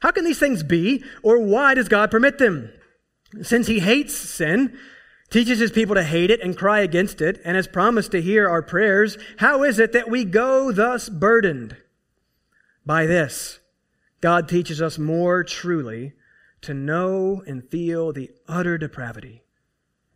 How 0.02 0.12
can 0.12 0.26
these 0.26 0.40
things 0.40 0.64
be, 0.64 1.04
or 1.24 1.40
why 1.40 1.74
does 1.74 1.90
God 1.90 2.12
permit 2.12 2.38
them? 2.38 2.72
Since 3.42 3.68
he 3.68 3.80
hates 3.80 4.16
sin, 4.16 4.78
teaches 5.30 5.60
his 5.60 5.72
people 5.72 5.96
to 5.96 6.04
hate 6.04 6.32
it 6.32 6.42
and 6.42 6.58
cry 6.58 6.80
against 6.80 7.20
it, 7.22 7.42
and 7.44 7.56
has 7.56 7.68
promised 7.68 8.12
to 8.12 8.22
hear 8.22 8.48
our 8.48 8.62
prayers, 8.62 9.18
how 9.38 9.64
is 9.64 9.80
it 9.80 9.92
that 9.92 10.10
we 10.10 10.24
go 10.24 10.72
thus 10.72 11.10
burdened? 11.10 11.76
By 12.86 13.06
this, 13.06 13.60
God 14.22 14.48
teaches 14.48 14.82
us 14.82 14.98
more 14.98 15.44
truly 15.44 16.14
to 16.62 16.74
know 16.74 17.44
and 17.46 17.70
feel 17.70 18.14
the 18.14 18.32
utter 18.48 18.78
depravity 18.78 19.44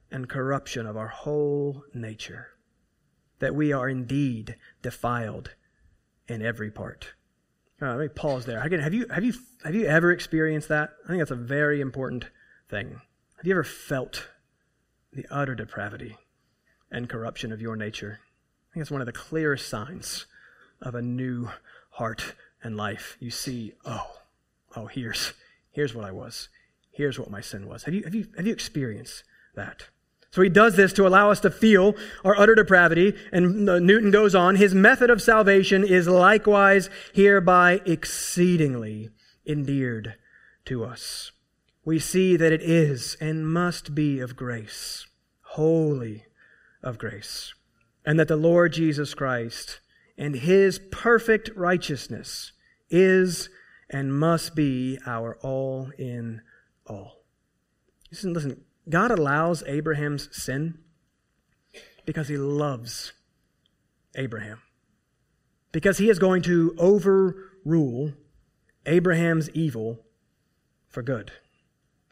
and 0.10 0.30
corruption 0.30 0.86
of 0.86 0.96
our 0.96 1.08
whole 1.08 1.84
nature 1.94 2.51
that 3.42 3.56
we 3.56 3.74
are 3.74 3.90
indeed 3.90 4.56
defiled 4.82 5.56
in 6.28 6.42
every 6.42 6.72
part. 6.72 7.14
Uh, 7.82 7.96
let 7.96 8.00
me 8.00 8.08
pause 8.08 8.46
there. 8.46 8.62
Again, 8.62 8.80
have 8.80 8.94
you, 8.94 9.08
have, 9.10 9.24
you, 9.24 9.34
have 9.66 9.76
you 9.76 9.86
ever 9.88 10.12
experienced 10.12 10.70
that? 10.70 10.92
I 11.04 11.08
think 11.10 11.20
that's 11.20 11.32
a 11.32 11.36
very 11.36 11.82
important 11.82 12.26
thing. 12.70 13.02
Have 13.38 13.46
you 13.46 13.54
ever 13.54 13.64
felt 13.64 14.30
the 15.12 15.26
utter 15.32 15.56
depravity 15.56 16.16
and 16.92 17.10
corruption 17.10 17.52
of 17.52 17.60
your 17.60 17.76
nature? 17.76 18.20
I 18.22 18.74
think 18.74 18.84
it's 18.84 18.92
one 18.92 19.02
of 19.02 19.08
the 19.08 19.12
clearest 19.12 19.68
signs 19.68 20.28
of 20.80 20.94
a 20.94 21.02
new 21.02 21.50
heart 21.92 22.36
and 22.64 22.78
life. 22.78 23.18
You 23.20 23.32
see, 23.32 23.74
oh, 23.84 24.20
oh, 24.76 24.86
here's, 24.86 25.34
here's 25.72 25.96
what 25.96 26.06
I 26.06 26.12
was. 26.12 26.50
Here's 26.92 27.18
what 27.18 27.32
my 27.32 27.42
sin 27.42 27.68
was. 27.68 27.84
Have 27.86 27.96
you, 27.96 28.04
have 28.04 28.14
you, 28.14 28.28
have 28.38 28.46
you 28.46 28.54
experienced 28.54 29.24
that? 29.56 29.88
So 30.32 30.42
he 30.42 30.50
does 30.50 30.78
this 30.78 30.94
to 30.94 31.06
allow 31.06 31.30
us 31.30 31.42
to 31.42 31.52
feel 31.52 31.96
our 32.24 32.38
utter 32.38 32.56
depravity. 32.56 33.14
And 33.34 33.70
uh, 33.70 33.80
Newton 33.80 34.12
goes 34.12 34.34
on, 34.34 34.56
his 34.56 34.74
method 34.74 35.10
of 35.10 35.22
salvation 35.22 35.84
is 35.84 36.08
likewise 36.08 36.90
hereby 37.14 37.82
exceedingly 37.86 39.10
endeared 39.46 40.16
to 40.66 40.86
us. 40.86 41.32
We 41.84 42.00
see 42.00 42.38
that 42.38 42.54
it 42.54 42.62
is 42.62 43.18
and 43.20 43.52
must 43.52 43.94
be 43.94 44.20
of 44.20 44.36
grace, 44.36 45.06
wholly 45.42 46.26
of 46.82 46.98
grace, 46.98 47.54
and 48.06 48.20
that 48.20 48.28
the 48.28 48.36
Lord 48.38 48.72
Jesus 48.72 49.14
Christ 49.14 49.82
and 50.18 50.36
his 50.36 50.80
perfect 50.92 51.50
righteousness 51.56 52.54
is 52.90 53.50
and 53.90 54.14
must 54.14 54.56
be 54.56 54.98
our 55.06 55.38
all 55.42 55.90
in 55.98 56.42
all. 56.86 57.24
Listen, 58.12 58.34
listen, 58.34 58.64
God 58.90 59.12
allows 59.12 59.64
Abraham's 59.68 60.30
sin 60.36 60.80
because 62.06 62.28
he 62.28 62.38
loves 62.38 63.14
Abraham. 64.16 64.62
Because 65.72 65.98
he 65.98 66.10
is 66.10 66.20
going 66.20 66.42
to 66.44 66.76
overrule 66.78 68.14
Abraham's 68.86 69.50
evil 69.52 70.00
for 70.90 71.02
good. 71.02 71.32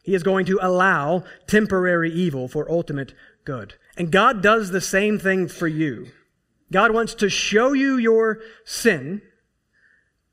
He 0.02 0.14
is 0.14 0.22
going 0.22 0.46
to 0.46 0.58
allow 0.62 1.24
temporary 1.46 2.10
evil 2.10 2.48
for 2.48 2.70
ultimate 2.70 3.14
good. 3.44 3.74
And 3.96 4.10
God 4.10 4.42
does 4.42 4.70
the 4.70 4.80
same 4.80 5.18
thing 5.18 5.48
for 5.48 5.68
you. 5.68 6.06
God 6.72 6.92
wants 6.92 7.14
to 7.16 7.28
show 7.28 7.72
you 7.72 7.96
your 7.96 8.40
sin 8.64 9.20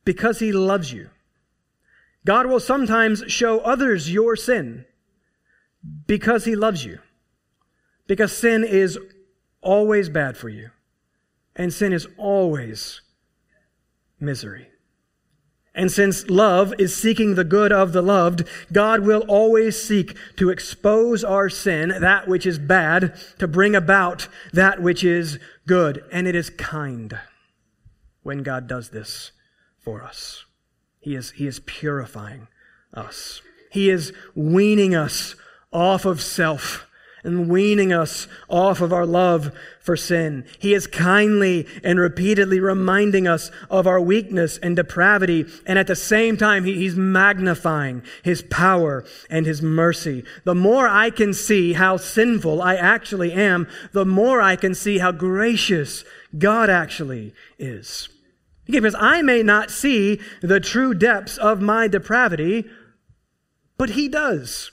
because 0.05 0.39
he 0.39 0.51
loves 0.51 0.93
you. 0.93 1.09
God 2.25 2.45
will 2.45 2.59
sometimes 2.59 3.23
show 3.27 3.59
others 3.59 4.11
your 4.11 4.35
sin 4.35 4.85
Because 6.05 6.45
he 6.45 6.55
loves 6.55 6.84
you. 6.86 6.99
Because 8.07 8.36
sin 8.36 8.63
is 8.63 8.97
always 9.61 10.09
bad 10.09 10.38
for 10.38 10.49
you. 10.49 10.71
And 11.55 11.73
sin 11.73 11.93
is 11.93 12.07
always 12.17 13.01
misery. 14.19 14.69
And 15.78 15.91
since 15.91 16.28
love 16.28 16.73
is 16.80 16.95
seeking 16.95 17.36
the 17.36 17.43
good 17.43 17.71
of 17.71 17.93
the 17.93 18.01
loved, 18.01 18.47
God 18.73 19.01
will 19.01 19.23
always 19.28 19.80
seek 19.80 20.17
to 20.38 20.49
expose 20.49 21.23
our 21.23 21.49
sin, 21.49 21.89
that 22.01 22.28
which 22.28 22.47
is 22.47 22.57
bad, 22.57 23.15
to 23.38 23.47
bring 23.47 23.75
about 23.75 24.28
that 24.53 24.82
which 24.82 25.03
is 25.03 25.38
good. 25.67 26.03
And 26.11 26.28
it 26.28 26.34
is 26.34 26.49
kind 26.49 27.19
when 28.23 28.41
God 28.41 28.67
does 28.67 28.89
this 28.89 29.32
for 29.78 30.03
us. 30.03 30.45
He 30.99 31.13
is, 31.13 31.32
he 31.32 31.45
is 31.45 31.59
purifying 31.59 32.47
us. 32.91 33.41
He 33.71 33.91
is 33.91 34.13
weaning 34.34 34.95
us 34.95 35.36
off 35.72 36.05
of 36.05 36.22
self 36.22 36.88
and 37.24 37.49
weaning 37.49 37.91
us 37.91 38.28
off 38.47 38.80
of 38.80 38.93
our 38.93 39.05
love 39.05 39.51
for 39.82 39.97
sin. 39.97 40.45
He 40.59 40.74
is 40.74 40.88
kindly 40.88 41.68
and 41.84 41.99
repeatedly 41.99 42.59
reminding 42.59 43.28
us 43.28 43.51
of 43.70 43.86
our 43.86 43.99
weakness 43.99 44.57
and 44.59 44.76
depravity, 44.76 45.45
and 45.65 45.78
at 45.78 45.88
the 45.88 45.95
same 45.95 46.38
time, 46.38 46.63
he, 46.63 46.76
he's 46.76 46.95
magnifying 46.95 48.01
his 48.24 48.41
power 48.43 49.03
and 49.30 49.45
his 49.45 49.61
mercy. 49.61 50.24
The 50.45 50.55
more 50.55 50.88
I 50.88 51.09
can 51.09 51.34
see 51.34 51.74
how 51.74 51.97
sinful 51.97 52.61
I 52.61 52.76
actually 52.76 53.34
am, 53.34 53.68
the 53.91 54.05
more 54.05 54.41
I 54.41 54.55
can 54.55 54.74
see 54.74 54.99
how 54.99 55.11
gracious 55.11 56.05
God 56.38 56.70
actually 56.70 57.34
is. 57.59 58.07
Because 58.65 58.95
I 58.97 59.22
may 59.22 59.43
not 59.43 59.72
see 59.72 60.22
the 60.41 60.59
true 60.59 60.93
depths 60.93 61.38
of 61.38 61.61
my 61.61 61.88
depravity, 61.88 62.65
but 63.78 63.91
he 63.91 64.07
does. 64.07 64.72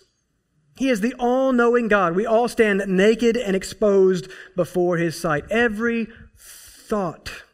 He 0.76 0.88
is 0.88 1.00
the 1.00 1.14
all 1.18 1.52
knowing 1.52 1.88
God. 1.88 2.16
We 2.16 2.26
all 2.26 2.48
stand 2.48 2.82
naked 2.86 3.36
and 3.36 3.54
exposed 3.54 4.28
before 4.56 4.96
His 4.96 5.18
sight. 5.18 5.44
Every 5.50 6.08
thought 6.36 7.44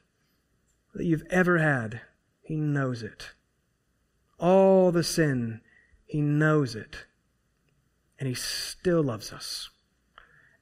that 0.94 1.04
you've 1.04 1.26
ever 1.30 1.58
had, 1.58 2.00
He 2.42 2.56
knows 2.56 3.02
it. 3.02 3.30
All 4.38 4.90
the 4.90 5.04
sin, 5.04 5.60
He 6.06 6.20
knows 6.20 6.74
it. 6.74 7.04
And 8.18 8.26
He 8.26 8.34
still 8.34 9.02
loves 9.02 9.32
us. 9.32 9.68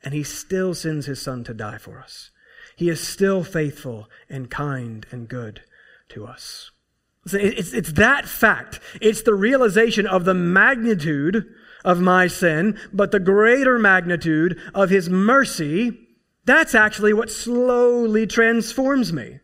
And 0.03 0.13
He 0.13 0.25
still 0.25 0.75
sends 0.75 1.07
His 1.07 1.23
Son 1.23 1.45
to 1.45 1.55
die 1.55 1.79
for 1.79 1.99
us. 1.99 2.31
He 2.77 2.89
is 2.89 3.01
still 3.01 3.43
faithful 3.45 4.09
and 4.29 4.51
kind 4.51 5.07
and 5.11 5.29
good 5.29 5.63
to 6.11 6.27
us. 6.27 6.71
It's, 7.33 7.73
it's 7.73 7.93
that 7.93 8.27
fact. 8.27 8.81
It's 9.01 9.23
the 9.23 9.35
realization 9.35 10.07
of 10.07 10.25
the 10.25 10.35
magnitude 10.35 11.47
of 11.85 12.01
my 12.01 12.27
sin, 12.27 12.79
but 12.93 13.11
the 13.11 13.21
greater 13.21 13.79
magnitude 13.79 14.61
of 14.75 14.91
his 14.91 15.09
mercy, 15.09 15.99
that's 16.45 16.75
actually 16.75 17.13
what 17.13 17.31
slowly 17.31 18.27
transforms 18.27 19.13
me. 19.13 19.41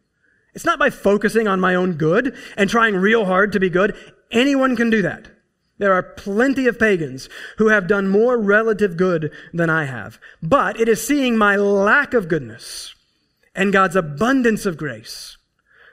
It's 0.55 0.65
not 0.65 0.79
by 0.79 0.91
focusing 0.91 1.49
on 1.49 1.61
my 1.61 1.75
own 1.75 1.95
good 1.95 2.37
and 2.57 2.71
trying 2.71 2.95
real 2.97 3.25
hard 3.25 3.53
to 3.53 3.61
be 3.61 3.71
good. 3.71 3.97
Anyone 4.31 4.77
can 4.77 4.91
do 4.91 5.03
that. 5.03 5.29
There 5.79 5.93
are 5.93 6.03
plenty 6.03 6.69
of 6.69 6.79
pagans 6.79 7.29
who 7.59 7.69
have 7.69 7.89
done 7.89 8.07
more 8.09 8.39
relative 8.39 8.97
good 8.97 9.33
than 9.53 9.69
I 9.69 9.87
have. 9.87 10.21
But 10.41 10.79
it 10.81 10.89
is 10.89 11.05
seeing 11.05 11.37
my 11.37 11.57
lack 11.57 12.15
of 12.15 12.29
goodness 12.29 12.95
and 13.55 13.73
God's 13.73 13.97
abundance 13.97 14.67
of 14.67 14.77
grace 14.77 15.37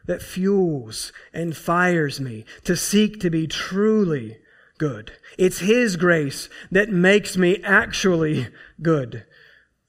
that 0.05 0.21
fuels 0.21 1.11
and 1.33 1.55
fires 1.55 2.19
me 2.19 2.45
to 2.63 2.75
seek 2.75 3.19
to 3.21 3.29
be 3.29 3.47
truly 3.47 4.37
good. 4.81 5.11
It's 5.37 5.59
His 5.59 5.95
grace 5.95 6.49
that 6.71 6.89
makes 6.89 7.37
me 7.37 7.61
actually 7.63 8.47
good. 8.81 9.27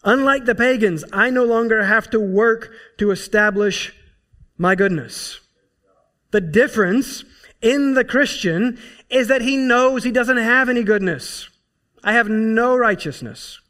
Unlike 0.05 0.45
the 0.45 0.55
pagans, 0.55 1.03
I 1.15 1.31
no 1.31 1.47
longer 1.47 1.85
have 1.85 2.11
to 2.11 2.21
work 2.21 2.71
to 2.99 3.11
establish 3.11 3.95
my 4.59 4.75
goodness. 4.75 5.41
The 6.31 6.43
difference 6.43 7.25
in 7.63 7.95
the 7.95 8.05
Christian 8.05 8.79
is 9.09 9.29
that 9.29 9.41
he 9.41 9.57
knows 9.57 10.05
he 10.05 10.13
doesn't 10.13 10.37
have 10.37 10.69
any 10.69 10.83
goodness. 10.83 11.49
I 12.05 12.13
have 12.13 12.29
no 12.29 12.77
righteousness. 12.77 13.61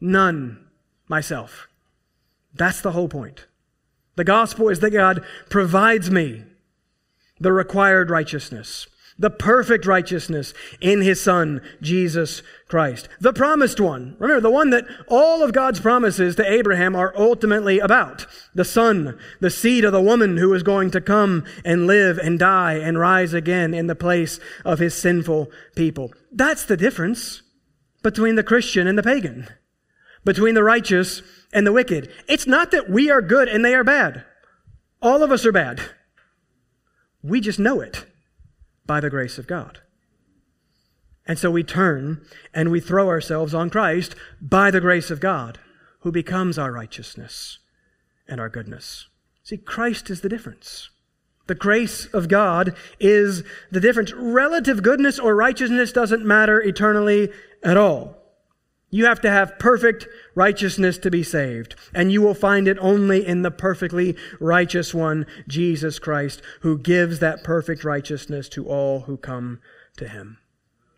None 0.00 0.66
myself. 1.08 1.68
That's 2.54 2.80
the 2.80 2.92
whole 2.92 3.08
point. 3.08 3.48
The 4.16 4.24
gospel 4.24 4.70
is 4.70 4.80
that 4.80 4.92
God 4.92 5.22
provides 5.50 6.10
me 6.10 6.44
the 7.38 7.52
required 7.52 8.08
righteousness 8.08 8.86
the 9.18 9.30
perfect 9.30 9.86
righteousness 9.86 10.54
in 10.80 11.00
his 11.00 11.20
son, 11.20 11.60
Jesus 11.80 12.42
Christ. 12.68 13.08
The 13.20 13.32
promised 13.32 13.78
one. 13.78 14.16
Remember, 14.18 14.40
the 14.40 14.50
one 14.50 14.70
that 14.70 14.86
all 15.08 15.42
of 15.42 15.52
God's 15.52 15.80
promises 15.80 16.34
to 16.36 16.50
Abraham 16.50 16.96
are 16.96 17.14
ultimately 17.16 17.78
about. 17.78 18.26
The 18.54 18.64
son, 18.64 19.18
the 19.40 19.50
seed 19.50 19.84
of 19.84 19.92
the 19.92 20.00
woman 20.00 20.36
who 20.36 20.52
is 20.52 20.64
going 20.64 20.90
to 20.92 21.00
come 21.00 21.44
and 21.64 21.86
live 21.86 22.18
and 22.18 22.38
die 22.38 22.74
and 22.74 22.98
rise 22.98 23.32
again 23.32 23.72
in 23.72 23.86
the 23.86 23.94
place 23.94 24.40
of 24.64 24.80
his 24.80 24.94
sinful 24.94 25.50
people. 25.76 26.12
That's 26.32 26.64
the 26.64 26.76
difference 26.76 27.42
between 28.02 28.34
the 28.34 28.42
Christian 28.42 28.86
and 28.88 28.98
the 28.98 29.02
pagan. 29.02 29.48
Between 30.24 30.54
the 30.54 30.64
righteous 30.64 31.22
and 31.52 31.66
the 31.66 31.72
wicked. 31.72 32.10
It's 32.28 32.46
not 32.46 32.72
that 32.72 32.90
we 32.90 33.10
are 33.10 33.22
good 33.22 33.46
and 33.46 33.64
they 33.64 33.74
are 33.74 33.84
bad. 33.84 34.24
All 35.00 35.22
of 35.22 35.30
us 35.30 35.46
are 35.46 35.52
bad. 35.52 35.80
We 37.22 37.40
just 37.40 37.58
know 37.58 37.80
it 37.80 38.06
by 38.86 39.00
the 39.00 39.10
grace 39.10 39.38
of 39.38 39.46
God. 39.46 39.80
And 41.26 41.38
so 41.38 41.50
we 41.50 41.62
turn 41.62 42.24
and 42.52 42.70
we 42.70 42.80
throw 42.80 43.08
ourselves 43.08 43.54
on 43.54 43.70
Christ 43.70 44.14
by 44.40 44.70
the 44.70 44.80
grace 44.80 45.10
of 45.10 45.20
God, 45.20 45.58
who 46.00 46.12
becomes 46.12 46.58
our 46.58 46.70
righteousness 46.70 47.58
and 48.28 48.40
our 48.40 48.48
goodness. 48.48 49.08
See, 49.42 49.56
Christ 49.56 50.10
is 50.10 50.20
the 50.20 50.28
difference. 50.28 50.90
The 51.46 51.54
grace 51.54 52.06
of 52.06 52.28
God 52.28 52.74
is 52.98 53.42
the 53.70 53.80
difference. 53.80 54.12
Relative 54.12 54.82
goodness 54.82 55.18
or 55.18 55.34
righteousness 55.34 55.92
doesn't 55.92 56.24
matter 56.24 56.60
eternally 56.60 57.30
at 57.62 57.76
all. 57.76 58.23
You 58.94 59.06
have 59.06 59.20
to 59.22 59.30
have 59.30 59.58
perfect 59.58 60.06
righteousness 60.36 60.98
to 60.98 61.10
be 61.10 61.24
saved. 61.24 61.74
And 61.92 62.12
you 62.12 62.22
will 62.22 62.32
find 62.32 62.68
it 62.68 62.78
only 62.80 63.26
in 63.26 63.42
the 63.42 63.50
perfectly 63.50 64.16
righteous 64.38 64.94
one, 64.94 65.26
Jesus 65.48 65.98
Christ, 65.98 66.40
who 66.60 66.78
gives 66.78 67.18
that 67.18 67.42
perfect 67.42 67.82
righteousness 67.82 68.48
to 68.50 68.68
all 68.68 69.00
who 69.00 69.16
come 69.16 69.58
to 69.96 70.06
him. 70.06 70.38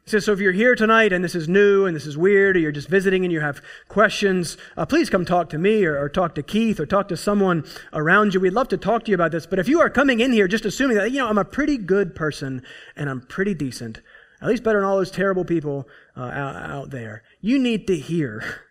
So, 0.05 0.19
so 0.19 0.35
if 0.35 0.41
you're 0.41 0.53
here 0.53 0.75
tonight 0.75 1.11
and 1.11 1.25
this 1.25 1.35
is 1.35 1.49
new 1.49 1.87
and 1.87 1.97
this 1.97 2.05
is 2.05 2.19
weird, 2.19 2.55
or 2.57 2.59
you're 2.59 2.71
just 2.71 2.91
visiting 2.91 3.25
and 3.25 3.33
you 3.33 3.41
have 3.41 3.63
questions, 3.89 4.59
uh, 4.77 4.85
please 4.85 5.09
come 5.09 5.25
talk 5.25 5.49
to 5.49 5.59
me 5.59 5.87
or, 5.87 5.99
or, 5.99 6.11
talk 6.11 6.35
to 6.35 6.43
Keith 6.43 6.79
or 6.79 6.85
talk 6.85 7.09
to 7.09 7.17
someone 7.17 7.65
around 7.95 8.35
you. 8.35 8.41
We'd 8.41 8.53
love 8.53 8.69
to 8.69 8.77
talk 8.77 9.07
to 9.07 9.11
you 9.11 9.15
about 9.15 9.33
this. 9.33 9.47
But 9.47 9.59
if 9.59 9.69
you 9.69 9.81
are 9.81 9.89
coming 9.89 10.21
in 10.21 10.35
here 10.35 10.49
just 10.49 10.67
assuming 10.67 10.99
that, 10.99 11.13
you 11.13 11.21
know, 11.21 11.29
I'm 11.29 11.39
a 11.39 11.47
pretty 11.47 11.79
good 11.79 12.15
person 12.15 12.63
and 12.95 13.09
I'm 13.09 13.23
pretty 13.23 13.55
decent, 13.55 14.03
at 14.43 14.49
least 14.49 14.63
better 14.63 14.81
than 14.81 14.87
all 14.87 14.99
those 14.99 15.11
terrible 15.11 15.47
people 15.47 15.89
uh, 16.17 16.23
out, 16.23 16.57
out 16.57 16.91
there. 16.91 17.23
You 17.41 17.59
need 17.59 17.87
to 17.87 17.97
hear 17.97 18.63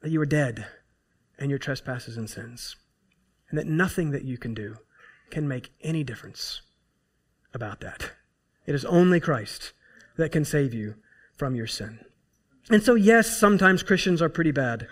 that 0.00 0.10
you 0.10 0.20
are 0.20 0.26
dead 0.26 0.66
and 1.38 1.50
your 1.50 1.58
trespasses 1.58 2.16
and 2.16 2.28
sins, 2.28 2.76
and 3.48 3.58
that 3.58 3.66
nothing 3.66 4.10
that 4.10 4.24
you 4.24 4.38
can 4.38 4.54
do 4.54 4.76
can 5.30 5.48
make 5.48 5.72
any 5.82 6.04
difference 6.04 6.62
about 7.54 7.80
that. 7.80 8.12
It 8.66 8.74
is 8.74 8.84
only 8.84 9.20
Christ 9.20 9.72
that 10.16 10.32
can 10.32 10.44
save 10.44 10.74
you 10.74 10.94
from 11.36 11.54
your 11.54 11.66
sin. 11.66 12.00
And 12.70 12.82
so, 12.82 12.94
yes, 12.94 13.36
sometimes 13.36 13.82
Christians 13.82 14.22
are 14.22 14.28
pretty 14.28 14.52
bad, 14.52 14.86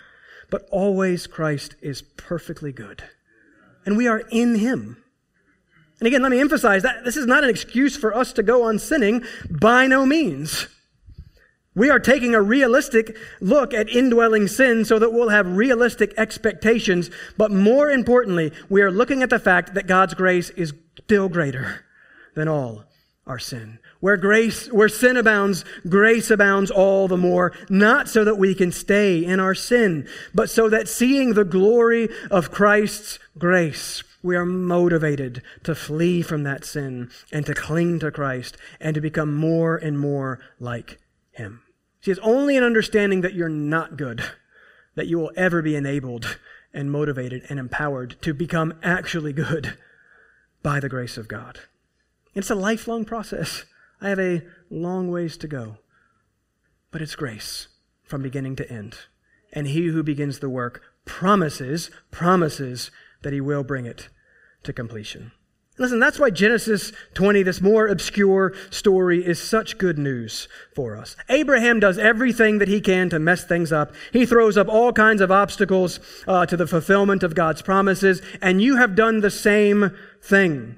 but 0.50 0.66
always 0.70 1.26
Christ 1.26 1.76
is 1.80 2.02
perfectly 2.02 2.72
good. 2.72 3.04
And 3.86 3.96
we 3.96 4.08
are 4.08 4.22
in 4.30 4.56
Him. 4.56 5.02
And 6.00 6.06
again, 6.06 6.22
let 6.22 6.30
me 6.30 6.40
emphasize 6.40 6.82
that 6.82 7.04
this 7.04 7.16
is 7.16 7.26
not 7.26 7.44
an 7.44 7.50
excuse 7.50 7.96
for 7.96 8.14
us 8.14 8.32
to 8.32 8.42
go 8.42 8.64
on 8.64 8.78
sinning 8.78 9.22
by 9.48 9.86
no 9.86 10.04
means. 10.06 10.66
We 11.75 11.89
are 11.89 12.01
taking 12.01 12.35
a 12.35 12.43
realistic 12.43 13.16
look 13.41 13.73
at 13.73 13.89
indwelling 13.89 14.49
sin 14.49 14.85
so 14.85 14.99
that 14.99 15.12
we'll 15.12 15.29
have 15.29 15.57
realistic 15.57 16.12
expectations. 16.16 17.11
But 17.37 17.53
more 17.53 17.91
importantly, 17.91 18.53
we 18.68 18.83
are 18.83 18.91
looking 18.91 19.23
at 19.23 19.31
the 19.31 19.39
fact 19.39 19.75
that 19.75 19.87
God's 19.87 20.14
grace 20.14 20.51
is 20.51 20.75
still 21.05 21.29
greater 21.29 21.85
than 22.35 22.49
all 22.49 22.85
our 23.27 23.39
sin. 23.39 23.79
Where 24.01 24.16
grace, 24.16 24.66
where 24.73 24.89
sin 24.89 25.16
abounds, 25.16 25.64
grace 25.89 26.31
abounds 26.31 26.71
all 26.71 27.07
the 27.07 27.16
more, 27.16 27.53
not 27.68 28.09
so 28.09 28.25
that 28.25 28.39
we 28.39 28.55
can 28.55 28.73
stay 28.73 29.25
in 29.25 29.39
our 29.39 29.55
sin, 29.55 30.09
but 30.35 30.51
so 30.51 30.68
that 30.71 30.89
seeing 30.89 31.35
the 31.35 31.45
glory 31.45 32.09
of 32.31 32.51
Christ's 32.51 33.21
grace, 33.39 34.03
we 34.23 34.35
are 34.35 34.47
motivated 34.47 35.43
to 35.62 35.75
flee 35.75 36.23
from 36.23 36.43
that 36.43 36.64
sin 36.64 37.11
and 37.31 37.47
to 37.47 37.55
cling 37.55 38.01
to 38.01 38.11
Christ 38.11 38.57
and 38.81 38.95
to 38.95 39.01
become 39.01 39.35
more 39.35 39.77
and 39.77 39.99
more 39.99 40.41
like 40.59 40.99
Him. 41.33 41.62
See, 42.01 42.11
it's 42.11 42.20
only 42.22 42.57
an 42.57 42.64
understanding 42.64 43.20
that 43.20 43.35
you're 43.35 43.49
not 43.49 43.97
good 43.97 44.22
that 44.95 45.07
you 45.07 45.18
will 45.18 45.33
ever 45.37 45.62
be 45.62 45.76
enabled 45.76 46.39
and 46.72 46.91
motivated 46.91 47.45
and 47.49 47.59
empowered 47.59 48.16
to 48.22 48.35
become 48.35 48.74
actually 48.83 49.33
good 49.33 49.76
by 50.62 50.81
the 50.81 50.89
grace 50.89 51.16
of 51.16 51.28
God. 51.28 51.61
It's 52.35 52.51
a 52.51 52.55
lifelong 52.55 53.05
process. 53.05 53.64
I 54.01 54.09
have 54.09 54.18
a 54.18 54.43
long 54.70 55.11
ways 55.11 55.37
to 55.39 55.49
go. 55.49 55.78
but 56.91 57.03
it's 57.03 57.14
grace 57.16 57.68
from 58.03 58.22
beginning 58.22 58.57
to 58.57 58.70
end. 58.70 58.97
And 59.53 59.66
he 59.66 59.87
who 59.87 60.03
begins 60.03 60.39
the 60.39 60.49
work 60.49 60.83
promises, 61.05 61.91
promises 62.11 62.91
that 63.22 63.33
he 63.33 63.41
will 63.41 63.64
bring 63.64 63.87
it 63.87 64.09
to 64.62 64.72
completion. 64.72 65.33
Listen, 65.81 65.99
that's 65.99 66.18
why 66.18 66.28
Genesis 66.28 66.93
20, 67.14 67.43
this 67.43 67.62
more 67.62 67.89
obscure 67.89 68.53
story, 68.68 69.26
is 69.26 69.41
such 69.41 69.78
good 69.78 69.99
news 69.99 70.47
for 70.74 70.95
us. 70.95 71.16
Abraham 71.31 71.81
does 71.81 71.97
everything 71.97 72.59
that 72.59 72.68
he 72.68 72.83
can 72.83 73.09
to 73.09 73.18
mess 73.18 73.45
things 73.45 73.72
up. 73.72 73.95
He 74.12 74.26
throws 74.26 74.59
up 74.59 74.68
all 74.68 74.93
kinds 74.93 75.22
of 75.22 75.31
obstacles 75.33 75.99
uh, 76.28 76.45
to 76.45 76.57
the 76.59 76.66
fulfillment 76.66 77.22
of 77.22 77.35
God's 77.35 77.62
promises, 77.62 78.20
and 78.43 78.61
you 78.61 78.76
have 78.76 78.95
done 78.95 79.20
the 79.20 79.31
same 79.31 79.97
thing. 80.22 80.76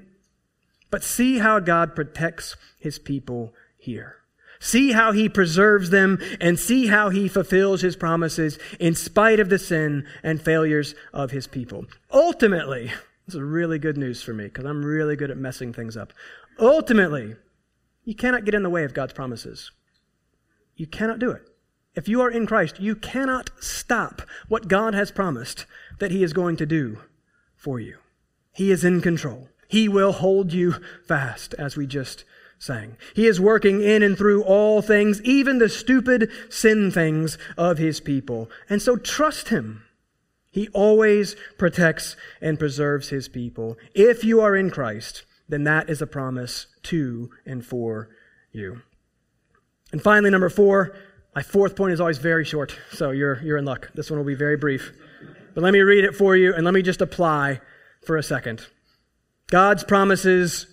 But 0.89 1.03
see 1.03 1.39
how 1.39 1.59
God 1.59 1.95
protects 1.95 2.55
his 2.79 2.97
people 2.97 3.53
here. 3.77 4.15
See 4.61 4.93
how 4.93 5.11
he 5.11 5.27
preserves 5.27 5.89
them 5.89 6.17
and 6.39 6.57
see 6.57 6.87
how 6.87 7.09
he 7.09 7.27
fulfills 7.27 7.81
his 7.81 7.97
promises 7.97 8.57
in 8.79 8.95
spite 8.95 9.41
of 9.41 9.49
the 9.49 9.59
sin 9.59 10.05
and 10.23 10.41
failures 10.41 10.95
of 11.11 11.31
his 11.31 11.45
people. 11.45 11.87
Ultimately, 12.09 12.93
is 13.33 13.41
really 13.41 13.79
good 13.79 13.97
news 13.97 14.21
for 14.21 14.33
me 14.33 14.45
because 14.45 14.65
I'm 14.65 14.83
really 14.83 15.15
good 15.15 15.31
at 15.31 15.37
messing 15.37 15.73
things 15.73 15.97
up. 15.97 16.13
Ultimately, 16.59 17.35
you 18.03 18.15
cannot 18.15 18.45
get 18.45 18.53
in 18.53 18.63
the 18.63 18.69
way 18.69 18.83
of 18.83 18.93
God's 18.93 19.13
promises. 19.13 19.71
You 20.75 20.87
cannot 20.87 21.19
do 21.19 21.31
it. 21.31 21.43
If 21.95 22.07
you 22.07 22.21
are 22.21 22.31
in 22.31 22.47
Christ, 22.47 22.79
you 22.79 22.95
cannot 22.95 23.51
stop 23.59 24.23
what 24.47 24.67
God 24.67 24.93
has 24.93 25.11
promised 25.11 25.65
that 25.99 26.11
He 26.11 26.23
is 26.23 26.33
going 26.33 26.57
to 26.57 26.65
do 26.65 26.99
for 27.55 27.79
you. 27.79 27.97
He 28.51 28.71
is 28.71 28.83
in 28.83 29.01
control. 29.01 29.49
He 29.67 29.87
will 29.87 30.11
hold 30.11 30.53
you 30.53 30.75
fast, 31.07 31.53
as 31.55 31.77
we 31.77 31.87
just 31.87 32.25
sang. 32.59 32.97
He 33.15 33.27
is 33.27 33.41
working 33.41 33.81
in 33.81 34.01
and 34.01 34.17
through 34.17 34.43
all 34.43 34.81
things, 34.81 35.21
even 35.21 35.59
the 35.59 35.69
stupid 35.69 36.31
sin 36.49 36.91
things 36.91 37.37
of 37.57 37.77
His 37.77 37.99
people. 37.99 38.49
And 38.69 38.81
so 38.81 38.95
trust 38.95 39.49
Him. 39.49 39.83
He 40.53 40.67
always 40.69 41.35
protects 41.57 42.15
and 42.39 42.59
preserves 42.59 43.09
his 43.09 43.27
people. 43.27 43.75
If 43.95 44.23
you 44.23 44.39
are 44.39 44.55
in 44.55 44.69
Christ, 44.69 45.23
then 45.49 45.63
that 45.63 45.89
is 45.89 45.99
a 45.99 46.05
promise 46.05 46.67
to 46.83 47.31
and 47.43 47.65
for 47.65 48.09
you. 48.51 48.83
And 49.91 49.99
finally, 49.99 50.29
number 50.29 50.49
four, 50.49 50.95
my 51.35 51.41
fourth 51.41 51.75
point 51.75 51.93
is 51.93 51.99
always 51.99 52.19
very 52.19 52.45
short, 52.45 52.77
so 52.91 53.09
you're, 53.09 53.41
you're 53.41 53.57
in 53.57 53.65
luck. 53.65 53.89
This 53.95 54.11
one 54.11 54.19
will 54.19 54.27
be 54.27 54.35
very 54.35 54.55
brief. 54.55 54.91
But 55.55 55.63
let 55.63 55.73
me 55.73 55.81
read 55.81 56.03
it 56.03 56.15
for 56.15 56.35
you 56.35 56.53
and 56.53 56.63
let 56.63 56.75
me 56.75 56.83
just 56.83 57.01
apply 57.01 57.59
for 58.05 58.15
a 58.15 58.23
second. 58.23 58.67
God's 59.49 59.83
promises 59.83 60.67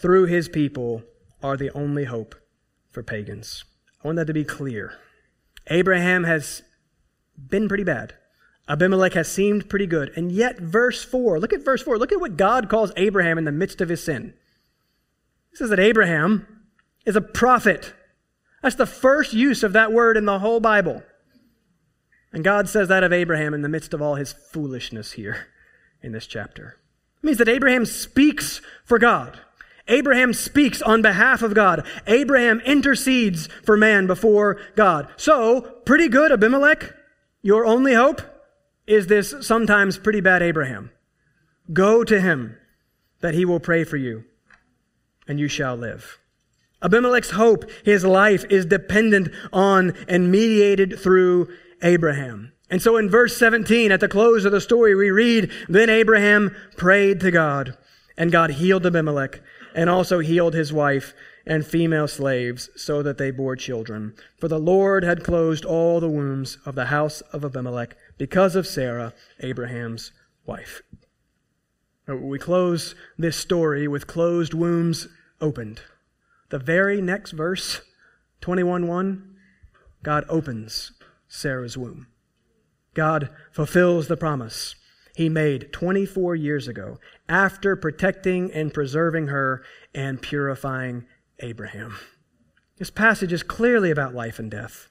through 0.00 0.26
his 0.26 0.48
people 0.48 1.02
are 1.42 1.56
the 1.56 1.72
only 1.72 2.04
hope 2.04 2.36
for 2.92 3.02
pagans. 3.02 3.64
I 4.04 4.06
want 4.06 4.16
that 4.16 4.26
to 4.26 4.32
be 4.32 4.44
clear. 4.44 4.94
Abraham 5.66 6.22
has 6.22 6.62
been 7.36 7.66
pretty 7.66 7.82
bad. 7.82 8.14
Abimelech 8.68 9.12
has 9.14 9.30
seemed 9.30 9.68
pretty 9.68 9.86
good. 9.86 10.12
And 10.16 10.32
yet, 10.32 10.58
verse 10.58 11.04
4, 11.04 11.38
look 11.38 11.52
at 11.52 11.64
verse 11.64 11.82
4. 11.82 11.98
Look 11.98 12.12
at 12.12 12.20
what 12.20 12.36
God 12.36 12.68
calls 12.68 12.92
Abraham 12.96 13.38
in 13.38 13.44
the 13.44 13.52
midst 13.52 13.80
of 13.80 13.88
his 13.88 14.02
sin. 14.02 14.34
He 15.50 15.56
says 15.56 15.70
that 15.70 15.78
Abraham 15.78 16.64
is 17.04 17.16
a 17.16 17.20
prophet. 17.20 17.94
That's 18.62 18.74
the 18.74 18.86
first 18.86 19.32
use 19.32 19.62
of 19.62 19.72
that 19.74 19.92
word 19.92 20.16
in 20.16 20.24
the 20.24 20.40
whole 20.40 20.60
Bible. 20.60 21.02
And 22.32 22.42
God 22.42 22.68
says 22.68 22.88
that 22.88 23.04
of 23.04 23.12
Abraham 23.12 23.54
in 23.54 23.62
the 23.62 23.68
midst 23.68 23.94
of 23.94 24.02
all 24.02 24.16
his 24.16 24.32
foolishness 24.32 25.12
here 25.12 25.46
in 26.02 26.12
this 26.12 26.26
chapter. 26.26 26.76
It 27.22 27.26
means 27.26 27.38
that 27.38 27.48
Abraham 27.48 27.86
speaks 27.86 28.60
for 28.84 28.98
God. 28.98 29.38
Abraham 29.88 30.34
speaks 30.34 30.82
on 30.82 31.00
behalf 31.00 31.42
of 31.42 31.54
God. 31.54 31.86
Abraham 32.08 32.60
intercedes 32.60 33.48
for 33.64 33.76
man 33.76 34.08
before 34.08 34.58
God. 34.74 35.08
So, 35.16 35.60
pretty 35.60 36.08
good, 36.08 36.32
Abimelech. 36.32 36.92
Your 37.42 37.64
only 37.64 37.94
hope? 37.94 38.20
Is 38.86 39.06
this 39.06 39.34
sometimes 39.40 39.98
pretty 39.98 40.20
bad 40.20 40.42
Abraham. 40.42 40.90
Go 41.72 42.04
to 42.04 42.20
him, 42.20 42.56
that 43.20 43.34
he 43.34 43.44
will 43.44 43.60
pray 43.60 43.84
for 43.84 43.96
you, 43.96 44.24
and 45.26 45.40
you 45.40 45.48
shall 45.48 45.76
live. 45.76 46.18
Abimelech's 46.82 47.30
hope, 47.30 47.68
his 47.84 48.04
life, 48.04 48.44
is 48.50 48.66
dependent 48.66 49.28
on 49.52 49.94
and 50.08 50.30
mediated 50.30 50.98
through 50.98 51.48
Abraham. 51.82 52.52
And 52.70 52.82
so 52.82 52.96
in 52.96 53.08
verse 53.08 53.36
17, 53.36 53.90
at 53.92 54.00
the 54.00 54.08
close 54.08 54.44
of 54.44 54.52
the 54.52 54.60
story, 54.60 54.94
we 54.94 55.10
read, 55.10 55.50
Then 55.68 55.88
Abraham 55.88 56.54
prayed 56.76 57.20
to 57.20 57.30
God, 57.30 57.76
and 58.16 58.32
God 58.32 58.50
healed 58.50 58.86
Abimelech, 58.86 59.40
and 59.74 59.88
also 59.88 60.20
healed 60.20 60.54
his 60.54 60.72
wife 60.72 61.14
and 61.46 61.64
female 61.64 62.08
slaves, 62.08 62.70
so 62.74 63.02
that 63.02 63.18
they 63.18 63.30
bore 63.30 63.56
children. 63.56 64.14
For 64.38 64.48
the 64.48 64.58
Lord 64.58 65.04
had 65.04 65.22
closed 65.22 65.64
all 65.64 66.00
the 66.00 66.08
wombs 66.08 66.58
of 66.66 66.74
the 66.74 66.86
house 66.86 67.20
of 67.32 67.44
Abimelech 67.44 67.96
because 68.18 68.56
of 68.56 68.66
Sarah, 68.66 69.14
Abraham's 69.40 70.12
wife. 70.44 70.82
We 72.08 72.38
close 72.38 72.94
this 73.18 73.36
story 73.36 73.88
with 73.88 74.06
closed 74.06 74.54
wombs 74.54 75.08
opened. 75.40 75.82
The 76.50 76.58
very 76.58 77.00
next 77.00 77.32
verse, 77.32 77.80
21:1, 78.40 79.34
God 80.02 80.24
opens 80.28 80.92
Sarah's 81.26 81.76
womb. 81.76 82.06
God 82.94 83.30
fulfills 83.50 84.08
the 84.08 84.16
promise 84.16 84.76
he 85.16 85.28
made 85.28 85.72
24 85.72 86.36
years 86.36 86.68
ago 86.68 86.98
after 87.28 87.74
protecting 87.74 88.52
and 88.52 88.72
preserving 88.72 89.26
her 89.28 89.64
and 89.94 90.22
purifying 90.22 91.06
Abraham. 91.40 91.96
This 92.78 92.90
passage 92.90 93.32
is 93.32 93.42
clearly 93.42 93.90
about 93.90 94.14
life 94.14 94.38
and 94.38 94.50
death. 94.50 94.88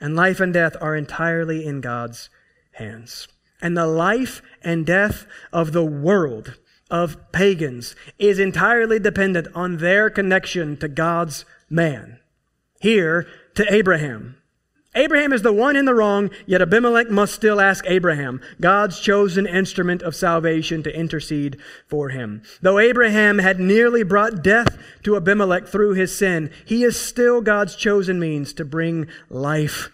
And 0.00 0.16
life 0.16 0.40
and 0.40 0.52
death 0.52 0.76
are 0.80 0.96
entirely 0.96 1.64
in 1.64 1.80
God's 1.80 2.28
hands. 2.72 3.28
And 3.62 3.76
the 3.76 3.86
life 3.86 4.42
and 4.62 4.84
death 4.84 5.26
of 5.52 5.72
the 5.72 5.84
world, 5.84 6.58
of 6.90 7.32
pagans, 7.32 7.96
is 8.18 8.38
entirely 8.38 8.98
dependent 8.98 9.48
on 9.54 9.78
their 9.78 10.10
connection 10.10 10.76
to 10.78 10.88
God's 10.88 11.44
man. 11.70 12.20
Here, 12.80 13.26
to 13.54 13.72
Abraham. 13.72 14.36
Abraham 14.96 15.32
is 15.34 15.42
the 15.42 15.52
one 15.52 15.76
in 15.76 15.84
the 15.84 15.94
wrong, 15.94 16.30
yet 16.46 16.62
Abimelech 16.62 17.10
must 17.10 17.34
still 17.34 17.60
ask 17.60 17.84
Abraham, 17.86 18.40
God's 18.60 18.98
chosen 18.98 19.46
instrument 19.46 20.00
of 20.00 20.16
salvation, 20.16 20.82
to 20.82 20.98
intercede 20.98 21.58
for 21.86 22.08
him. 22.08 22.42
Though 22.62 22.78
Abraham 22.78 23.38
had 23.38 23.60
nearly 23.60 24.02
brought 24.02 24.42
death 24.42 24.78
to 25.02 25.16
Abimelech 25.16 25.68
through 25.68 25.92
his 25.92 26.16
sin, 26.16 26.50
he 26.64 26.82
is 26.82 26.98
still 26.98 27.42
God's 27.42 27.76
chosen 27.76 28.18
means 28.18 28.54
to 28.54 28.64
bring 28.64 29.06
life 29.28 29.90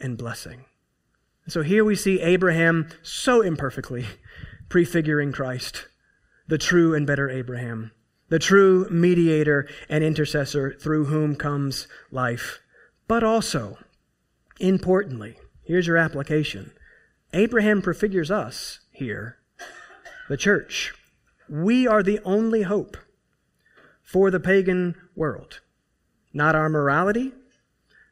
and 0.00 0.16
blessing. 0.16 0.64
So 1.46 1.62
here 1.62 1.84
we 1.84 1.94
see 1.94 2.20
Abraham 2.20 2.88
so 3.02 3.42
imperfectly 3.42 4.06
prefiguring 4.70 5.32
Christ, 5.32 5.88
the 6.46 6.58
true 6.58 6.94
and 6.94 7.06
better 7.06 7.28
Abraham, 7.28 7.92
the 8.30 8.38
true 8.38 8.86
mediator 8.90 9.68
and 9.90 10.02
intercessor 10.02 10.72
through 10.72 11.06
whom 11.06 11.36
comes 11.36 11.86
life. 12.10 12.60
But 13.06 13.22
also, 13.22 13.78
importantly, 14.58 15.36
here's 15.62 15.86
your 15.86 15.96
application 15.96 16.72
Abraham 17.32 17.82
prefigures 17.82 18.30
us 18.30 18.80
here, 18.90 19.38
the 20.28 20.36
church. 20.36 20.94
We 21.48 21.86
are 21.86 22.02
the 22.02 22.20
only 22.24 22.62
hope 22.62 22.96
for 24.02 24.30
the 24.30 24.40
pagan 24.40 24.94
world. 25.14 25.60
Not 26.32 26.54
our 26.54 26.68
morality, 26.68 27.32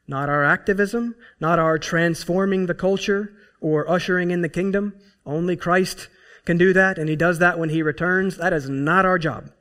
not 0.07 0.29
our 0.29 0.43
activism, 0.43 1.15
not 1.39 1.59
our 1.59 1.77
transforming 1.77 2.65
the 2.65 2.73
culture 2.73 3.33
or 3.61 3.89
ushering 3.89 4.31
in 4.31 4.41
the 4.41 4.49
kingdom. 4.49 4.93
Only 5.25 5.55
Christ 5.55 6.07
can 6.45 6.57
do 6.57 6.73
that, 6.73 6.97
and 6.97 7.09
He 7.09 7.15
does 7.15 7.39
that 7.39 7.59
when 7.59 7.69
He 7.69 7.81
returns. 7.81 8.37
That 8.37 8.53
is 8.53 8.69
not 8.69 9.05
our 9.05 9.19
job. 9.19 9.51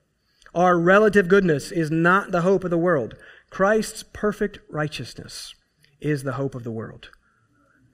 Our 0.54 0.78
relative 0.78 1.28
goodness 1.28 1.70
is 1.70 1.90
not 1.90 2.30
the 2.30 2.42
hope 2.42 2.64
of 2.64 2.70
the 2.70 2.78
world. 2.78 3.14
Christ's 3.50 4.02
perfect 4.02 4.58
righteousness 4.70 5.54
is 6.00 6.22
the 6.22 6.32
hope 6.32 6.54
of 6.54 6.64
the 6.64 6.70
world 6.70 7.10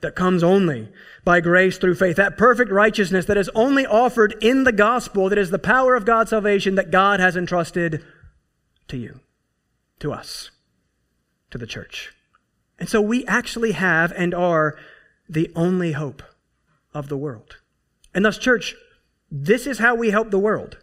that 0.03 0.17
comes 0.17 0.43
only 0.43 0.89
by 1.25 1.41
grace 1.41 1.79
through 1.79 1.95
faith. 1.95 2.17
That 2.17 2.37
perfect 2.37 2.71
righteousness 2.71 3.25
that 3.27 3.39
is 3.39 3.49
only 3.55 3.87
offered 3.87 4.37
in 4.43 4.65
the 4.65 4.73
gospel, 4.73 5.29
that 5.29 5.39
is 5.39 5.51
the 5.51 5.59
power 5.59 5.95
of 5.95 6.05
God's 6.05 6.31
salvation 6.31 6.75
that 6.75 6.91
God 6.91 7.21
has 7.21 7.37
entrusted 7.37 8.05
to 8.89 8.97
you, 8.97 9.21
to 10.01 10.13
us, 10.13 10.51
to 11.51 11.59
the 11.59 11.67
church. 11.67 12.13
And 12.79 12.89
so 12.89 13.01
we 13.01 13.25
actually 13.27 13.73
have 13.73 14.13
and 14.13 14.35
are 14.35 14.77
the 15.29 15.51
only 15.55 15.93
hope 15.93 16.23
of 16.93 17.09
the 17.09 17.17
world. 17.17 17.59
And 18.13 18.25
thus, 18.25 18.39
church, 18.39 18.75
this 19.31 19.67
is 19.67 19.79
how 19.79 19.95
we 19.95 20.11
help 20.11 20.31
the 20.31 20.39
world. 20.39 20.79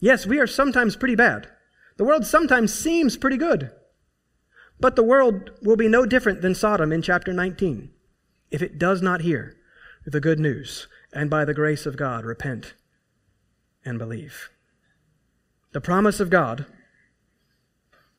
Yes, 0.00 0.26
we 0.26 0.40
are 0.40 0.48
sometimes 0.48 0.96
pretty 0.96 1.14
bad. 1.14 1.48
The 1.96 2.04
world 2.04 2.26
sometimes 2.26 2.74
seems 2.74 3.16
pretty 3.16 3.36
good. 3.36 3.70
But 4.82 4.96
the 4.96 5.04
world 5.04 5.52
will 5.62 5.76
be 5.76 5.86
no 5.86 6.06
different 6.06 6.42
than 6.42 6.56
Sodom 6.56 6.90
in 6.90 7.02
chapter 7.02 7.32
19 7.32 7.90
if 8.50 8.62
it 8.62 8.80
does 8.80 9.00
not 9.00 9.20
hear 9.20 9.56
the 10.04 10.20
good 10.20 10.40
news 10.40 10.88
and 11.12 11.30
by 11.30 11.44
the 11.44 11.54
grace 11.54 11.86
of 11.86 11.96
God 11.96 12.24
repent 12.24 12.74
and 13.84 13.96
believe. 13.96 14.50
The 15.70 15.80
promise 15.80 16.18
of 16.18 16.30
God 16.30 16.66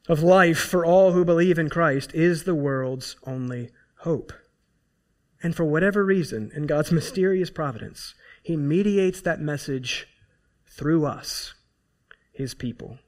of 0.07 0.23
life 0.23 0.57
for 0.57 0.85
all 0.85 1.11
who 1.11 1.25
believe 1.25 1.59
in 1.59 1.69
Christ 1.69 2.15
is 2.15 2.45
the 2.45 2.55
world's 2.55 3.17
only 3.27 3.69
hope. 3.97 4.31
And 5.43 5.53
for 5.53 5.65
whatever 5.65 6.05
reason, 6.05 6.49
in 6.55 6.65
God's 6.65 6.91
mysterious 6.93 7.49
providence, 7.49 8.15
He 8.41 8.55
mediates 8.55 9.19
that 9.19 9.41
message 9.41 10.07
through 10.65 11.05
us, 11.05 11.55
His 12.31 12.53
people. 12.53 12.99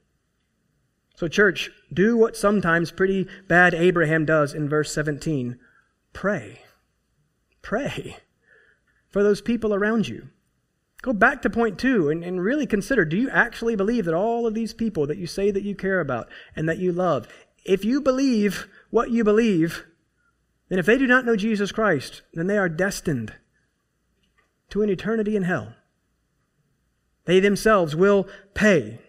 So, 1.16 1.28
church, 1.28 1.70
do 1.92 2.16
what 2.16 2.36
sometimes 2.36 2.92
pretty 2.92 3.26
bad 3.48 3.72
Abraham 3.72 4.26
does 4.26 4.52
in 4.52 4.68
verse 4.68 4.92
17 4.92 5.58
pray. 6.12 6.60
Pray 7.62 8.18
for 9.08 9.22
those 9.22 9.40
people 9.40 9.74
around 9.74 10.08
you. 10.08 10.28
Go 11.02 11.14
back 11.14 11.40
to 11.42 11.50
point 11.50 11.78
two 11.78 12.10
and, 12.10 12.22
and 12.22 12.42
really 12.42 12.66
consider 12.66 13.04
do 13.04 13.16
you 13.16 13.30
actually 13.30 13.76
believe 13.76 14.04
that 14.04 14.14
all 14.14 14.46
of 14.46 14.54
these 14.54 14.74
people 14.74 15.06
that 15.06 15.18
you 15.18 15.26
say 15.26 15.50
that 15.50 15.62
you 15.62 15.74
care 15.74 16.00
about 16.00 16.28
and 16.54 16.68
that 16.68 16.78
you 16.78 16.92
love, 16.92 17.26
if 17.64 17.84
you 17.84 18.00
believe 18.00 18.68
what 18.90 19.10
you 19.10 19.24
believe, 19.24 19.84
then 20.68 20.78
if 20.78 20.86
they 20.86 20.98
do 20.98 21.06
not 21.06 21.24
know 21.24 21.36
Jesus 21.36 21.72
Christ, 21.72 22.22
then 22.34 22.46
they 22.46 22.58
are 22.58 22.68
destined 22.68 23.34
to 24.70 24.82
an 24.82 24.90
eternity 24.90 25.34
in 25.34 25.44
hell. 25.44 25.74
They 27.24 27.40
themselves 27.40 27.96
will 27.96 28.28
pay 28.54 29.00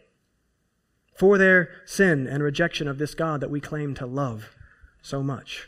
for 1.17 1.37
their 1.39 1.69
sin 1.85 2.27
and 2.27 2.43
rejection 2.43 2.87
of 2.87 2.99
this 2.99 3.15
God 3.15 3.41
that 3.41 3.49
we 3.49 3.59
claim 3.59 3.95
to 3.95 4.05
love 4.05 4.55
so 5.01 5.23
much. 5.23 5.67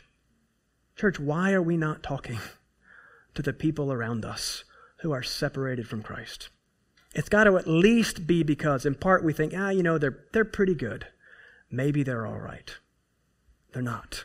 Church, 0.96 1.18
why 1.18 1.52
are 1.52 1.62
we 1.62 1.76
not 1.76 2.02
talking 2.02 2.38
to 3.34 3.42
the 3.42 3.52
people 3.52 3.92
around 3.92 4.24
us 4.24 4.64
who 5.00 5.12
are 5.12 5.22
separated 5.22 5.88
from 5.88 6.02
Christ? 6.02 6.50
It's 7.14 7.28
got 7.28 7.44
to 7.44 7.56
at 7.56 7.66
least 7.66 8.28
be 8.28 8.44
because, 8.44 8.86
in 8.86 8.94
part, 8.94 9.24
we 9.24 9.32
think, 9.32 9.52
ah, 9.56 9.70
you 9.70 9.82
know, 9.82 9.98
they're, 9.98 10.18
they're 10.32 10.44
pretty 10.44 10.74
good. 10.74 11.08
Maybe 11.68 12.04
they're 12.04 12.26
all 12.26 12.38
right. 12.38 12.76
They're 13.72 13.82
not. 13.82 14.24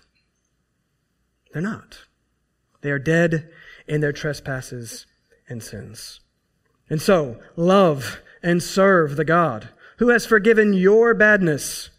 They're 1.51 1.61
not. 1.61 2.01
They 2.81 2.91
are 2.91 2.99
dead 2.99 3.49
in 3.87 4.01
their 4.01 4.11
trespasses 4.11 5.07
and 5.49 5.63
sins. 5.63 6.19
And 6.87 7.01
so, 7.01 7.39
love 7.55 8.21
and 8.43 8.61
serve 8.61 9.15
the 9.15 9.25
God 9.25 9.69
who 9.97 10.09
has 10.09 10.25
forgiven 10.25 10.73
your 10.73 11.13
badness 11.13 11.89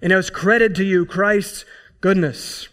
and 0.00 0.12
has 0.12 0.30
credited 0.30 0.76
to 0.76 0.84
you 0.84 1.06
Christ's 1.06 1.64
goodness. 2.00 2.68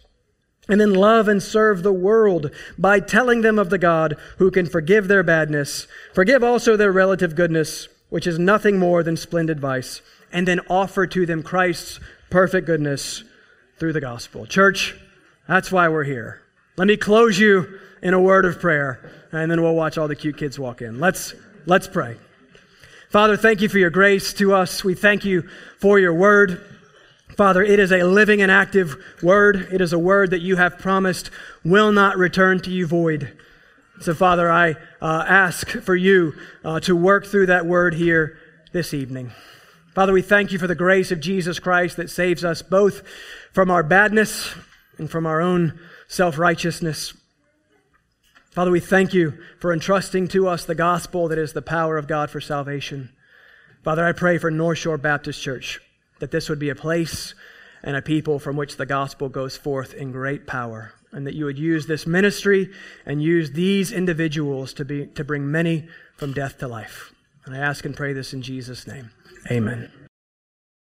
And 0.68 0.80
then 0.80 0.94
love 0.94 1.28
and 1.28 1.42
serve 1.42 1.82
the 1.82 1.94
world 1.94 2.52
by 2.78 3.00
telling 3.00 3.42
them 3.42 3.58
of 3.58 3.70
the 3.70 3.78
God 3.78 4.16
who 4.38 4.52
can 4.52 4.68
forgive 4.68 5.08
their 5.08 5.24
badness, 5.24 5.88
forgive 6.14 6.44
also 6.44 6.78
their 6.78 6.92
relative 6.92 7.36
goodness, 7.36 7.88
which 8.10 8.28
is 8.28 8.38
nothing 8.38 8.78
more 8.78 9.02
than 9.02 9.18
splendid 9.18 9.60
vice, 9.60 10.02
and 10.32 10.48
then 10.48 10.60
offer 10.70 11.08
to 11.08 11.26
them 11.26 11.42
Christ's 11.42 12.00
perfect 12.30 12.68
goodness 12.68 13.24
through 13.80 13.94
the 13.94 14.02
gospel. 14.02 14.46
Church, 14.46 14.96
that's 15.48 15.72
why 15.72 15.88
we're 15.88 16.04
here. 16.04 16.42
Let 16.78 16.88
me 16.88 16.98
close 16.98 17.40
you 17.40 17.80
in 18.02 18.14
a 18.14 18.22
word 18.22 18.46
of 18.46 18.60
prayer, 18.60 19.12
and 19.32 19.50
then 19.50 19.62
we'll 19.62 19.76
watch 19.76 19.98
all 19.98 20.08
the 20.08 20.16
cute 20.16 20.38
kids 20.38 20.60
walk 20.60 20.82
in. 20.82 21.00
Let's, 21.00 21.34
let's 21.66 21.88
pray. 21.88 22.18
Father, 23.10 23.38
thank 23.38 23.62
you 23.62 23.70
for 23.70 23.80
your 23.80 23.90
grace 23.90 24.34
to 24.34 24.54
us. 24.54 24.84
We 24.84 24.94
thank 24.94 25.26
you 25.26 25.50
for 25.80 25.98
your 25.98 26.14
word. 26.14 26.64
Father, 27.36 27.64
it 27.64 27.80
is 27.80 27.92
a 27.92 28.04
living 28.04 28.40
and 28.44 28.52
active 28.52 29.04
word. 29.24 29.68
It 29.72 29.82
is 29.82 29.94
a 29.94 29.98
word 29.98 30.30
that 30.30 30.42
you 30.42 30.58
have 30.58 30.78
promised 30.78 31.32
will 31.66 31.92
not 31.92 32.20
return 32.20 32.60
to 32.62 32.70
you 32.70 32.86
void. 32.86 33.36
So, 34.00 34.14
Father, 34.14 34.52
I 34.52 34.76
uh, 35.02 35.26
ask 35.28 35.70
for 35.70 35.96
you 35.96 36.36
uh, 36.64 36.82
to 36.82 36.96
work 36.96 37.26
through 37.26 37.48
that 37.48 37.66
word 37.66 37.96
here 37.96 38.38
this 38.74 38.94
evening. 38.94 39.32
Father, 39.96 40.14
we 40.14 40.22
thank 40.22 40.52
you 40.52 40.60
for 40.60 40.68
the 40.68 40.76
grace 40.76 41.12
of 41.12 41.20
Jesus 41.20 41.58
Christ 41.58 41.98
that 41.98 42.12
saves 42.12 42.46
us 42.46 42.62
both 42.62 43.02
from 43.54 43.72
our 43.72 43.82
badness 43.82 44.54
and 45.00 45.10
from 45.10 45.26
our 45.26 45.42
own 45.42 45.80
self 46.08 46.38
righteousness. 46.38 47.14
Father, 48.60 48.72
we 48.72 48.82
thank 48.82 49.14
you 49.14 49.38
for 49.62 49.72
entrusting 49.72 50.28
to 50.28 50.46
us 50.46 50.66
the 50.66 50.76
gospel 50.76 51.30
that 51.30 51.38
is 51.38 51.54
the 51.54 51.62
power 51.62 51.98
of 51.98 52.10
God 52.10 52.30
for 52.30 52.42
salvation. 52.42 53.14
Father, 53.86 54.06
I 54.06 54.12
pray 54.12 54.38
for 54.38 54.52
North 54.52 54.80
Shore 54.80 54.98
Baptist 54.98 55.42
Church 55.42 55.80
that 56.20 56.32
this 56.32 56.50
would 56.50 56.60
be 56.60 56.68
a 56.68 56.76
place 56.76 57.34
and 57.84 57.96
a 57.96 58.02
people 58.02 58.38
from 58.38 58.58
which 58.58 58.76
the 58.76 58.86
gospel 58.86 59.30
goes 59.30 59.56
forth 59.56 59.94
in 59.94 60.12
great 60.12 60.46
power, 60.46 60.92
and 61.14 61.26
that 61.26 61.36
you 61.36 61.46
would 61.46 61.58
use 61.58 61.88
this 61.88 62.06
ministry 62.06 62.70
and 63.06 63.24
use 63.24 63.52
these 63.52 63.94
individuals 63.94 64.74
to, 64.74 64.84
be, 64.84 65.06
to 65.06 65.24
bring 65.24 65.50
many 65.50 65.88
from 66.18 66.34
death 66.34 66.58
to 66.58 66.68
life. 66.68 67.14
And 67.46 67.56
I 67.56 67.60
ask 67.60 67.86
and 67.86 67.96
pray 67.96 68.12
this 68.12 68.34
in 68.34 68.42
Jesus' 68.42 68.86
name. 68.86 69.12
Amen. 69.50 69.90